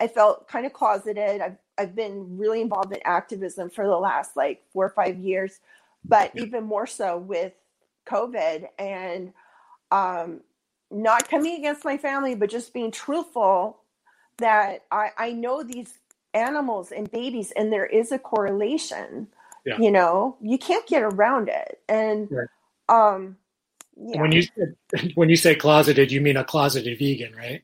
I 0.00 0.08
felt 0.08 0.48
kind 0.48 0.64
of 0.66 0.72
closeted. 0.72 1.40
I've, 1.40 1.56
I've 1.78 1.94
been 1.94 2.38
really 2.38 2.62
involved 2.62 2.92
in 2.92 3.00
activism 3.04 3.70
for 3.70 3.86
the 3.86 3.96
last 3.96 4.36
like 4.36 4.62
four 4.72 4.86
or 4.86 4.90
five 4.90 5.18
years, 5.18 5.60
but 6.04 6.32
even 6.34 6.64
more 6.64 6.86
so 6.86 7.18
with 7.18 7.52
COVID 8.06 8.66
and 8.78 9.32
um, 9.90 10.40
not 10.90 11.28
coming 11.28 11.58
against 11.58 11.84
my 11.84 11.96
family, 11.96 12.34
but 12.34 12.50
just 12.50 12.72
being 12.72 12.90
truthful 12.90 13.80
that 14.38 14.84
I, 14.90 15.10
I 15.18 15.32
know 15.32 15.62
these 15.62 15.98
animals 16.34 16.92
and 16.92 17.10
babies, 17.10 17.52
and 17.52 17.72
there 17.72 17.86
is 17.86 18.12
a 18.12 18.18
correlation. 18.18 19.28
Yeah. 19.66 19.78
You 19.78 19.90
know, 19.90 20.36
you 20.40 20.56
can't 20.56 20.86
get 20.86 21.02
around 21.02 21.50
it. 21.50 21.80
And 21.88 22.28
right. 22.30 22.48
um, 22.88 23.36
yeah. 23.96 24.20
when 24.20 24.32
you 24.32 24.44
when 25.14 25.28
you 25.28 25.36
say 25.36 25.54
closeted, 25.54 26.10
you 26.10 26.20
mean 26.20 26.38
a 26.38 26.44
closeted 26.44 26.98
vegan, 26.98 27.34
right? 27.36 27.62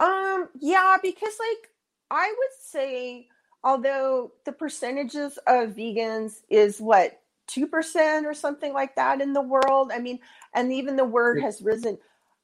Um, 0.00 0.48
yeah, 0.58 0.96
because 1.02 1.34
like 1.38 1.70
I 2.10 2.34
would 2.36 2.50
say, 2.60 3.28
although 3.64 4.32
the 4.44 4.52
percentages 4.52 5.38
of 5.46 5.70
vegans 5.70 6.40
is 6.50 6.80
what 6.80 7.20
two 7.46 7.66
percent 7.66 8.26
or 8.26 8.34
something 8.34 8.72
like 8.72 8.96
that 8.96 9.20
in 9.20 9.32
the 9.32 9.40
world. 9.40 9.90
I 9.92 9.98
mean, 9.98 10.18
and 10.54 10.72
even 10.72 10.96
the 10.96 11.04
word 11.04 11.40
has 11.42 11.62
risen. 11.62 11.98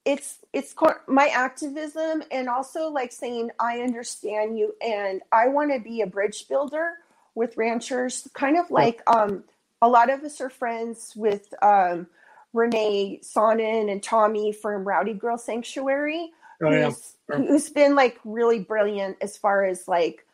It's 0.04 0.38
it's 0.52 0.74
my 1.06 1.28
activism 1.28 2.24
and 2.32 2.48
also 2.48 2.88
like 2.88 3.12
saying 3.12 3.50
I 3.60 3.80
understand 3.80 4.58
you 4.58 4.74
and 4.84 5.22
I 5.30 5.48
want 5.48 5.72
to 5.72 5.78
be 5.78 6.00
a 6.00 6.06
bridge 6.06 6.48
builder 6.48 6.94
with 7.34 7.56
ranchers. 7.56 8.28
Kind 8.34 8.58
of 8.58 8.70
like 8.70 9.00
um, 9.06 9.44
a 9.80 9.88
lot 9.88 10.10
of 10.10 10.22
us 10.24 10.40
are 10.40 10.50
friends 10.50 11.12
with 11.14 11.54
um, 11.62 12.08
Renee 12.52 13.20
Sonnen 13.22 13.90
and 13.90 14.02
Tommy 14.02 14.52
from 14.52 14.86
Rowdy 14.86 15.14
Girl 15.14 15.38
Sanctuary, 15.38 16.32
oh, 16.62 16.70
who's, 16.70 17.14
yeah. 17.30 17.36
who's 17.36 17.70
been 17.70 17.94
like 17.94 18.18
really 18.24 18.60
brilliant 18.60 19.16
as 19.20 19.36
far 19.36 19.64
as 19.64 19.86
like 19.88 20.26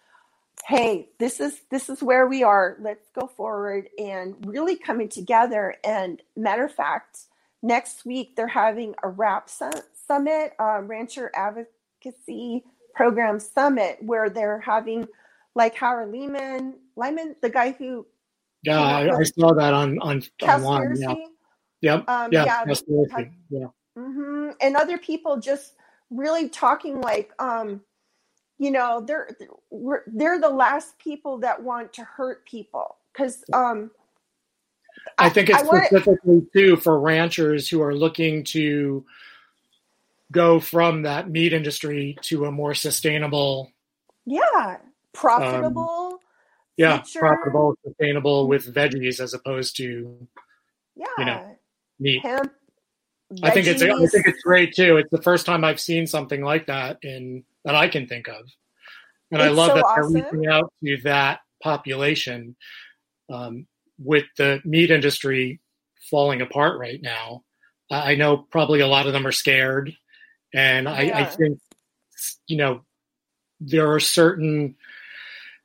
hey 0.67 1.09
this 1.19 1.41
is 1.41 1.61
this 1.71 1.89
is 1.89 2.03
where 2.03 2.27
we 2.27 2.43
are 2.43 2.77
let's 2.81 3.09
go 3.19 3.27
forward 3.27 3.89
and 3.99 4.35
really 4.47 4.77
coming 4.77 5.09
together 5.09 5.77
and 5.85 6.21
matter 6.37 6.65
of 6.65 6.73
fact 6.73 7.21
next 7.63 8.05
week 8.05 8.35
they're 8.37 8.47
having 8.47 8.95
a 9.03 9.09
rap 9.09 9.49
summit 9.49 10.53
um, 10.59 10.87
rancher 10.87 11.31
advocacy 11.35 12.65
program 12.95 13.39
summit 13.39 13.99
where 14.01 14.29
they're 14.29 14.61
having 14.61 15.07
like 15.55 15.75
howard 15.77 16.11
lehman 16.11 16.75
lyman 16.97 17.37
the 17.41 17.51
guy 17.51 17.71
who 17.73 18.05
yeah 18.65 18.81
I, 18.81 19.17
I, 19.17 19.23
saw 19.23 19.55
that 19.55 19.73
on 19.73 19.99
on 20.01 20.23
online 20.43 20.97
yeah 20.97 21.15
Yep. 21.81 22.09
Um, 22.09 22.33
yeah. 22.33 22.65
Yeah. 22.67 23.25
Yeah. 23.51 23.67
Mm-hmm. 23.97 24.51
And 24.61 24.77
other 24.77 24.99
people 24.99 25.39
just 25.39 25.75
really 26.11 26.49
talking 26.49 27.01
like, 27.01 27.33
um, 27.39 27.81
you 28.59 28.71
know, 28.71 29.01
they're 29.07 29.37
they're 30.07 30.41
the 30.41 30.49
last 30.49 30.99
people 30.99 31.39
that 31.39 31.63
want 31.63 31.93
to 31.95 32.05
hurt 32.05 32.45
people 32.45 32.97
because 33.13 33.45
um, 33.53 33.91
I 35.17 35.29
think 35.29 35.49
it's 35.49 35.63
I 35.63 35.65
specifically 35.65 36.17
wanna, 36.25 36.47
too 36.55 36.77
for 36.77 36.99
ranchers 37.01 37.69
who 37.69 37.83
are 37.83 37.95
looking 37.95 38.45
to 38.45 39.05
go 40.33 40.61
from 40.61 41.03
that 41.03 41.31
meat 41.31 41.53
industry 41.53 42.17
to 42.23 42.47
a 42.47 42.53
more 42.53 42.75
sustainable, 42.75 43.71
yeah, 44.27 44.79
profitable, 45.13 46.11
um, 46.13 46.19
yeah, 46.77 47.03
future. 47.03 47.21
profitable, 47.21 47.75
sustainable 47.85 48.49
with 48.49 48.75
veggies 48.75 49.21
as 49.21 49.35
opposed 49.35 49.77
to, 49.77 50.29
yeah, 50.97 51.07
you 51.19 51.25
know, 51.25 51.59
Neat. 52.01 52.23
Hemp, 52.23 52.53
I 53.43 53.51
think 53.51 53.67
it's 53.67 53.83
I 53.83 54.07
think 54.07 54.27
it's 54.27 54.43
great 54.43 54.75
too. 54.75 54.97
It's 54.97 55.11
the 55.11 55.23
first 55.23 55.45
time 55.45 55.65
I've 55.65 55.81
seen 55.81 56.07
something 56.07 56.43
like 56.43 56.67
that 56.67 56.99
in 57.03 57.45
that 57.65 57.75
I 57.75 57.89
can 57.89 58.07
think 58.07 58.27
of, 58.27 58.49
and 59.31 59.41
it's 59.41 59.43
I 59.43 59.49
love 59.49 59.71
so 59.71 59.75
that 59.75 59.85
awesome. 59.85 60.13
they're 60.13 60.23
reaching 60.25 60.47
out 60.47 60.73
to 60.85 60.97
that 61.05 61.41
population. 61.63 62.57
Um, 63.31 63.67
with 63.99 64.25
the 64.39 64.63
meat 64.65 64.91
industry 64.91 65.61
falling 66.11 66.41
apart 66.41 66.79
right 66.79 67.03
now, 67.03 67.43
I 67.91 68.15
know 68.15 68.39
probably 68.39 68.81
a 68.81 68.87
lot 68.87 69.07
of 69.07 69.13
them 69.13 69.27
are 69.27 69.33
scared, 69.33 69.93
and 70.55 70.87
yeah. 70.87 70.93
I, 70.93 71.21
I 71.21 71.25
think 71.25 71.61
you 72.47 72.57
know 72.57 72.81
there 73.61 73.93
are 73.93 74.01
certain 74.01 74.77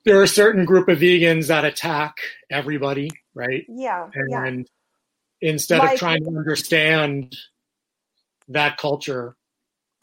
there 0.03 0.19
are 0.19 0.23
a 0.23 0.27
certain 0.27 0.65
group 0.65 0.89
of 0.89 0.99
vegans 0.99 1.47
that 1.47 1.63
attack 1.63 2.17
everybody, 2.49 3.09
right? 3.33 3.65
Yeah. 3.69 4.09
And, 4.13 4.29
yeah 4.29 4.63
instead 5.43 5.79
like, 5.79 5.93
of 5.93 5.99
trying 5.99 6.23
to 6.23 6.29
understand 6.29 7.35
that 8.49 8.77
culture 8.77 9.35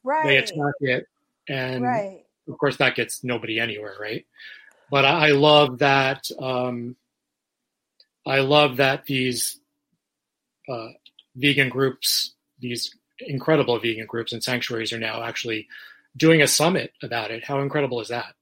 right. 0.04 0.24
they 0.24 0.36
attack 0.36 0.74
it 0.80 1.06
and 1.48 1.82
right. 1.82 2.24
of 2.48 2.58
course 2.58 2.76
that 2.76 2.94
gets 2.94 3.24
nobody 3.24 3.58
anywhere 3.60 3.96
right? 4.00 4.26
But 4.90 5.04
i, 5.04 5.28
I 5.28 5.30
love 5.32 5.78
that 5.78 6.30
um, 6.38 6.96
i 8.26 8.40
love 8.40 8.76
that 8.78 9.04
these 9.06 9.60
uh, 10.68 10.88
vegan 11.36 11.68
groups 11.68 12.34
these 12.60 12.94
incredible 13.20 13.78
vegan 13.78 14.06
groups 14.06 14.32
and 14.32 14.42
sanctuaries 14.42 14.92
are 14.92 14.98
now 14.98 15.22
actually 15.22 15.68
doing 16.16 16.42
a 16.42 16.46
summit 16.46 16.92
about 17.02 17.30
it. 17.30 17.44
How 17.44 17.60
incredible 17.60 18.00
is 18.00 18.08
that? 18.08 18.34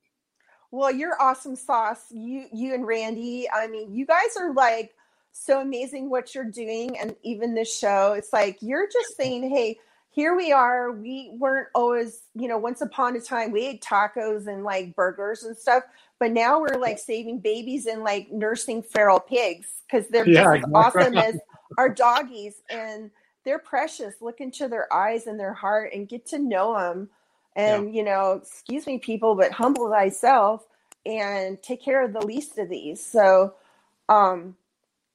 Well 0.71 0.91
you're 0.91 1.21
awesome 1.21 1.57
sauce. 1.57 2.05
You 2.11 2.47
you 2.53 2.75
and 2.75 2.87
randy 2.87 3.49
i 3.51 3.67
mean 3.69 3.95
you 3.95 4.05
guys 4.07 4.37
are 4.39 4.53
like 4.53 4.95
so 5.33 5.61
amazing 5.61 6.11
what 6.11 6.35
you're 6.35 6.45
doing 6.45 6.99
and 6.99 7.15
even 7.23 7.55
this 7.55 7.77
show. 7.77 8.13
It's 8.13 8.33
like 8.33 8.59
you're 8.61 8.89
just 8.89 9.17
saying 9.17 9.49
hey 9.49 9.79
here 10.11 10.37
we 10.37 10.53
are 10.53 10.93
we 10.93 11.31
weren't 11.39 11.69
always 11.75 12.23
you 12.35 12.49
know 12.49 12.59
once 12.59 12.81
upon 12.81 13.17
a 13.17 13.21
time 13.21 13.53
we 13.53 13.67
ate 13.67 13.83
tacos 13.83 14.47
and 14.47 14.65
like 14.65 14.95
burgers 14.97 15.45
and 15.45 15.57
stuff 15.57 15.85
but 16.19 16.33
now 16.33 16.61
we're 16.61 16.79
like 16.79 16.99
saving 16.99 17.39
babies 17.39 17.87
and 17.87 18.03
like 18.03 18.31
nursing 18.33 18.83
feral 18.83 19.21
pigs 19.21 19.69
because 19.87 20.09
they're 20.09 20.29
yeah, 20.29 20.57
just 20.57 20.67
as 20.67 20.73
awesome 20.75 21.17
as 21.17 21.39
our 21.77 21.89
doggies 21.89 22.63
and 22.71 23.11
they're 23.45 23.59
precious. 23.59 24.15
Look 24.21 24.41
into 24.41 24.69
their 24.69 24.93
eyes 24.93 25.27
and 25.27 25.39
their 25.39 25.55
heart 25.55 25.93
and 25.95 26.09
get 26.09 26.27
to 26.27 26.39
know 26.39 26.79
them 26.79 27.09
and 27.57 27.95
yeah. 27.95 27.99
you 27.99 28.05
know 28.05 28.33
excuse 28.43 28.87
me 28.87 28.99
people 28.99 29.35
but 29.35 29.53
humble 29.53 29.91
thyself 29.91 30.67
and 31.07 31.63
take 31.63 31.83
care 31.83 32.05
of 32.05 32.13
the 32.13 32.27
least 32.27 32.59
of 32.59 32.69
these. 32.69 33.05
So 33.05 33.55
um 34.09 34.57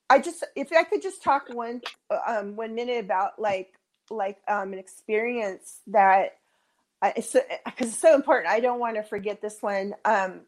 I 0.10 0.20
just 0.20 0.44
if 0.56 0.72
I 0.72 0.84
could 0.84 1.02
just 1.02 1.22
talk 1.22 1.50
one 1.54 1.82
um, 2.28 2.56
one 2.56 2.76
minute 2.76 3.04
about 3.04 3.40
like 3.40 3.74
like 4.10 4.38
um, 4.48 4.74
an 4.74 4.80
experience 4.80 5.80
that 5.88 6.38
because 7.02 7.30
so, 7.30 7.42
it's 7.80 7.98
so 7.98 8.16
important. 8.16 8.48
I 8.48 8.60
don't 8.60 8.80
want 8.80 8.96
to 8.96 9.04
forget 9.04 9.42
this 9.42 9.62
one. 9.62 9.94
Um, 10.06 10.42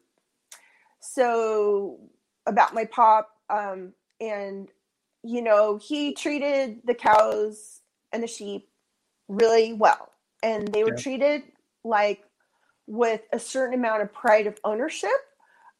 so 1.00 2.00
about 2.46 2.74
my 2.74 2.86
pop 2.86 3.30
um, 3.50 3.94
and 4.20 4.70
you 5.24 5.42
know 5.42 5.78
he 5.78 6.14
treated 6.14 6.82
the 6.86 6.94
cows 6.94 7.82
and 8.12 8.22
the 8.22 8.28
sheep 8.28 8.68
really 9.28 9.74
well 9.74 10.12
and 10.44 10.68
they 10.68 10.84
were 10.84 10.96
yeah. 10.96 11.02
treated 11.02 11.44
like 11.84 12.24
with 12.88 13.22
a 13.34 13.40
certain 13.40 13.74
amount 13.74 14.04
of 14.04 14.14
pride 14.14 14.46
of 14.46 14.60
ownership 14.64 15.10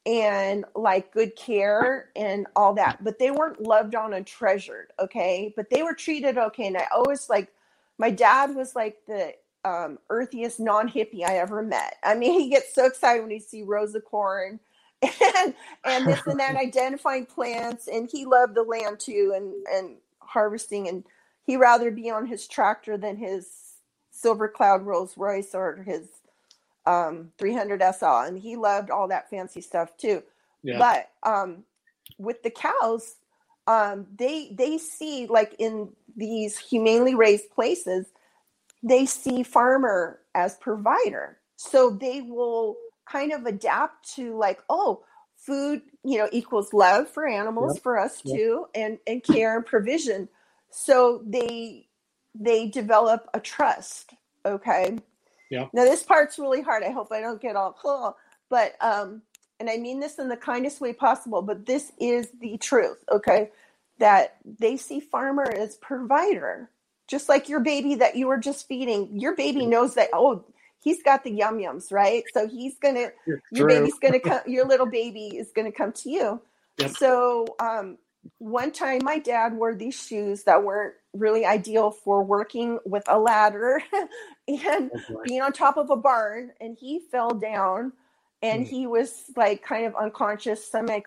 and 0.08 0.66
like 0.76 1.14
good 1.14 1.36
care 1.36 2.10
and 2.16 2.48
all 2.56 2.74
that 2.74 3.04
but 3.04 3.20
they 3.20 3.30
weren't 3.30 3.62
loved 3.62 3.96
on 3.96 4.14
and 4.14 4.26
treasured 4.26 4.92
okay 5.00 5.54
but 5.56 5.70
they 5.70 5.84
were 5.84 5.94
treated 5.94 6.38
okay 6.38 6.68
and 6.68 6.78
i 6.78 6.88
always 6.94 7.30
like 7.30 7.52
my 7.98 8.10
dad 8.10 8.56
was 8.56 8.76
like 8.76 8.98
the 9.08 9.34
um, 9.64 9.98
earthiest 10.10 10.60
non-hippie 10.60 11.24
i 11.26 11.38
ever 11.38 11.62
met 11.64 11.96
i 12.04 12.14
mean 12.14 12.40
he 12.40 12.50
gets 12.50 12.74
so 12.74 12.86
excited 12.86 13.22
when 13.22 13.32
he 13.32 13.40
see 13.40 13.64
rows 13.64 13.96
of 13.96 14.06
corn 14.06 14.60
and 15.02 15.54
and 15.84 16.08
this 16.08 16.22
and 16.28 16.40
that 16.40 16.56
identifying 16.56 17.26
plants 17.26 17.88
and 17.88 18.10
he 18.12 18.26
loved 18.26 18.56
the 18.56 18.64
land 18.64 19.00
too 19.00 19.34
and 19.36 19.54
and 19.68 19.98
harvesting 20.20 20.88
and 20.88 21.04
he 21.46 21.58
rather 21.58 21.92
be 21.92 22.10
on 22.10 22.26
his 22.26 22.48
tractor 22.48 22.98
than 22.98 23.18
his 23.18 23.48
silver 24.12 24.48
cloud 24.48 24.84
rolls 24.84 25.18
royce 25.18 25.54
or 25.54 25.84
his 25.84 26.08
um, 26.86 27.32
300 27.38 27.82
SL, 27.96 28.06
and 28.06 28.40
he 28.40 28.56
loved 28.56 28.90
all 28.90 29.08
that 29.08 29.30
fancy 29.30 29.62
stuff 29.62 29.98
too. 29.98 30.22
Yeah. 30.64 30.78
But 30.78 31.10
um, 31.30 31.64
with 32.18 32.42
the 32.44 32.50
cows, 32.50 33.16
um, 33.68 34.08
they 34.16 34.54
they 34.56 34.78
see 34.78 35.28
like 35.28 35.56
in 35.60 35.90
these 36.16 36.58
humanely 36.58 37.16
raised 37.16 37.50
places, 37.50 38.06
they 38.84 39.06
see 39.06 39.44
farmer 39.44 40.20
as 40.34 40.56
provider, 40.56 41.38
so 41.56 41.90
they 41.90 42.22
will 42.22 42.78
kind 43.10 43.32
of 43.32 43.46
adapt 43.46 44.16
to 44.16 44.38
like, 44.38 44.62
oh, 44.70 45.04
food, 45.38 45.82
you 46.04 46.18
know, 46.18 46.28
equals 46.32 46.74
love 46.74 47.10
for 47.10 47.28
animals, 47.28 47.76
yep. 47.76 47.84
for 47.84 47.98
us 48.00 48.22
yep. 48.24 48.38
too, 48.38 48.66
and 48.76 49.00
and 49.08 49.24
care 49.24 49.56
and 49.56 49.66
provision. 49.66 50.30
So 50.70 51.24
they 51.26 51.88
they 52.34 52.68
develop 52.68 53.30
a 53.34 53.40
trust. 53.40 54.14
Okay, 54.46 55.00
yeah. 55.50 55.68
Now 55.74 55.86
this 55.86 56.04
part's 56.04 56.38
really 56.38 56.62
hard. 56.62 56.84
I 56.84 56.92
hope 56.92 57.12
I 57.12 57.22
don't 57.22 57.42
get 57.42 57.56
all 57.56 57.76
cool, 57.82 58.16
but 58.50 58.76
um, 58.82 59.24
and 59.60 59.70
I 59.70 59.78
mean 59.78 60.00
this 60.00 60.20
in 60.20 60.28
the 60.28 60.38
kindest 60.38 60.82
way 60.82 60.94
possible. 60.94 61.42
But 61.42 61.66
this 61.66 61.92
is 62.00 62.30
the 62.40 62.58
truth. 62.58 63.04
Okay, 63.12 63.52
that 64.00 64.38
they 64.46 64.78
see 64.78 65.00
farmer 65.00 65.50
as 65.50 65.76
provider, 65.78 66.70
just 67.08 67.30
like 67.30 67.50
your 67.50 67.62
baby 67.62 67.96
that 67.96 68.16
you 68.16 68.28
were 68.28 68.38
just 68.38 68.68
feeding. 68.68 69.20
Your 69.20 69.36
baby 69.36 69.66
knows 69.66 69.96
that. 69.96 70.10
Oh, 70.14 70.46
he's 70.80 71.04
got 71.04 71.24
the 71.24 71.32
yum 71.32 71.60
yums, 71.60 71.92
right? 71.92 72.24
So 72.34 72.48
he's 72.48 72.78
gonna. 72.80 73.10
your 73.52 73.68
baby's 73.68 74.00
gonna 74.00 74.20
come. 74.20 74.42
Your 74.48 74.66
little 74.66 74.88
baby 74.88 75.38
is 75.38 75.52
gonna 75.56 75.72
come 75.72 75.92
to 75.94 76.10
you. 76.10 76.42
Yep. 76.80 76.92
So 76.92 77.46
um, 77.60 77.98
one 78.38 78.72
time 78.72 79.02
my 79.04 79.20
dad 79.20 79.54
wore 79.54 79.76
these 79.76 79.96
shoes 79.96 80.44
that 80.44 80.64
weren't 80.64 80.96
really 81.14 81.46
ideal 81.46 81.92
for 81.92 82.24
working 82.24 82.80
with 82.86 83.04
a 83.08 83.18
ladder 83.18 83.82
and 84.48 84.92
oh 85.10 85.22
being 85.24 85.42
on 85.42 85.54
top 85.54 85.78
of 85.78 85.90
a 85.90 85.96
barn 85.96 86.52
and 86.60 86.78
he 86.80 87.00
fell 87.12 87.30
down 87.30 87.94
and 88.46 88.66
mm. 88.66 88.70
he 88.70 88.88
was 88.88 89.26
like 89.36 89.64
kind 89.64 89.86
of 89.86 89.96
unconscious 89.96 90.66
semi 90.66 91.00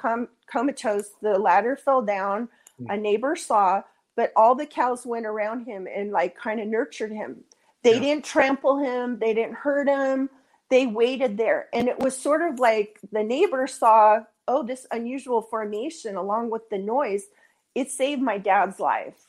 comatose 0.47 1.11
the 1.23 1.39
ladder 1.39 1.77
fell 1.77 2.03
down 2.03 2.49
mm. 2.81 2.93
a 2.93 2.97
neighbor 2.97 3.37
saw 3.37 3.83
but 4.17 4.33
all 4.35 4.55
the 4.55 4.67
cows 4.67 5.07
went 5.07 5.27
around 5.27 5.65
him 5.65 5.87
and 5.95 6.11
like 6.11 6.37
kind 6.37 6.61
of 6.61 6.67
nurtured 6.67 7.13
him 7.13 7.37
they 7.83 7.95
yeah. 7.95 8.01
didn't 8.01 8.25
trample 8.25 8.79
him 8.79 9.19
they 9.19 9.35
didn't 9.35 9.55
hurt 9.55 9.89
him 9.89 10.29
they 10.71 10.87
waited 10.87 11.37
there 11.37 11.69
and 11.73 11.89
it 11.89 11.99
was 11.99 12.17
sort 12.17 12.43
of 12.43 12.59
like 12.59 12.99
the 13.13 13.23
neighbor 13.23 13.67
saw 13.67 14.21
oh, 14.49 14.63
this 14.63 14.87
unusual 14.91 15.43
formation 15.43 16.17
along 16.17 16.51
with 16.51 16.69
the 16.71 16.79
noise, 16.79 17.27
it 17.75 17.91
saved 17.91 18.21
my 18.21 18.39
dad's 18.39 18.81
life. 18.81 19.27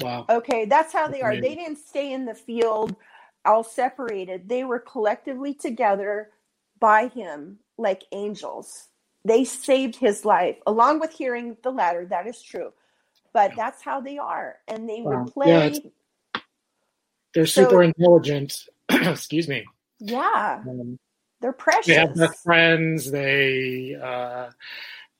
Wow. 0.00 0.24
Okay, 0.30 0.64
that's 0.64 0.92
how 0.92 1.08
they 1.08 1.20
are. 1.20 1.38
They 1.38 1.54
didn't 1.54 1.76
stay 1.76 2.12
in 2.12 2.24
the 2.24 2.34
field 2.34 2.96
all 3.44 3.64
separated. 3.64 4.48
They 4.48 4.64
were 4.64 4.78
collectively 4.78 5.52
together 5.52 6.30
by 6.80 7.08
him 7.08 7.58
like 7.78 8.04
angels. 8.12 8.88
They 9.24 9.44
saved 9.44 9.96
his 9.96 10.24
life 10.24 10.56
along 10.66 11.00
with 11.00 11.12
hearing 11.12 11.56
the 11.62 11.70
ladder. 11.70 12.06
That 12.06 12.26
is 12.26 12.42
true. 12.42 12.72
But 13.32 13.52
that's 13.56 13.82
how 13.82 14.00
they 14.00 14.18
are. 14.18 14.56
And 14.66 14.88
they 14.88 15.02
wow. 15.02 15.22
would 15.22 15.32
play. 15.32 15.48
Yeah, 15.48 16.40
they're 17.34 17.46
super 17.46 17.70
so, 17.70 17.80
intelligent. 17.80 18.66
Excuse 18.90 19.46
me. 19.46 19.64
Yeah. 20.00 20.62
Um, 20.68 20.98
they're 21.40 21.52
precious. 21.52 21.86
They 21.86 21.94
have 21.94 22.14
best 22.14 22.42
friends. 22.42 23.10
They 23.10 23.96
uh, 24.00 24.50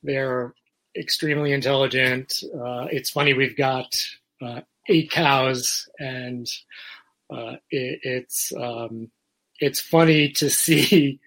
they're 0.03 0.55
extremely 0.97 1.53
intelligent. 1.53 2.43
Uh, 2.55 2.87
it's 2.91 3.11
funny 3.11 3.33
we've 3.33 3.57
got 3.57 3.97
uh, 4.43 4.61
eight 4.89 5.11
cows, 5.11 5.89
and 5.99 6.47
uh, 7.31 7.57
it, 7.71 8.01
it's 8.03 8.53
um, 8.59 9.11
it's 9.61 9.81
funny 9.81 10.31
to 10.33 10.51
see 10.51 11.21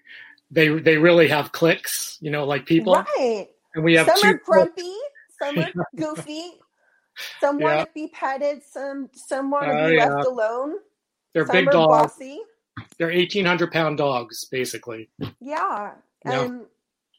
they 0.54 0.68
they 0.68 0.96
really 0.96 1.28
have 1.28 1.52
clicks. 1.52 2.18
You 2.20 2.30
know, 2.30 2.44
like 2.44 2.66
people. 2.66 2.94
Right. 2.94 3.48
And 3.74 3.84
we 3.84 3.94
have 3.94 4.06
some 4.06 4.20
two 4.20 4.28
are 4.28 4.40
grumpy, 4.44 4.94
some 5.38 5.58
are 5.58 5.72
goofy, 5.96 6.52
some 7.40 7.60
yeah. 7.60 7.76
want 7.76 7.88
to 7.88 7.94
be 7.94 8.08
petted, 8.08 8.62
some 8.62 9.10
some 9.12 9.50
want 9.50 9.66
to 9.66 9.72
be 9.88 10.00
oh, 10.00 10.06
left 10.06 10.26
alone. 10.26 10.74
They're 11.32 11.46
some 11.46 11.56
big 11.56 11.70
dogs. 11.70 12.14
Bossy 12.14 12.40
they're 12.98 13.08
1800 13.08 13.72
pound 13.72 13.98
dogs 13.98 14.44
basically 14.46 15.08
yeah 15.40 15.92
and 16.24 16.62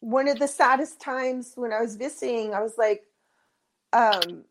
one 0.01 0.27
of 0.27 0.39
the 0.39 0.47
saddest 0.47 0.99
times 0.99 1.53
when 1.55 1.71
i 1.71 1.81
was 1.81 1.95
visiting 1.95 2.53
i 2.53 2.61
was 2.61 2.77
like 2.77 3.03
um 3.93 4.43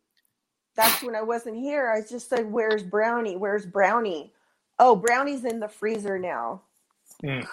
that's 0.77 1.03
when 1.03 1.15
i 1.15 1.23
wasn't 1.23 1.57
here 1.57 1.91
i 1.91 2.01
just 2.01 2.29
said 2.29 2.51
where's 2.51 2.83
brownie 2.83 3.37
where's 3.37 3.67
brownie 3.67 4.33
oh 4.79 4.97
brownie's 4.97 5.45
in 5.45 5.61
the 5.61 5.69
freezer 5.69 6.19
now 6.19 6.61
mm. 7.23 7.47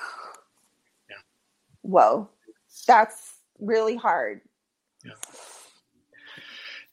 Whoa 1.81 2.29
that's 2.87 3.35
really 3.59 3.95
hard 3.95 4.41
yeah 5.03 5.11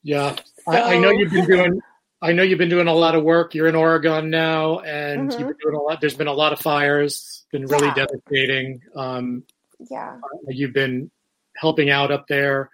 yeah 0.02 0.34
so, 0.34 0.72
I, 0.72 0.94
I 0.94 0.98
know 0.98 1.10
you've 1.10 1.32
been 1.32 1.46
doing 1.46 1.80
I 2.20 2.32
know 2.32 2.42
you've 2.42 2.58
been 2.58 2.68
doing 2.68 2.88
a 2.88 2.94
lot 2.94 3.14
of 3.14 3.22
work. 3.22 3.54
You're 3.54 3.68
in 3.68 3.76
Oregon 3.76 4.28
now, 4.28 4.80
and 4.80 5.30
mm-hmm. 5.30 5.38
you've 5.38 5.48
been 5.48 5.56
doing 5.62 5.76
a 5.76 5.82
lot. 5.82 6.00
There's 6.00 6.16
been 6.16 6.26
a 6.26 6.32
lot 6.32 6.52
of 6.52 6.58
fires. 6.58 7.46
Been 7.52 7.66
really 7.66 7.86
yeah. 7.86 7.94
devastating. 7.94 8.80
Um, 8.96 9.44
yeah, 9.88 10.16
uh, 10.16 10.48
you've 10.48 10.72
been 10.72 11.10
helping 11.56 11.90
out 11.90 12.10
up 12.10 12.26
there. 12.26 12.70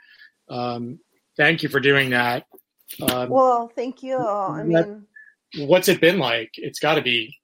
Um, 0.49 0.99
thank 1.37 1.63
you 1.63 1.69
for 1.69 1.79
doing 1.79 2.11
that. 2.11 2.47
Um, 3.03 3.29
well, 3.29 3.71
thank 3.75 4.03
you. 4.03 4.17
I 4.17 4.63
mean, 4.63 5.07
what's 5.59 5.89
it 5.89 6.01
been 6.01 6.19
like? 6.19 6.53
It's 6.55 6.79
got 6.79 6.95
to 6.95 7.03
be. 7.03 7.37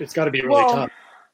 It's 0.00 0.14
got 0.14 0.24
to 0.24 0.30
be 0.30 0.40
really 0.40 0.54
well, 0.54 0.74
tough. 0.74 0.90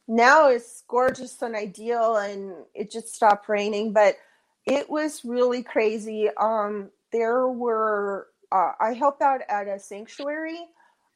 Now 0.09 0.49
it's 0.49 0.83
gorgeous 0.89 1.41
and 1.43 1.55
ideal, 1.55 2.17
and 2.17 2.55
it 2.75 2.91
just 2.91 3.15
stopped 3.15 3.49
raining, 3.49 3.93
but 3.93 4.17
it 4.65 4.89
was 4.89 5.25
really 5.25 5.63
crazy. 5.63 6.29
Um, 6.37 6.91
there 7.13 7.47
were 7.47 8.29
uh, 8.51 8.73
I 8.81 8.95
help 8.95 9.21
out 9.21 9.43
at 9.49 9.69
a 9.69 9.79
sanctuary 9.79 10.61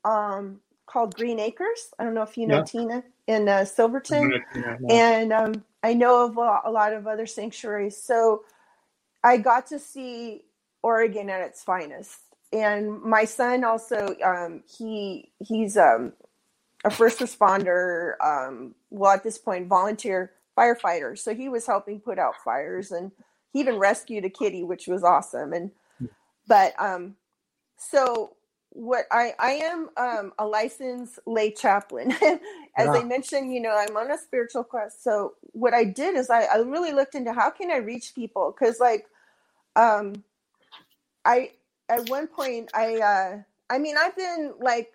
um, 0.05 0.61
called 0.87 1.15
Green 1.15 1.39
Acres. 1.39 1.95
I 1.99 2.05
don't 2.05 2.15
know 2.15 2.23
if 2.23 2.37
you 2.37 2.47
know 2.47 2.59
yeah. 2.59 2.65
Tina 2.65 3.05
in 3.27 3.49
uh, 3.49 3.65
Silverton, 3.65 4.43
yeah, 4.55 4.77
and 4.91 5.33
um, 5.33 5.65
I 5.83 5.95
know 5.95 6.27
of 6.27 6.37
a, 6.37 6.61
a, 6.65 6.71
lot 6.71 6.93
of 6.93 7.07
other 7.07 7.27
sanctuaries. 7.27 7.97
So 7.97 8.45
I 9.25 9.39
got 9.39 9.67
to 9.69 9.79
see 9.79 10.45
Oregon 10.83 11.31
at 11.31 11.41
its 11.41 11.63
finest. 11.63 12.19
And 12.53 13.01
my 13.01 13.25
son 13.25 13.65
also 13.65 14.15
um, 14.23 14.63
he 14.69 15.33
he's 15.39 15.77
um, 15.77 16.13
a 16.85 16.91
first 16.91 17.21
responder. 17.21 18.15
Um, 18.21 18.75
well, 18.93 19.13
at 19.13 19.25
this 19.25 19.39
point, 19.39 19.69
volunteer 19.69 20.33
firefighter. 20.57 21.19
So 21.19 21.35
he 21.35 21.49
was 21.49 21.67
helping 21.67 22.01
put 22.01 22.19
out 22.19 22.35
fires, 22.45 22.93
and 22.93 23.13
he 23.53 23.61
even 23.61 23.79
rescued 23.79 24.25
a 24.25 24.31
kitty, 24.31 24.63
which 24.63 24.87
was 24.87 25.03
awesome. 25.05 25.53
And 25.55 25.73
but 26.47 26.75
um, 26.81 27.17
so 27.79 28.37
what 28.71 29.07
I 29.11 29.35
I 29.39 29.53
am 29.53 29.91
um, 29.97 30.33
a 30.39 30.47
licensed 30.47 31.19
lay 31.27 31.53
chaplain. 31.53 32.13
As. 32.77 32.95
I 32.95 33.05
mentioned, 33.05 33.55
you 33.55 33.61
know, 33.61 33.77
I'm 33.77 33.97
on 33.97 34.11
a 34.11 34.19
spiritual 34.19 34.65
quest. 34.65 35.05
So 35.05 35.35
what 35.53 35.75
I 35.75 35.85
did 35.85 36.17
is 36.17 36.31
I, 36.31 36.45
I 36.45 36.57
really 36.59 36.93
looked 36.93 37.15
into 37.15 37.33
how 37.33 37.51
can 37.51 37.71
I 37.71 37.79
reach 37.79 38.15
people 38.15 38.55
because 38.59 38.81
like 38.81 39.07
um 39.77 40.25
I 41.25 41.53
at 41.89 42.09
one 42.09 42.27
point 42.29 42.71
I 42.75 42.97
uh 42.97 43.43
I 43.71 43.79
mean 43.79 43.97
I've 43.99 44.17
been 44.17 44.55
like 44.61 44.93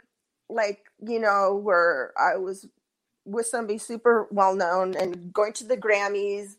like 0.50 0.86
you 1.06 1.20
know 1.20 1.56
where 1.56 2.14
I 2.18 2.38
was 2.38 2.68
with 3.28 3.48
somebody 3.48 3.78
super 3.78 4.28
well 4.32 4.56
known 4.56 4.96
and 4.96 5.34
going 5.34 5.54
to 5.54 5.66
the 5.66 5.78
Grammys, 5.78 6.56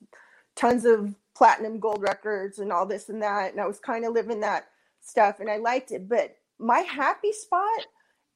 tons 0.55 0.85
of 0.85 1.15
platinum 1.35 1.81
gold 1.81 2.03
records 2.03 2.59
and 2.59 2.73
all 2.73 2.85
this 2.87 3.09
and 3.09 3.23
that 3.23 3.53
and 3.53 3.61
I 3.61 3.67
was 3.67 3.79
kind 3.79 4.05
of 4.05 4.13
living 4.13 4.41
that 4.41 4.67
stuff 5.01 5.41
and 5.41 5.51
I 5.51 5.57
liked 5.59 5.93
it. 5.93 6.09
But 6.09 6.37
my 6.59 6.81
happy 6.81 7.33
spot 7.33 7.87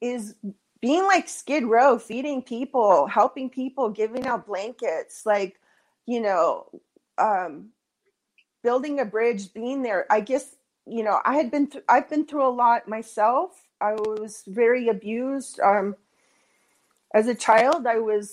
is 0.01 0.35
being 0.81 1.05
like 1.05 1.29
Skid 1.29 1.65
Row, 1.65 1.99
feeding 1.99 2.43
people, 2.43 3.07
helping 3.07 3.51
people, 3.51 3.89
giving 3.91 4.27
out 4.27 4.47
blankets, 4.47 5.25
like, 5.25 5.61
you 6.07 6.21
know, 6.21 6.67
um, 7.19 7.69
building 8.65 9.01
a 9.01 9.05
bridge, 9.05 9.53
being 9.55 9.83
there. 9.83 10.07
I 10.11 10.21
guess, 10.21 10.57
you 10.87 11.05
know, 11.05 11.21
I 11.25 11.37
had 11.37 11.51
been, 11.51 11.69
th- 11.69 11.85
I've 11.89 12.11
been 12.11 12.27
through 12.27 12.47
a 12.47 12.51
lot 12.51 12.89
myself. 12.89 13.69
I 13.81 13.93
was 13.95 14.43
very 14.47 14.89
abused. 14.89 15.61
Um, 15.61 15.97
as 17.15 17.29
a 17.29 17.35
child, 17.35 17.87
I 17.87 17.99
was 17.99 18.31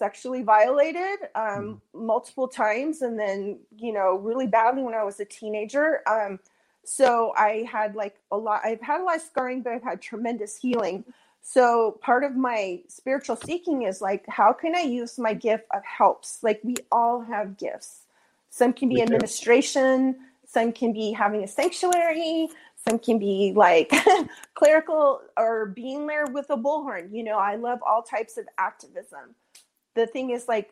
sexually 0.00 0.42
violated 0.42 1.28
um, 1.34 1.42
mm. 1.44 1.80
multiple 1.92 2.48
times 2.48 3.02
and 3.02 3.18
then, 3.18 3.58
you 3.76 3.92
know, 3.92 4.16
really 4.16 4.46
badly 4.46 4.82
when 4.82 4.94
I 4.94 5.04
was 5.04 5.20
a 5.20 5.24
teenager. 5.24 6.00
Um, 6.08 6.38
so 6.84 7.32
I 7.36 7.66
had 7.70 7.94
like 7.94 8.16
a 8.32 8.36
lot, 8.36 8.62
I've 8.64 8.80
had 8.80 9.00
a 9.00 9.04
lot 9.04 9.16
of 9.16 9.22
scarring, 9.22 9.62
but 9.62 9.72
I've 9.74 9.82
had 9.82 10.00
tremendous 10.00 10.56
healing. 10.56 11.04
So 11.42 11.98
part 12.00 12.24
of 12.24 12.36
my 12.36 12.80
spiritual 12.88 13.36
seeking 13.36 13.82
is 13.82 14.00
like, 14.00 14.24
how 14.28 14.52
can 14.52 14.74
I 14.74 14.80
use 14.80 15.18
my 15.18 15.34
gift 15.34 15.64
of 15.74 15.84
helps? 15.84 16.42
Like 16.42 16.60
we 16.62 16.76
all 16.90 17.20
have 17.20 17.58
gifts. 17.58 18.04
Some 18.48 18.72
can 18.72 18.88
be 18.88 19.00
administration, 19.00 20.16
some 20.46 20.72
can 20.72 20.92
be 20.92 21.12
having 21.12 21.44
a 21.44 21.48
sanctuary, 21.48 22.48
some 22.88 22.98
can 22.98 23.18
be 23.18 23.52
like 23.54 23.92
clerical 24.54 25.20
or 25.36 25.66
being 25.66 26.06
there 26.06 26.26
with 26.26 26.50
a 26.50 26.56
bullhorn. 26.56 27.12
You 27.12 27.24
know, 27.24 27.38
I 27.38 27.56
love 27.56 27.80
all 27.86 28.02
types 28.02 28.36
of 28.36 28.46
activism. 28.58 29.34
The 29.94 30.06
thing 30.06 30.30
is 30.30 30.48
like, 30.48 30.70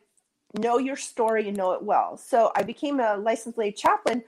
know 0.58 0.78
your 0.78 0.96
story 0.96 1.48
and 1.48 1.56
know 1.56 1.72
it 1.72 1.82
well. 1.82 2.16
So 2.16 2.50
I 2.56 2.62
became 2.62 3.00
a 3.00 3.16
licensed 3.16 3.58
lay 3.58 3.72
chaplain 3.72 4.22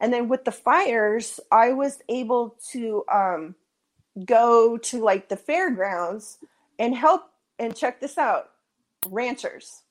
and 0.00 0.12
then 0.12 0.28
with 0.28 0.44
the 0.44 0.52
fires, 0.52 1.40
I 1.50 1.72
was 1.72 2.00
able 2.08 2.56
to 2.70 3.04
um, 3.12 3.54
go 4.24 4.76
to 4.76 5.02
like 5.02 5.28
the 5.28 5.36
fairgrounds 5.36 6.38
and 6.78 6.94
help 6.94 7.30
and 7.58 7.74
check 7.74 8.00
this 8.00 8.18
out 8.18 8.50
ranchers 9.08 9.82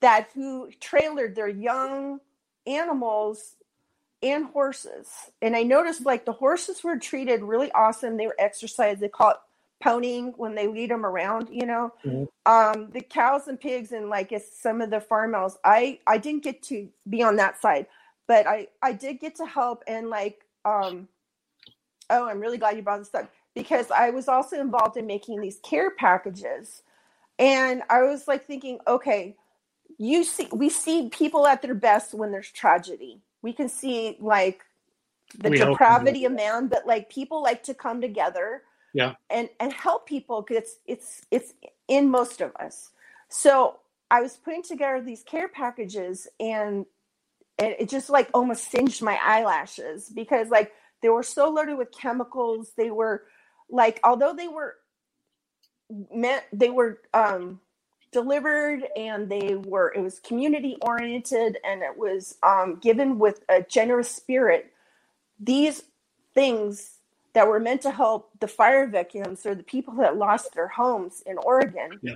that 0.00 0.28
who 0.34 0.70
trailered 0.80 1.34
their 1.34 1.48
young 1.48 2.20
animals 2.66 3.54
and 4.24 4.46
horses. 4.46 5.08
And 5.40 5.54
I 5.54 5.62
noticed 5.62 6.04
like 6.04 6.24
the 6.24 6.32
horses 6.32 6.82
were 6.82 6.98
treated 6.98 7.42
really 7.42 7.70
awesome. 7.72 8.16
They 8.16 8.26
were 8.26 8.36
exercised. 8.38 9.00
They 9.00 9.08
call 9.08 9.30
it 9.30 9.36
ponying 9.84 10.32
when 10.36 10.54
they 10.54 10.66
lead 10.66 10.90
them 10.90 11.04
around, 11.04 11.48
you 11.50 11.66
know. 11.66 11.92
Mm-hmm. 12.04 12.24
Um, 12.50 12.90
the 12.90 13.02
cows 13.02 13.48
and 13.48 13.60
pigs 13.60 13.92
and 13.92 14.08
like 14.08 14.32
some 14.52 14.80
of 14.80 14.90
the 14.90 15.00
farm 15.00 15.34
animals. 15.34 15.58
I 15.62 16.00
I 16.06 16.18
didn't 16.18 16.42
get 16.42 16.62
to 16.64 16.88
be 17.08 17.22
on 17.22 17.36
that 17.36 17.60
side 17.60 17.86
but 18.26 18.46
I 18.46 18.68
I 18.82 18.92
did 18.92 19.20
get 19.20 19.36
to 19.36 19.46
help 19.46 19.82
and 19.86 20.08
like 20.08 20.44
um 20.64 21.08
oh 22.10 22.28
I'm 22.28 22.40
really 22.40 22.58
glad 22.58 22.76
you 22.76 22.82
brought 22.82 22.98
this 22.98 23.14
up 23.14 23.30
because 23.54 23.90
I 23.90 24.10
was 24.10 24.28
also 24.28 24.60
involved 24.60 24.96
in 24.96 25.06
making 25.06 25.40
these 25.40 25.58
care 25.62 25.90
packages 25.90 26.82
and 27.38 27.82
I 27.90 28.02
was 28.02 28.26
like 28.28 28.46
thinking 28.46 28.78
okay 28.86 29.36
you 29.98 30.24
see 30.24 30.48
we 30.52 30.70
see 30.70 31.08
people 31.10 31.46
at 31.46 31.62
their 31.62 31.74
best 31.74 32.14
when 32.14 32.32
there's 32.32 32.50
tragedy 32.50 33.20
we 33.44 33.52
can 33.52 33.68
see 33.68 34.16
like 34.20 34.62
the 35.38 35.50
we 35.50 35.58
depravity 35.58 36.24
of 36.24 36.32
man, 36.32 36.66
but 36.66 36.86
like 36.86 37.10
people 37.10 37.42
like 37.42 37.62
to 37.64 37.74
come 37.74 38.00
together 38.00 38.62
yeah. 38.94 39.14
and 39.28 39.50
and 39.60 39.70
help 39.70 40.06
people 40.06 40.40
because 40.40 40.64
it's 40.64 40.76
it's 40.86 41.26
it's 41.30 41.54
in 41.86 42.10
most 42.10 42.40
of 42.40 42.56
us. 42.56 42.90
So 43.28 43.78
i 44.10 44.20
was 44.20 44.36
putting 44.36 44.62
together 44.62 45.00
these 45.00 45.22
care 45.22 45.48
packages 45.48 46.28
and 46.38 46.84
and 47.58 47.74
it 47.78 47.88
just 47.88 48.10
like 48.10 48.28
almost 48.34 48.70
singed 48.70 49.02
my 49.02 49.18
eyelashes 49.22 50.10
because 50.10 50.50
like 50.50 50.72
they 51.02 51.08
were 51.08 51.22
so 51.22 51.48
loaded 51.50 51.76
with 51.76 51.90
chemicals. 51.90 52.72
They 52.76 52.90
were 52.90 53.24
like 53.68 54.00
although 54.04 54.34
they 54.34 54.48
were 54.48 54.76
meant 56.12 56.44
they 56.52 56.70
were 56.70 57.00
um 57.12 57.60
delivered 58.14 58.84
and 58.96 59.28
they 59.28 59.56
were 59.56 59.92
it 59.94 60.00
was 60.00 60.18
community 60.20 60.78
oriented 60.80 61.58
and 61.64 61.82
it 61.82 61.98
was 61.98 62.38
um 62.42 62.78
given 62.80 63.18
with 63.18 63.44
a 63.50 63.60
generous 63.60 64.10
spirit 64.10 64.72
these 65.38 65.82
things 66.34 66.98
that 67.34 67.46
were 67.46 67.60
meant 67.60 67.82
to 67.82 67.90
help 67.90 68.30
the 68.40 68.48
fire 68.48 68.86
victims 68.86 69.44
or 69.44 69.54
the 69.54 69.62
people 69.62 69.94
that 69.94 70.16
lost 70.16 70.54
their 70.54 70.68
homes 70.68 71.22
in 71.26 71.36
Oregon, 71.38 71.98
yeah. 72.02 72.14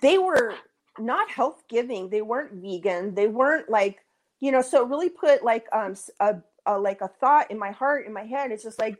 they 0.00 0.16
were 0.16 0.54
not 0.98 1.30
health 1.30 1.62
giving. 1.68 2.08
They 2.08 2.22
weren't 2.22 2.52
vegan. 2.52 3.14
They 3.14 3.26
weren't 3.26 3.68
like, 3.68 3.98
you 4.38 4.52
know, 4.52 4.62
so 4.62 4.82
it 4.82 4.88
really 4.88 5.10
put 5.10 5.44
like 5.44 5.66
um 5.72 5.94
a, 6.20 6.36
a 6.66 6.78
like 6.78 7.00
a 7.00 7.08
thought 7.08 7.50
in 7.50 7.58
my 7.58 7.72
heart, 7.72 8.06
in 8.06 8.12
my 8.12 8.24
head. 8.24 8.52
It's 8.52 8.62
just 8.62 8.78
like, 8.78 8.96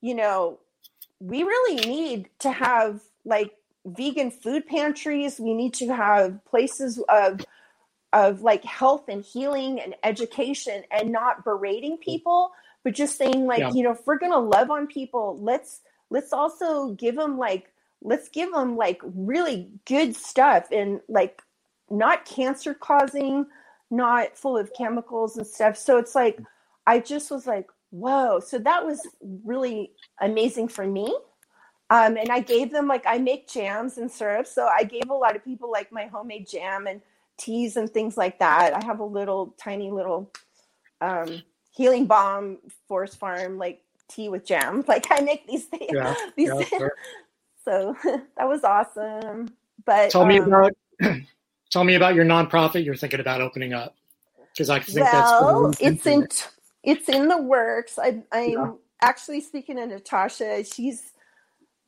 you 0.00 0.14
know, 0.14 0.58
we 1.20 1.42
really 1.42 1.86
need 1.86 2.30
to 2.40 2.50
have 2.50 3.00
like 3.24 3.52
vegan 3.84 4.30
food 4.30 4.66
pantries. 4.66 5.40
We 5.40 5.54
need 5.54 5.74
to 5.74 5.94
have 5.94 6.44
places 6.44 7.02
of 7.08 7.40
of 8.12 8.42
like 8.42 8.62
health 8.64 9.08
and 9.08 9.24
healing 9.24 9.80
and 9.80 9.94
education 10.04 10.82
and 10.90 11.10
not 11.10 11.44
berating 11.44 11.96
mm. 11.96 12.00
people 12.00 12.52
but 12.84 12.92
just 12.92 13.16
saying 13.16 13.46
like 13.46 13.60
yeah. 13.60 13.70
you 13.72 13.82
know 13.82 13.92
if 13.92 14.06
we're 14.06 14.18
gonna 14.18 14.38
love 14.38 14.70
on 14.70 14.86
people 14.86 15.38
let's 15.40 15.80
let's 16.10 16.30
also 16.30 16.92
give 16.92 17.16
them 17.16 17.38
like 17.38 17.72
let's 18.02 18.28
give 18.28 18.52
them 18.52 18.76
like 18.76 19.00
really 19.02 19.70
good 19.86 20.14
stuff 20.14 20.68
and 20.70 21.00
like 21.08 21.40
not 21.90 22.24
cancer 22.24 22.74
causing 22.74 23.46
not 23.90 24.36
full 24.36 24.56
of 24.56 24.72
chemicals 24.76 25.36
and 25.36 25.46
stuff. 25.46 25.76
So 25.76 25.98
it's 25.98 26.14
like 26.14 26.38
mm. 26.38 26.46
i 26.86 26.98
just 26.98 27.30
was 27.30 27.46
like 27.46 27.68
whoa. 27.90 28.40
So 28.40 28.58
that 28.58 28.86
was 28.86 29.06
really 29.44 29.92
amazing 30.20 30.68
for 30.68 30.86
me 30.86 31.14
um, 31.92 32.16
and 32.16 32.30
i 32.30 32.40
gave 32.40 32.72
them 32.72 32.88
like 32.88 33.04
i 33.06 33.18
make 33.18 33.48
jams 33.48 33.98
and 33.98 34.10
syrups 34.10 34.52
so 34.54 34.66
i 34.66 34.82
gave 34.82 35.10
a 35.10 35.14
lot 35.14 35.36
of 35.36 35.44
people 35.44 35.70
like 35.70 35.92
my 35.92 36.06
homemade 36.06 36.48
jam 36.48 36.86
and 36.86 37.00
teas 37.42 37.76
and 37.76 37.90
things 37.90 38.16
like 38.16 38.38
that. 38.38 38.74
I 38.74 38.84
have 38.84 39.00
a 39.00 39.04
little 39.04 39.54
tiny 39.58 39.90
little 39.90 40.30
um, 41.00 41.42
healing 41.70 42.06
balm 42.06 42.58
forest 42.86 43.18
farm 43.18 43.58
like 43.58 43.82
tea 44.08 44.28
with 44.28 44.46
jam. 44.46 44.84
Like 44.88 45.06
i 45.10 45.20
make 45.20 45.46
these 45.46 45.64
things 45.64 45.90
yeah, 45.92 46.14
these 46.36 46.48
yeah, 46.48 46.64
sure. 46.64 46.92
so 47.64 47.96
that 48.04 48.48
was 48.48 48.64
awesome. 48.64 49.54
But 49.84 50.10
tell 50.10 50.22
um, 50.22 50.28
me 50.28 50.38
about 50.38 50.72
tell 51.70 51.84
me 51.84 51.94
about 51.94 52.14
your 52.14 52.24
nonprofit 52.24 52.84
you're 52.84 52.96
thinking 52.96 53.20
about 53.20 53.40
opening 53.40 53.72
up 53.72 53.96
because 54.52 54.68
i 54.68 54.78
think 54.78 55.06
well, 55.10 55.70
that's 55.70 55.80
it's 55.80 56.06
in 56.06 56.28
it's 56.82 57.08
in 57.08 57.28
the 57.28 57.38
works. 57.38 57.98
I, 57.98 58.22
i'm 58.32 58.50
yeah. 58.50 58.72
actually 59.00 59.40
speaking 59.40 59.76
to 59.76 59.86
natasha. 59.86 60.64
She's 60.64 61.11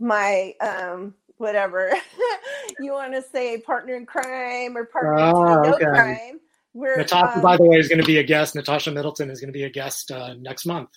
my 0.05 0.55
um 0.61 1.15
whatever 1.39 1.93
you 2.81 2.93
want 2.93 3.13
to 3.13 3.23
say 3.23 3.59
partner 3.59 3.97
in 3.97 4.07
crime 4.07 4.77
or 4.77 4.85
partner 4.85 5.15
in 5.15 5.21
ah, 5.21 5.63
no 5.63 5.75
okay. 5.75 5.85
crime 5.85 6.41
we're, 6.75 6.97
Natasha, 6.97 7.37
um, 7.37 7.41
by 7.41 7.57
the 7.57 7.63
way, 7.63 7.77
is 7.77 7.87
going 7.87 8.01
to 8.01 8.07
be 8.07 8.19
a 8.19 8.23
guest. 8.25 8.57
Natasha 8.57 8.91
Middleton 8.91 9.31
is 9.31 9.41
going 9.41 9.49
to 9.49 9.53
be 9.53 9.63
a 9.63 9.71
guest 9.71 10.11
uh, 10.11 10.35
next 10.35 10.67
month. 10.67 10.91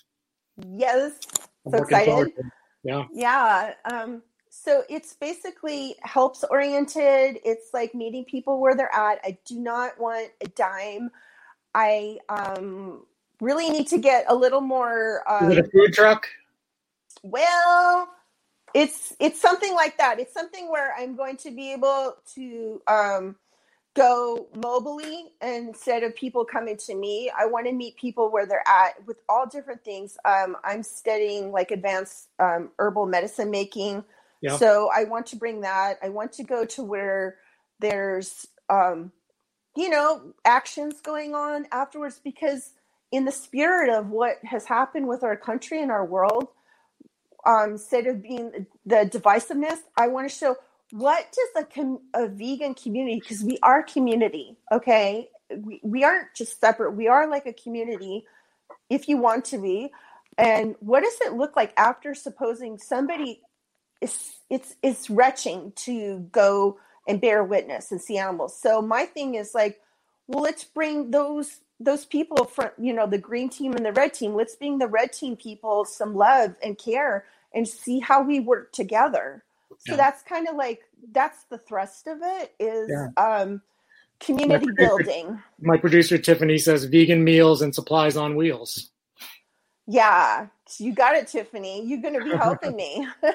Yes, 0.72 1.20
I'm 1.64 1.72
so 1.72 1.78
excited. 1.78 2.32
Yeah, 2.82 3.04
yeah. 3.12 3.74
Um, 3.84 4.22
so 4.50 4.82
it's 4.90 5.14
basically 5.14 5.94
helps 6.02 6.42
oriented. 6.50 7.38
It's 7.44 7.70
like 7.72 7.94
meeting 7.94 8.24
people 8.24 8.60
where 8.60 8.74
they're 8.74 8.92
at. 8.92 9.20
I 9.22 9.38
do 9.46 9.60
not 9.60 10.00
want 10.00 10.30
a 10.40 10.48
dime. 10.48 11.10
I 11.74 12.18
um, 12.28 13.06
really 13.40 13.70
need 13.70 13.86
to 13.88 13.98
get 13.98 14.24
a 14.26 14.34
little 14.34 14.60
more. 14.60 15.22
Um, 15.30 15.52
is 15.52 15.58
it 15.58 15.66
a 15.66 15.68
food 15.70 15.92
truck? 15.92 16.26
Well, 17.22 18.08
it's 18.74 19.14
it's 19.20 19.40
something 19.40 19.74
like 19.74 19.98
that. 19.98 20.20
It's 20.20 20.34
something 20.34 20.70
where 20.70 20.94
I'm 20.96 21.16
going 21.16 21.36
to 21.38 21.50
be 21.50 21.72
able 21.72 22.16
to. 22.34 22.82
Um, 22.86 23.36
go 23.98 24.46
mobily 24.54 25.24
instead 25.42 26.04
of 26.04 26.14
people 26.14 26.44
coming 26.44 26.76
to 26.76 26.94
me. 26.94 27.30
I 27.36 27.46
want 27.46 27.66
to 27.66 27.72
meet 27.72 27.96
people 27.96 28.30
where 28.30 28.46
they're 28.46 28.66
at 28.66 29.04
with 29.06 29.16
all 29.28 29.46
different 29.46 29.84
things. 29.84 30.16
Um, 30.24 30.56
I'm 30.62 30.84
studying 30.84 31.50
like 31.50 31.72
advanced 31.72 32.28
um, 32.38 32.70
herbal 32.78 33.06
medicine 33.06 33.50
making. 33.50 34.04
Yeah. 34.40 34.56
So 34.56 34.88
I 34.94 35.04
want 35.04 35.26
to 35.28 35.36
bring 35.36 35.62
that. 35.62 35.98
I 36.00 36.10
want 36.10 36.32
to 36.34 36.44
go 36.44 36.64
to 36.66 36.84
where 36.84 37.38
there's, 37.80 38.46
um, 38.68 39.10
you 39.76 39.88
know, 39.88 40.32
actions 40.44 41.00
going 41.00 41.34
on 41.34 41.66
afterwards 41.72 42.20
because 42.22 42.70
in 43.10 43.24
the 43.24 43.32
spirit 43.32 43.90
of 43.90 44.10
what 44.10 44.36
has 44.44 44.64
happened 44.64 45.08
with 45.08 45.24
our 45.24 45.36
country 45.36 45.82
and 45.82 45.90
our 45.90 46.04
world, 46.04 46.48
um, 47.46 47.72
instead 47.72 48.06
of 48.06 48.22
being 48.22 48.66
the 48.84 49.10
divisiveness, 49.12 49.78
I 49.96 50.08
want 50.08 50.28
to 50.28 50.34
show 50.34 50.56
what 50.90 51.26
does 51.32 51.64
a, 51.64 51.66
com- 51.66 52.00
a 52.14 52.28
vegan 52.28 52.74
community 52.74 53.20
because 53.20 53.44
we 53.44 53.58
are 53.62 53.82
community 53.82 54.56
okay? 54.72 55.28
We, 55.54 55.80
we 55.82 56.04
aren't 56.04 56.34
just 56.34 56.60
separate 56.60 56.92
we 56.92 57.08
are 57.08 57.28
like 57.28 57.46
a 57.46 57.52
community 57.52 58.24
if 58.90 59.08
you 59.08 59.18
want 59.18 59.44
to 59.46 59.58
be. 59.58 59.90
And 60.36 60.76
what 60.80 61.02
does 61.02 61.16
it 61.22 61.34
look 61.34 61.56
like 61.56 61.72
after 61.76 62.14
supposing 62.14 62.78
somebody 62.78 63.42
is 64.00 64.34
it's 64.50 64.76
it's 64.82 65.10
retching 65.10 65.72
to 65.76 66.20
go 66.32 66.78
and 67.08 67.20
bear 67.20 67.44
witness 67.44 67.90
and 67.90 68.00
see 68.00 68.18
animals? 68.18 68.58
So 68.60 68.80
my 68.82 69.04
thing 69.06 69.34
is 69.34 69.54
like 69.54 69.78
well 70.26 70.42
let's 70.42 70.64
bring 70.64 71.10
those 71.10 71.60
those 71.80 72.04
people 72.04 72.44
from 72.44 72.70
you 72.78 72.92
know 72.92 73.06
the 73.06 73.18
green 73.18 73.48
team 73.48 73.72
and 73.74 73.86
the 73.86 73.92
red 73.92 74.12
team 74.12 74.34
let's 74.34 74.56
bring 74.56 74.78
the 74.78 74.86
red 74.86 75.12
team 75.12 75.36
people 75.36 75.84
some 75.84 76.14
love 76.14 76.54
and 76.62 76.76
care 76.78 77.24
and 77.54 77.66
see 77.66 78.00
how 78.00 78.22
we 78.22 78.40
work 78.40 78.72
together 78.72 79.44
so 79.78 79.92
yeah. 79.92 79.96
that's 79.96 80.22
kind 80.22 80.48
of 80.48 80.56
like 80.56 80.82
that's 81.12 81.44
the 81.44 81.58
thrust 81.58 82.08
of 82.08 82.18
it 82.22 82.54
is 82.58 82.90
yeah. 82.90 83.08
um, 83.16 83.62
community 84.20 84.66
my 84.66 84.72
producer, 84.72 84.88
building. 84.88 85.42
My 85.60 85.76
producer 85.76 86.18
Tiffany 86.18 86.58
says 86.58 86.84
vegan 86.84 87.22
meals 87.22 87.62
and 87.62 87.74
supplies 87.74 88.16
on 88.16 88.36
wheels. 88.36 88.90
Yeah, 89.86 90.48
you 90.78 90.92
got 90.92 91.16
it, 91.16 91.28
Tiffany. 91.28 91.84
You're 91.86 92.02
going 92.02 92.18
to 92.18 92.24
be 92.24 92.36
helping 92.36 92.76
me. 92.76 93.06
I 93.24 93.30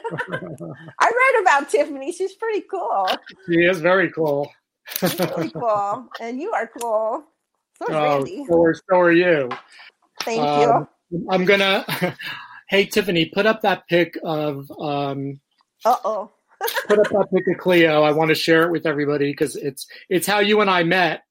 read 1.02 1.42
about 1.42 1.70
Tiffany. 1.70 2.12
She's 2.12 2.34
pretty 2.34 2.62
cool. 2.70 3.08
She 3.48 3.56
is 3.56 3.80
very 3.80 4.12
cool. 4.12 4.52
She's 5.00 5.18
really 5.18 5.50
cool, 5.50 6.08
and 6.20 6.40
you 6.40 6.52
are 6.52 6.70
cool. 6.80 7.24
So 7.78 7.86
is 7.86 7.96
oh, 7.96 8.18
Randy. 8.18 8.46
So, 8.50 8.74
so 8.90 9.00
are 9.00 9.12
you. 9.12 9.50
Thank 10.22 10.42
um, 10.42 10.88
you. 11.12 11.28
I'm 11.30 11.46
gonna. 11.46 11.86
hey, 12.70 12.86
Tiffany, 12.86 13.26
put 13.26 13.46
up 13.46 13.62
that 13.62 13.88
pic 13.88 14.18
of 14.24 14.72
um, 14.80 15.40
uh 15.86 15.96
oh. 16.06 16.32
put 16.88 17.00
up 17.00 17.10
that 17.10 17.28
pic 17.34 17.48
of 17.48 17.58
Cleo. 17.60 18.04
I 18.04 18.12
want 18.12 18.30
to 18.30 18.36
share 18.36 18.64
it 18.64 18.72
with 18.72 18.86
everybody 18.86 19.32
because 19.32 19.56
it's 19.56 19.88
it's 20.10 20.28
how 20.28 20.40
you 20.40 20.62
and 20.62 20.70
I 20.70 20.84
met. 20.84 21.24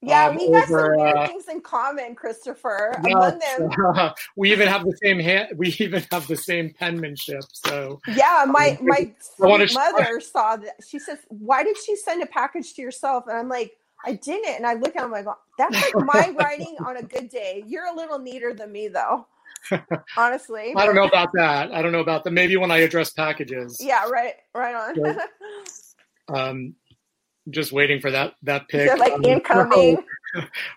Yeah, 0.00 0.28
um, 0.28 0.36
we 0.36 0.50
got 0.52 0.70
over, 0.70 0.94
some 0.94 0.96
weird 0.96 1.16
uh, 1.16 1.26
things 1.26 1.48
in 1.48 1.60
common, 1.60 2.14
Christopher. 2.14 2.94
Among 3.04 3.40
them, 3.40 3.70
uh, 3.96 4.10
we 4.36 4.52
even 4.52 4.68
have 4.68 4.84
the 4.84 4.96
same 5.02 5.18
hand. 5.18 5.48
We 5.56 5.74
even 5.80 6.04
have 6.12 6.26
the 6.28 6.36
same 6.36 6.72
penmanship. 6.72 7.42
So 7.52 8.00
yeah, 8.06 8.44
my 8.46 8.78
um, 8.80 8.86
my 9.40 9.70
mother 9.72 10.20
saw 10.20 10.56
that. 10.56 10.76
She 10.86 11.00
says, 11.00 11.18
"Why 11.28 11.64
did 11.64 11.76
she 11.78 11.96
send 11.96 12.22
a 12.22 12.26
package 12.26 12.74
to 12.74 12.82
yourself?" 12.82 13.24
And 13.26 13.36
I'm 13.36 13.48
like, 13.48 13.72
"I 14.04 14.14
didn't." 14.14 14.56
And 14.56 14.66
I 14.66 14.74
look 14.74 14.96
at 14.96 15.04
him, 15.04 15.14
I 15.14 15.22
go, 15.22 15.34
"That's 15.58 15.74
like 15.74 15.94
my 16.06 16.34
writing 16.38 16.76
on 16.84 16.96
a 16.96 17.02
good 17.02 17.28
day. 17.28 17.64
You're 17.66 17.86
a 17.86 17.94
little 17.94 18.18
neater 18.18 18.54
than 18.54 18.72
me, 18.72 18.88
though." 18.88 19.26
Honestly, 20.16 20.72
I 20.76 20.86
don't 20.86 20.94
know 20.94 21.06
about 21.06 21.30
that. 21.34 21.72
I 21.72 21.82
don't 21.82 21.92
know 21.92 22.00
about 22.00 22.24
that. 22.24 22.32
Maybe 22.32 22.56
when 22.56 22.70
I 22.70 22.78
address 22.78 23.10
packages. 23.10 23.78
Yeah, 23.80 24.08
right, 24.08 24.34
right 24.54 24.74
on. 24.74 25.18
um, 26.34 26.74
just 27.50 27.72
waiting 27.72 28.00
for 28.00 28.10
that 28.10 28.34
that 28.42 28.68
pick. 28.68 28.96
like 28.98 29.12
um, 29.12 29.24
incoming. 29.24 29.98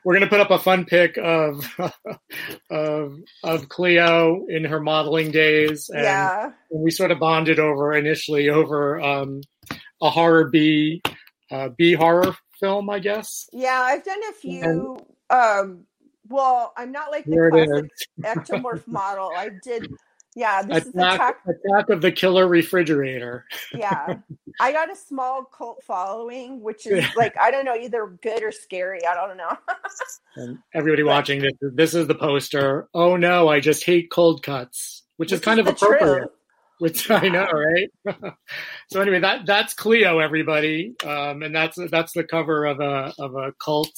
We're 0.03 0.13
gonna 0.13 0.27
put 0.27 0.39
up 0.39 0.51
a 0.51 0.59
fun 0.59 0.85
pic 0.85 1.17
of 1.17 1.65
of 2.69 3.17
of 3.43 3.69
Cleo 3.69 4.45
in 4.47 4.63
her 4.63 4.79
modeling 4.79 5.31
days. 5.31 5.89
And 5.89 6.03
yeah. 6.03 6.51
we 6.69 6.91
sort 6.91 7.11
of 7.11 7.19
bonded 7.19 7.59
over 7.59 7.93
initially 7.93 8.49
over 8.49 9.01
um, 9.01 9.41
a 10.01 10.09
horror 10.09 10.49
B 10.49 11.01
uh, 11.51 11.69
B 11.77 11.93
horror 11.93 12.35
film, 12.61 12.89
I 12.89 12.99
guess. 12.99 13.49
Yeah, 13.51 13.81
I've 13.83 14.05
done 14.05 14.21
a 14.29 14.33
few. 14.33 14.63
And, 14.63 15.01
um, 15.29 15.85
well, 16.29 16.71
I'm 16.77 16.91
not 16.93 17.11
like 17.11 17.25
the 17.25 17.49
classic 17.51 17.91
ectomorph 18.21 18.87
model. 18.87 19.31
I 19.35 19.49
did 19.63 19.91
Yeah, 20.35 20.61
this 20.61 20.87
attack, 20.87 21.13
is 21.13 21.15
attack, 21.15 21.35
attack 21.65 21.89
of 21.89 22.01
the 22.01 22.11
killer 22.11 22.47
refrigerator. 22.47 23.43
yeah, 23.75 24.15
I 24.61 24.71
got 24.71 24.89
a 24.89 24.95
small 24.95 25.43
cult 25.43 25.83
following, 25.83 26.61
which 26.61 26.87
is 26.87 27.03
like 27.17 27.35
I 27.37 27.51
don't 27.51 27.65
know, 27.65 27.75
either 27.75 28.07
good 28.23 28.41
or 28.43 28.51
scary. 28.53 29.05
I 29.05 29.13
don't 29.13 29.35
know. 29.35 29.57
and 30.37 30.57
everybody 30.73 31.03
but, 31.03 31.09
watching 31.09 31.41
this, 31.41 31.53
this 31.61 31.93
is 31.93 32.07
the 32.07 32.15
poster. 32.15 32.87
Oh 32.93 33.17
no, 33.17 33.49
I 33.49 33.59
just 33.59 33.83
hate 33.83 34.09
cold 34.09 34.41
cuts, 34.43 35.03
which, 35.17 35.31
which 35.31 35.39
is 35.39 35.41
kind 35.43 35.59
is 35.59 35.67
of 35.67 35.73
appropriate. 35.75 36.17
Truth. 36.19 36.29
Which 36.81 37.03
China, 37.07 37.47
right? 37.53 37.91
so 38.87 39.01
anyway, 39.01 39.19
that 39.19 39.45
that's 39.45 39.75
Cleo, 39.75 40.17
everybody, 40.17 40.95
um, 41.05 41.43
and 41.43 41.53
that's 41.53 41.77
that's 41.91 42.11
the 42.13 42.23
cover 42.23 42.65
of 42.65 42.79
a 42.79 43.13
of 43.19 43.35
a 43.35 43.53
cult 43.63 43.93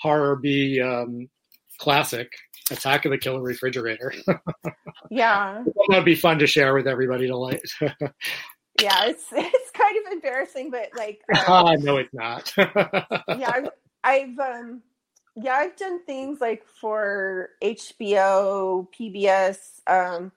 horror 0.00 0.36
B 0.36 0.80
um, 0.80 1.28
classic. 1.76 2.32
Attack 2.70 3.04
of 3.04 3.10
the 3.10 3.18
Killer 3.18 3.42
Refrigerator. 3.42 4.14
yeah, 5.10 5.62
that 5.62 5.86
would 5.90 6.06
be 6.06 6.14
fun 6.14 6.38
to 6.38 6.46
share 6.46 6.72
with 6.72 6.88
everybody 6.88 7.26
to 7.26 7.36
like. 7.36 7.62
yeah, 7.80 9.04
it's 9.04 9.26
it's 9.30 9.70
kind 9.72 10.06
of 10.06 10.10
embarrassing, 10.10 10.70
but 10.70 10.88
like. 10.96 11.20
Um, 11.46 11.82
no, 11.82 11.98
it's 11.98 12.14
not. 12.14 12.50
yeah, 12.56 13.52
I've, 13.52 13.68
I've 14.02 14.38
um, 14.38 14.82
yeah, 15.36 15.52
I've 15.52 15.76
done 15.76 16.02
things 16.06 16.40
like 16.40 16.64
for 16.80 17.50
HBO, 17.62 18.88
PBS, 18.98 19.58
um, 19.86 20.32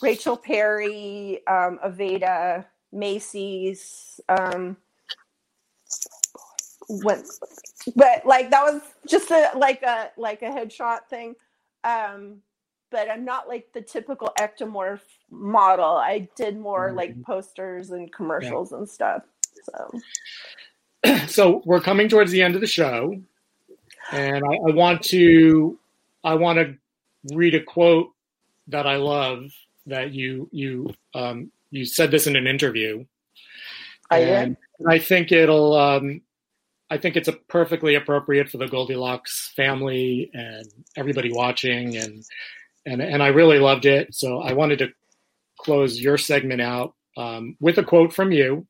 Rachel 0.00 0.36
Perry, 0.36 1.40
um, 1.46 1.78
Aveda, 1.84 2.64
Macy's. 2.92 4.20
Um, 4.28 4.76
when 6.88 7.22
but 7.96 8.24
like 8.26 8.50
that 8.50 8.62
was 8.62 8.82
just 9.06 9.30
a 9.30 9.50
like 9.56 9.82
a 9.82 10.10
like 10.16 10.42
a 10.42 10.46
headshot 10.46 11.00
thing 11.08 11.34
um 11.84 12.36
but 12.90 13.10
i'm 13.10 13.24
not 13.24 13.48
like 13.48 13.72
the 13.72 13.80
typical 13.80 14.32
ectomorph 14.38 15.00
model 15.30 15.96
i 15.96 16.28
did 16.36 16.58
more 16.58 16.88
mm-hmm. 16.88 16.98
like 16.98 17.22
posters 17.22 17.90
and 17.90 18.12
commercials 18.12 18.72
yeah. 18.72 18.78
and 18.78 18.88
stuff 18.88 19.22
so 19.64 21.16
so 21.26 21.62
we're 21.64 21.80
coming 21.80 22.08
towards 22.08 22.30
the 22.30 22.42
end 22.42 22.54
of 22.54 22.60
the 22.60 22.66
show 22.66 23.14
and 24.12 24.44
I, 24.44 24.54
I 24.68 24.72
want 24.72 25.02
to 25.04 25.78
i 26.22 26.34
want 26.34 26.58
to 26.58 26.76
read 27.34 27.54
a 27.54 27.62
quote 27.62 28.10
that 28.68 28.86
i 28.86 28.96
love 28.96 29.50
that 29.86 30.12
you 30.12 30.48
you 30.52 30.92
um 31.14 31.50
you 31.70 31.84
said 31.84 32.10
this 32.10 32.26
in 32.26 32.36
an 32.36 32.46
interview 32.46 33.04
I 34.10 34.18
and 34.18 34.56
did. 34.78 34.88
I 34.88 34.98
think 34.98 35.32
it'll 35.32 35.74
um, 35.74 36.20
I 36.90 36.98
think 36.98 37.16
it's 37.16 37.28
a 37.28 37.32
perfectly 37.32 37.94
appropriate 37.94 38.50
for 38.50 38.58
the 38.58 38.68
Goldilocks 38.68 39.52
family 39.56 40.30
and 40.32 40.66
everybody 40.96 41.32
watching, 41.32 41.96
and 41.96 42.24
and 42.86 43.02
and 43.02 43.22
I 43.22 43.28
really 43.28 43.58
loved 43.58 43.86
it. 43.86 44.14
So 44.14 44.40
I 44.40 44.52
wanted 44.52 44.78
to 44.80 44.88
close 45.58 46.00
your 46.00 46.18
segment 46.18 46.60
out 46.60 46.94
um, 47.16 47.56
with 47.60 47.78
a 47.78 47.84
quote 47.84 48.12
from 48.12 48.32
you. 48.32 48.66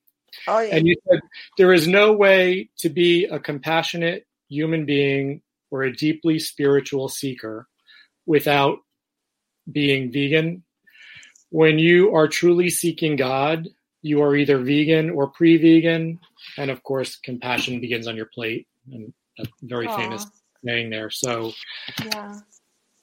Oh, 0.49 0.59
yeah. 0.59 0.77
And 0.77 0.87
you 0.87 0.97
said 1.09 1.21
there 1.59 1.73
is 1.73 1.87
no 1.87 2.12
way 2.12 2.71
to 2.79 2.89
be 2.89 3.25
a 3.27 3.39
compassionate 3.39 4.27
human 4.49 4.85
being 4.85 5.43
or 5.71 5.85
a 5.85 5.95
deeply 5.95 6.39
spiritual 6.39 7.09
seeker 7.09 7.69
without 8.27 8.79
being 9.71 10.12
vegan. 10.12 10.64
When 11.51 11.78
you 11.78 12.14
are 12.14 12.26
truly 12.26 12.70
seeking 12.70 13.16
God, 13.16 13.68
you 14.03 14.22
are 14.22 14.36
either 14.36 14.59
vegan 14.59 15.11
or 15.11 15.28
pre-vegan, 15.28 16.20
and 16.59 16.70
of 16.70 16.82
course, 16.82 17.16
compassion 17.16 17.80
begins 17.80 18.07
on 18.07 18.16
your 18.16 18.26
plate, 18.26 18.66
and 18.92 19.12
a 19.38 19.47
very 19.62 19.86
Aww. 19.88 19.97
famous 19.97 20.26
saying 20.64 20.90
there. 20.90 21.11
So, 21.11 21.53
yeah, 22.05 22.40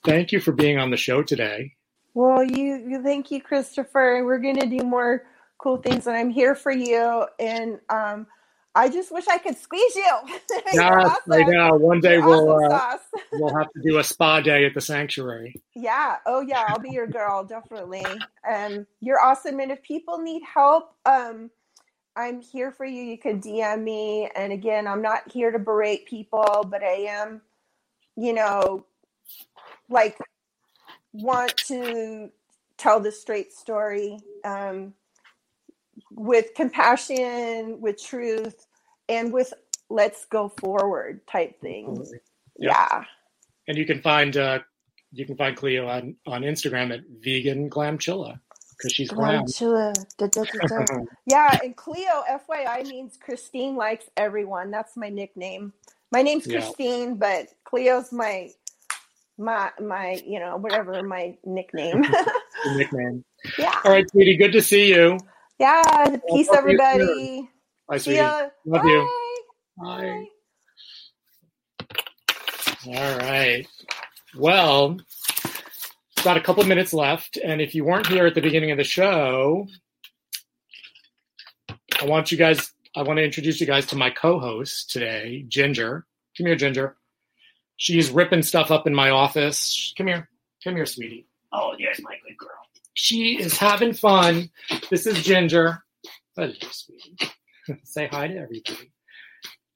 thank 0.03 0.31
you 0.31 0.39
for 0.39 0.51
being 0.51 0.77
on 0.77 0.91
the 0.91 0.97
show 0.97 1.23
today. 1.23 1.73
Well, 2.13 2.43
you, 2.43 2.83
you 2.87 3.01
thank 3.01 3.31
you, 3.31 3.41
Christopher. 3.41 4.23
We're 4.25 4.39
going 4.39 4.59
to 4.59 4.67
do 4.67 4.83
more 4.83 5.23
cool 5.57 5.77
things, 5.77 6.07
and 6.07 6.15
I'm 6.15 6.29
here 6.29 6.55
for 6.55 6.71
you. 6.71 7.25
And 7.39 7.79
um, 7.89 8.27
I 8.73 8.89
just 8.89 9.11
wish 9.11 9.27
I 9.27 9.37
could 9.37 9.57
squeeze 9.57 9.95
you. 9.95 10.05
Yeah, 10.73 10.89
awesome. 10.89 11.33
I 11.33 11.43
know. 11.43 11.75
One 11.75 11.99
day 11.99 12.13
You're 12.13 12.25
we'll 12.25 12.49
awesome 12.49 12.71
uh, 12.71 12.97
we'll 13.33 13.55
have 13.55 13.71
to 13.73 13.81
do 13.81 13.97
a 13.97 14.03
spa 14.03 14.39
day 14.39 14.65
at 14.65 14.73
the 14.73 14.81
sanctuary. 14.81 15.53
Yeah. 15.75 16.17
Oh 16.25 16.41
yeah, 16.41 16.65
I'll 16.67 16.79
be 16.79 16.91
your 16.91 17.07
girl 17.07 17.43
definitely. 17.43 18.05
Um, 18.49 18.85
you're 19.01 19.19
awesome, 19.19 19.59
and 19.59 19.71
if 19.71 19.81
people 19.81 20.19
need 20.19 20.41
help, 20.43 20.95
um, 21.05 21.49
I'm 22.15 22.41
here 22.41 22.71
for 22.71 22.85
you. 22.85 23.03
You 23.03 23.17
can 23.17 23.41
DM 23.41 23.83
me, 23.83 24.29
and 24.35 24.53
again, 24.53 24.87
I'm 24.87 25.01
not 25.01 25.29
here 25.31 25.51
to 25.51 25.59
berate 25.59 26.05
people, 26.05 26.65
but 26.69 26.83
I 26.83 27.07
am, 27.09 27.41
you 28.15 28.33
know, 28.33 28.85
like 29.89 30.17
want 31.13 31.55
to 31.67 32.29
tell 32.77 32.99
the 32.99 33.11
straight 33.11 33.53
story. 33.53 34.19
Um, 34.43 34.93
with 36.11 36.53
compassion, 36.55 37.79
with 37.81 38.01
truth, 38.01 38.65
and 39.09 39.31
with 39.33 39.53
let's 39.89 40.25
go 40.25 40.49
forward 40.49 41.25
type 41.27 41.59
things. 41.61 42.13
Yeah. 42.57 43.03
And 43.67 43.77
you 43.77 43.85
can 43.85 44.01
find 44.01 44.35
uh, 44.37 44.59
you 45.11 45.25
can 45.25 45.35
find 45.35 45.55
Cleo 45.55 45.87
on, 45.87 46.15
on 46.25 46.41
Instagram 46.41 46.93
at 46.93 47.01
vegan 47.21 47.69
glamchilla 47.69 48.39
because 48.81 48.93
she's 48.93 49.09
glam. 49.09 49.43
Glamchilla. 49.43 49.93
Da, 50.17 50.27
da, 50.27 50.43
da, 50.43 51.03
yeah, 51.25 51.59
and 51.63 51.75
Cleo 51.75 52.23
FYI 52.29 52.87
means 52.87 53.17
Christine 53.17 53.75
likes 53.75 54.05
everyone. 54.17 54.71
That's 54.71 54.97
my 54.97 55.09
nickname. 55.09 55.73
My 56.11 56.21
name's 56.21 56.47
yeah. 56.47 56.59
Christine, 56.59 57.15
but 57.15 57.47
Cleo's 57.63 58.11
my 58.11 58.51
my 59.37 59.71
my 59.81 60.21
you 60.25 60.39
know 60.39 60.57
whatever 60.57 61.03
my 61.03 61.37
nickname. 61.45 62.05
nickname. 62.75 63.23
Yeah. 63.57 63.79
All 63.83 63.91
right, 63.91 64.09
sweetie. 64.09 64.37
Good 64.37 64.53
to 64.53 64.61
see 64.61 64.89
you. 64.89 65.17
Yeah. 65.61 66.17
Peace, 66.27 66.49
everybody. 66.51 67.47
Bye, 67.87 67.99
sweetie. 67.99 68.19
Love 68.19 68.51
Bye. 68.65 68.83
you. 68.83 69.09
Bye. 69.77 70.25
All 72.87 73.17
right. 73.19 73.67
Well, 74.35 74.97
got 76.23 76.37
a 76.37 76.41
couple 76.41 76.63
minutes 76.63 76.93
left, 76.93 77.37
and 77.37 77.61
if 77.61 77.75
you 77.75 77.85
weren't 77.85 78.07
here 78.07 78.25
at 78.25 78.33
the 78.33 78.41
beginning 78.41 78.71
of 78.71 78.79
the 78.79 78.83
show, 78.83 79.67
I 82.01 82.05
want 82.05 82.31
you 82.31 82.39
guys. 82.39 82.73
I 82.95 83.03
want 83.03 83.17
to 83.17 83.23
introduce 83.23 83.61
you 83.61 83.67
guys 83.67 83.85
to 83.87 83.95
my 83.95 84.09
co-host 84.09 84.89
today, 84.89 85.45
Ginger. 85.47 86.07
Come 86.35 86.47
here, 86.47 86.55
Ginger. 86.55 86.97
She's 87.77 88.09
ripping 88.09 88.41
stuff 88.41 88.71
up 88.71 88.87
in 88.87 88.95
my 88.95 89.11
office. 89.11 89.93
Come 89.95 90.07
here. 90.07 90.27
Come 90.63 90.75
here, 90.75 90.87
sweetie. 90.87 91.27
Oh, 91.53 91.75
there's 91.77 92.01
my 92.01 92.15
good 92.27 92.35
girl. 92.35 92.60
She 92.93 93.39
is 93.39 93.57
having 93.57 93.93
fun. 93.93 94.49
This 94.89 95.07
is 95.07 95.23
Ginger. 95.23 95.83
Say 97.83 98.07
hi 98.07 98.27
to 98.27 98.37
everybody. 98.37 98.91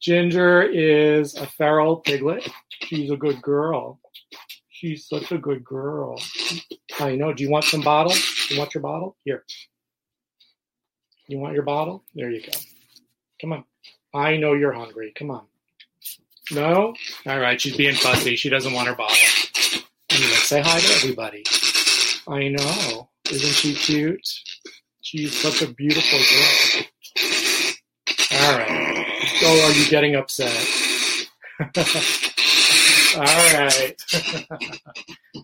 Ginger 0.02 0.62
is 0.64 1.36
a 1.36 1.48
feral 1.48 1.98
piglet. 1.98 2.48
She's 2.84 3.10
a 3.10 3.18
good 3.18 3.42
girl. 3.42 4.00
She's 4.70 5.08
such 5.08 5.32
a 5.32 5.38
good 5.38 5.64
girl. 5.64 6.22
I 7.00 7.16
know. 7.16 7.34
Do 7.34 7.44
you 7.44 7.50
want 7.50 7.66
some 7.66 7.82
bottle? 7.82 8.14
You 8.50 8.60
want 8.60 8.76
your 8.76 8.84
bottle? 8.84 9.18
Here. 9.24 9.44
You 11.28 11.40
want 11.40 11.54
your 11.54 11.64
bottle? 11.64 12.04
There 12.14 12.30
you 12.30 12.42
go. 12.42 12.52
Come 13.42 13.54
on. 13.54 13.64
I 14.14 14.38
know 14.38 14.54
you're 14.54 14.74
hungry. 14.74 15.14
Come 15.18 15.32
on. 15.32 15.46
No? 16.52 16.94
All 17.26 17.40
right. 17.40 17.60
She's 17.60 17.76
being 17.76 17.96
fussy. 17.96 18.36
She 18.36 18.50
doesn't 18.50 18.74
want 18.74 18.88
her 18.88 18.96
bottle. 18.96 19.18
Anyway, 20.12 20.28
say 20.28 20.62
hi 20.62 20.80
to 20.80 20.94
everybody. 20.94 21.44
I 22.28 22.48
know. 22.50 23.10
Isn't 23.32 23.54
she 23.54 23.74
cute? 23.74 24.28
She's 25.02 25.36
such 25.38 25.62
a 25.62 25.68
beautiful 25.68 26.20
girl. 26.20 26.86
All 28.42 28.58
right. 28.58 29.06
Oh, 29.44 29.66
are 29.66 29.72
you 29.72 29.90
getting 29.90 30.16
upset? 30.16 30.52
All 33.16 33.24
right. 33.24 33.96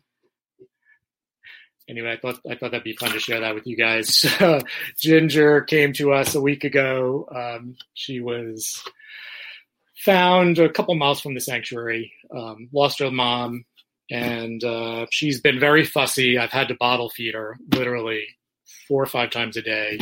anyway, 1.88 2.12
I 2.14 2.18
thought 2.18 2.40
I 2.50 2.56
thought 2.56 2.72
that'd 2.72 2.84
be 2.84 2.96
fun 2.96 3.12
to 3.12 3.20
share 3.20 3.40
that 3.42 3.56
with 3.56 3.68
you 3.68 3.78
guys. 3.78 4.26
Ginger 4.98 5.62
came 5.62 5.94
to 5.94 6.14
us 6.14 6.36
a 6.36 6.42
week 6.42 6.64
ago. 6.64 7.28
Um, 7.34 7.76
she 7.94 8.20
was 8.20 8.84
found 9.96 10.58
a 10.58 10.70
couple 10.70 10.96
miles 10.96 11.22
from 11.22 11.34
the 11.34 11.40
sanctuary. 11.40 12.12
Um, 12.36 12.70
lost 12.74 13.00
her 13.00 13.12
mom, 13.12 13.66
and 14.12 14.62
uh, 14.64 15.06
she's 15.10 15.40
been 15.40 15.60
very 15.60 15.86
fussy. 15.86 16.38
I've 16.38 16.52
had 16.52 16.68
to 16.68 16.76
bottle 16.76 17.10
feed 17.10 17.34
her 17.34 17.58
literally 17.74 18.28
four 18.88 19.02
or 19.02 19.08
five 19.08 19.32
times 19.32 19.56
a 19.56 19.62
day. 19.62 20.00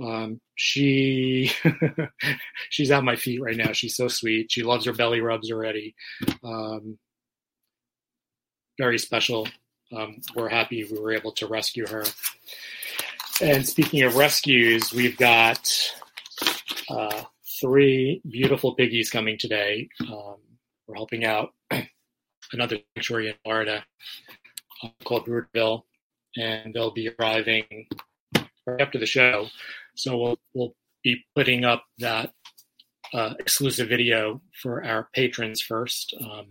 Um, 0.00 0.40
she 0.54 1.50
she's 2.70 2.90
at 2.92 3.02
my 3.02 3.16
feet 3.16 3.42
right 3.42 3.56
now. 3.56 3.72
She's 3.72 3.96
so 3.96 4.06
sweet. 4.06 4.50
She 4.50 4.62
loves 4.62 4.86
her 4.86 4.92
belly 4.92 5.20
rubs 5.20 5.50
already. 5.50 5.94
Um, 6.44 6.98
very 8.78 8.98
special. 8.98 9.48
Um, 9.94 10.20
we're 10.36 10.48
happy 10.48 10.84
we 10.84 10.98
were 10.98 11.12
able 11.12 11.32
to 11.32 11.46
rescue 11.48 11.86
her. 11.88 12.04
And 13.42 13.66
speaking 13.66 14.02
of 14.02 14.16
rescues, 14.16 14.92
we've 14.92 15.18
got 15.18 15.68
uh, 16.88 17.24
three 17.60 18.22
beautiful 18.28 18.76
piggies 18.76 19.10
coming 19.10 19.36
today. 19.36 19.88
Um, 20.00 20.36
we're 20.86 20.94
helping 20.94 21.24
out 21.24 21.52
another 22.52 22.78
sanctuary 22.94 23.28
in 23.28 23.34
Florida 23.44 23.84
called 25.04 25.26
Rooterville. 25.26 25.82
and 26.36 26.74
they'll 26.74 26.90
be 26.92 27.10
arriving 27.18 27.86
right 28.66 28.80
after 28.80 28.98
the 28.98 29.06
show. 29.06 29.48
So 29.94 30.16
we'll 30.16 30.38
we'll 30.54 30.74
be 31.02 31.24
putting 31.34 31.64
up 31.64 31.84
that 31.98 32.32
uh, 33.12 33.34
exclusive 33.38 33.88
video 33.88 34.40
for 34.62 34.84
our 34.84 35.08
patrons 35.12 35.60
first. 35.60 36.14
Um, 36.20 36.46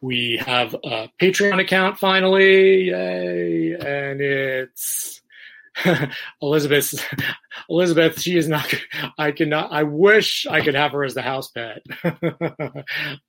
we 0.00 0.40
have 0.44 0.74
a 0.74 1.10
Patreon 1.20 1.60
account 1.60 1.98
finally, 1.98 2.84
yay! 2.90 3.72
And 3.74 4.20
it's 4.20 5.20
Elizabeth. 6.42 6.94
Elizabeth, 7.68 8.20
she 8.20 8.36
is 8.36 8.48
not. 8.48 8.72
I 9.18 9.32
cannot. 9.32 9.72
I 9.72 9.82
wish 9.82 10.46
I 10.46 10.60
could 10.60 10.74
have 10.74 10.92
her 10.92 11.04
as 11.04 11.14
the 11.14 11.22
house 11.22 11.50
pet. 11.50 11.82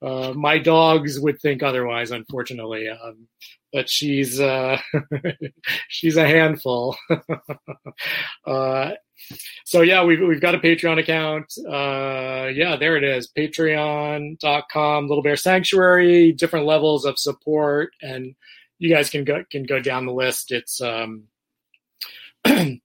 uh, 0.02 0.34
my 0.34 0.58
dogs 0.60 1.20
would 1.20 1.40
think 1.42 1.64
otherwise, 1.64 2.12
unfortunately. 2.12 2.90
Um, 2.90 3.28
but 3.72 3.90
she's 3.90 4.40
uh, 4.40 4.80
she's 5.90 6.18
a 6.18 6.28
handful. 6.28 6.98
uh, 8.46 8.92
so 9.66 9.82
yeah, 9.82 10.04
we've 10.04 10.22
we've 10.22 10.42
got 10.42 10.56
a 10.56 10.60
Patreon 10.60 11.00
account. 11.00 11.54
Uh, 11.60 12.48
yeah, 12.48 12.76
there 12.78 12.98
it 12.98 13.04
is. 13.04 13.30
Patreon.com, 13.38 15.08
Little 15.08 15.24
Bear 15.24 15.36
Sanctuary. 15.38 16.32
Different 16.32 16.66
levels 16.66 17.06
of 17.06 17.20
support, 17.20 17.92
and 18.02 18.36
you 18.80 18.94
guys 18.94 19.10
can 19.10 19.24
go 19.24 19.44
can 19.52 19.64
go 19.64 19.80
down 19.80 20.06
the 20.06 20.14
list. 20.14 20.52
It's 20.52 20.82
um, 20.82 21.26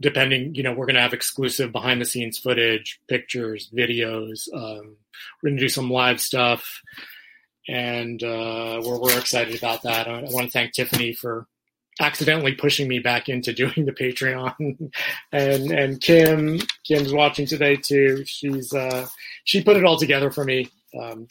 depending. 0.00 0.54
You 0.54 0.62
know, 0.62 0.72
we're 0.72 0.86
going 0.86 0.96
to 0.96 1.02
have 1.02 1.14
exclusive 1.14 1.72
behind 1.72 2.00
the 2.00 2.06
scenes 2.06 2.38
footage, 2.38 3.00
pictures, 3.08 3.70
videos. 3.74 4.52
Um, 4.52 4.96
we're 5.42 5.50
going 5.50 5.56
to 5.56 5.64
do 5.64 5.68
some 5.68 5.90
live 5.90 6.20
stuff, 6.20 6.80
and 7.68 8.22
uh, 8.22 8.80
we're 8.84 9.00
we're 9.00 9.18
excited 9.18 9.56
about 9.56 9.82
that. 9.82 10.08
I, 10.08 10.20
I 10.20 10.30
want 10.30 10.46
to 10.46 10.52
thank 10.52 10.72
Tiffany 10.72 11.12
for 11.12 11.46
accidentally 12.00 12.54
pushing 12.54 12.88
me 12.88 12.98
back 12.98 13.28
into 13.28 13.52
doing 13.52 13.86
the 13.86 13.92
Patreon. 13.92 14.90
and 15.32 15.70
and 15.70 16.00
Kim 16.00 16.60
Kim's 16.84 17.12
watching 17.12 17.46
today 17.46 17.76
too. 17.76 18.24
She's 18.26 18.72
uh, 18.72 19.06
she 19.44 19.62
put 19.62 19.76
it 19.76 19.84
all 19.84 19.98
together 19.98 20.30
for 20.30 20.44
me, 20.44 20.70
um, 21.00 21.28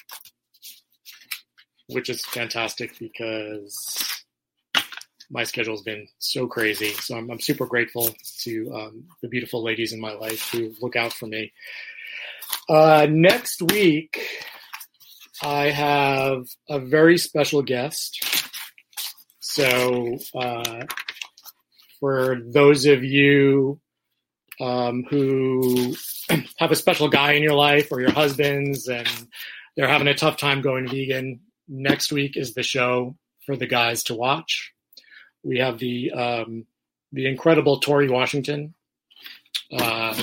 which 1.88 2.10
is 2.10 2.26
fantastic 2.26 2.98
because 3.00 4.15
my 5.30 5.44
schedule's 5.44 5.82
been 5.82 6.08
so 6.20 6.48
crazy. 6.48 6.90
So 6.94 7.18
I'm, 7.18 7.30
I'm 7.30 7.40
super 7.40 7.66
grateful 7.66 8.10
to 8.42 8.74
um, 8.74 9.06
the 9.22 9.28
beautiful 9.28 9.64
ladies 9.64 9.94
in 9.94 10.00
my 10.00 10.14
life 10.14 10.50
who 10.52 10.74
look 10.82 10.96
out 10.96 11.14
for 11.14 11.28
me. 11.28 11.52
Uh, 12.70 13.08
next 13.10 13.62
week, 13.62 14.28
I 15.44 15.70
have 15.70 16.46
a 16.70 16.80
very 16.80 17.18
special 17.18 17.62
guest. 17.62 18.24
So, 19.40 20.18
uh, 20.34 20.84
for 22.00 22.42
those 22.46 22.86
of 22.86 23.04
you 23.04 23.80
um, 24.60 25.04
who 25.10 25.96
have 26.58 26.72
a 26.72 26.76
special 26.76 27.10
guy 27.10 27.34
in 27.34 27.44
your 27.44 27.54
life 27.54 27.92
or 27.92 28.00
your 28.02 28.12
husbands 28.12 28.88
and 28.88 29.08
they're 29.76 29.88
having 29.88 30.08
a 30.08 30.14
tough 30.14 30.38
time 30.38 30.62
going 30.62 30.88
vegan, 30.88 31.42
next 31.68 32.12
week 32.12 32.38
is 32.38 32.54
the 32.54 32.64
show 32.64 33.16
for 33.46 33.56
the 33.56 33.68
guys 33.68 34.04
to 34.04 34.16
watch. 34.16 34.74
We 35.46 35.60
have 35.60 35.78
the 35.78 36.12
um, 36.12 36.66
the 37.12 37.28
incredible 37.28 37.80
Torre 37.80 38.12
Washington. 38.12 38.74
Uh, 39.72 40.20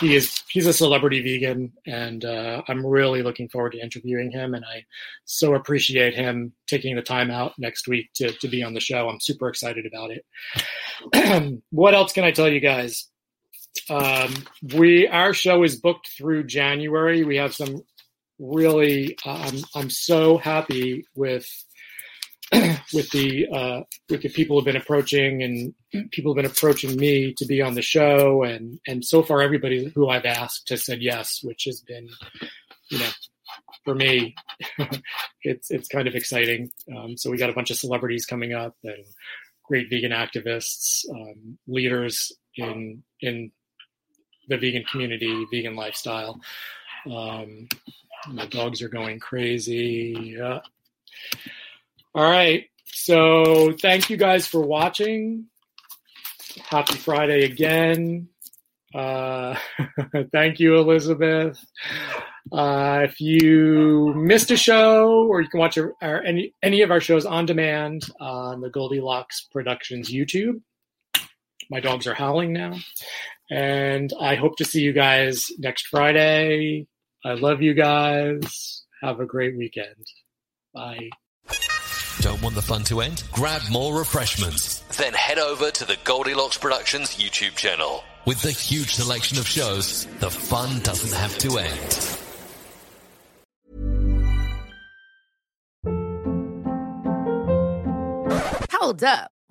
he 0.00 0.14
is 0.14 0.42
he's 0.48 0.66
a 0.66 0.72
celebrity 0.72 1.20
vegan, 1.20 1.72
and 1.86 2.24
uh, 2.24 2.62
I'm 2.68 2.84
really 2.86 3.22
looking 3.22 3.48
forward 3.48 3.72
to 3.72 3.80
interviewing 3.80 4.30
him. 4.30 4.54
And 4.54 4.64
I 4.64 4.84
so 5.24 5.54
appreciate 5.54 6.14
him 6.14 6.52
taking 6.66 6.96
the 6.96 7.02
time 7.02 7.30
out 7.30 7.52
next 7.58 7.88
week 7.88 8.10
to 8.14 8.32
to 8.32 8.48
be 8.48 8.62
on 8.62 8.74
the 8.74 8.80
show. 8.80 9.08
I'm 9.08 9.20
super 9.20 9.48
excited 9.48 9.84
about 9.86 10.10
it. 10.10 11.60
what 11.70 11.94
else 11.94 12.12
can 12.12 12.24
I 12.24 12.30
tell 12.30 12.48
you 12.48 12.60
guys? 12.60 13.08
Um, 13.90 14.34
we 14.74 15.08
our 15.08 15.34
show 15.34 15.62
is 15.64 15.76
booked 15.76 16.08
through 16.16 16.44
January. 16.44 17.24
We 17.24 17.36
have 17.36 17.54
some 17.54 17.82
really. 18.38 19.16
I'm 19.24 19.58
I'm 19.74 19.90
so 19.90 20.38
happy 20.38 21.04
with 21.14 21.46
with 22.92 23.10
the 23.10 23.48
uh, 23.48 23.80
with 24.10 24.22
the 24.22 24.28
people 24.28 24.56
who've 24.56 24.64
been 24.64 24.76
approaching 24.76 25.42
and 25.42 26.10
people 26.10 26.32
have 26.32 26.42
been 26.42 26.50
approaching 26.50 26.96
me 26.96 27.32
to 27.34 27.46
be 27.46 27.62
on 27.62 27.74
the 27.74 27.82
show 27.82 28.42
and 28.42 28.78
and 28.86 29.04
so 29.04 29.22
far 29.22 29.40
everybody 29.40 29.90
who 29.94 30.08
I've 30.08 30.26
asked 30.26 30.68
has 30.68 30.84
said 30.84 31.00
yes, 31.00 31.40
which 31.42 31.64
has 31.64 31.80
been 31.80 32.08
you 32.90 32.98
know 32.98 33.08
for 33.84 33.94
me 33.94 34.34
it's 35.42 35.70
it's 35.70 35.88
kind 35.88 36.06
of 36.06 36.14
exciting. 36.14 36.70
Um, 36.94 37.16
so 37.16 37.30
we 37.30 37.38
got 37.38 37.50
a 37.50 37.54
bunch 37.54 37.70
of 37.70 37.78
celebrities 37.78 38.26
coming 38.26 38.52
up 38.52 38.76
and 38.84 39.04
great 39.64 39.88
vegan 39.88 40.12
activists, 40.12 41.08
um, 41.10 41.58
leaders 41.66 42.32
in 42.56 43.02
in 43.20 43.50
the 44.48 44.58
vegan 44.58 44.84
community, 44.84 45.46
vegan 45.50 45.74
lifestyle. 45.74 46.38
Um, 47.10 47.68
my 48.28 48.46
dogs 48.46 48.82
are 48.82 48.88
going 48.88 49.18
crazy. 49.18 50.36
All 52.14 52.30
right. 52.30 52.64
So 52.86 53.72
thank 53.80 54.10
you 54.10 54.16
guys 54.16 54.46
for 54.46 54.60
watching. 54.60 55.46
Happy 56.68 56.94
Friday 56.94 57.44
again. 57.44 58.28
Uh, 58.94 59.56
thank 60.32 60.60
you, 60.60 60.76
Elizabeth. 60.76 61.58
Uh, 62.50 63.00
if 63.04 63.20
you 63.20 64.12
missed 64.14 64.50
a 64.50 64.56
show, 64.56 65.26
or 65.28 65.40
you 65.40 65.48
can 65.48 65.60
watch 65.60 65.78
our, 65.78 65.94
our, 66.02 66.22
any 66.22 66.54
any 66.62 66.82
of 66.82 66.90
our 66.90 67.00
shows 67.00 67.24
on 67.24 67.46
demand 67.46 68.02
on 68.20 68.60
the 68.60 68.68
Goldilocks 68.68 69.46
Productions 69.50 70.12
YouTube. 70.12 70.60
My 71.70 71.80
dogs 71.80 72.06
are 72.06 72.14
howling 72.14 72.52
now, 72.52 72.74
and 73.50 74.12
I 74.20 74.34
hope 74.34 74.56
to 74.56 74.64
see 74.64 74.82
you 74.82 74.92
guys 74.92 75.46
next 75.58 75.86
Friday. 75.86 76.86
I 77.24 77.34
love 77.34 77.62
you 77.62 77.72
guys. 77.72 78.84
Have 79.00 79.20
a 79.20 79.26
great 79.26 79.56
weekend. 79.56 80.06
Bye. 80.74 81.10
Don't 82.20 82.42
want 82.42 82.54
the 82.54 82.62
fun 82.62 82.84
to 82.84 83.00
end? 83.00 83.24
Grab 83.32 83.62
more 83.70 83.98
refreshments. 83.98 84.80
Then 84.96 85.14
head 85.14 85.38
over 85.38 85.70
to 85.70 85.84
the 85.84 85.96
Goldilocks 86.04 86.58
Productions 86.58 87.16
YouTube 87.16 87.56
channel. 87.56 88.04
With 88.26 88.42
the 88.42 88.52
huge 88.52 88.94
selection 88.94 89.38
of 89.38 89.48
shows, 89.48 90.06
the 90.20 90.30
fun 90.30 90.80
doesn't 90.80 91.12
have 91.12 91.36
to 91.38 91.58
end. 91.58 92.18
Hold 98.70 99.02
up. 99.04 99.30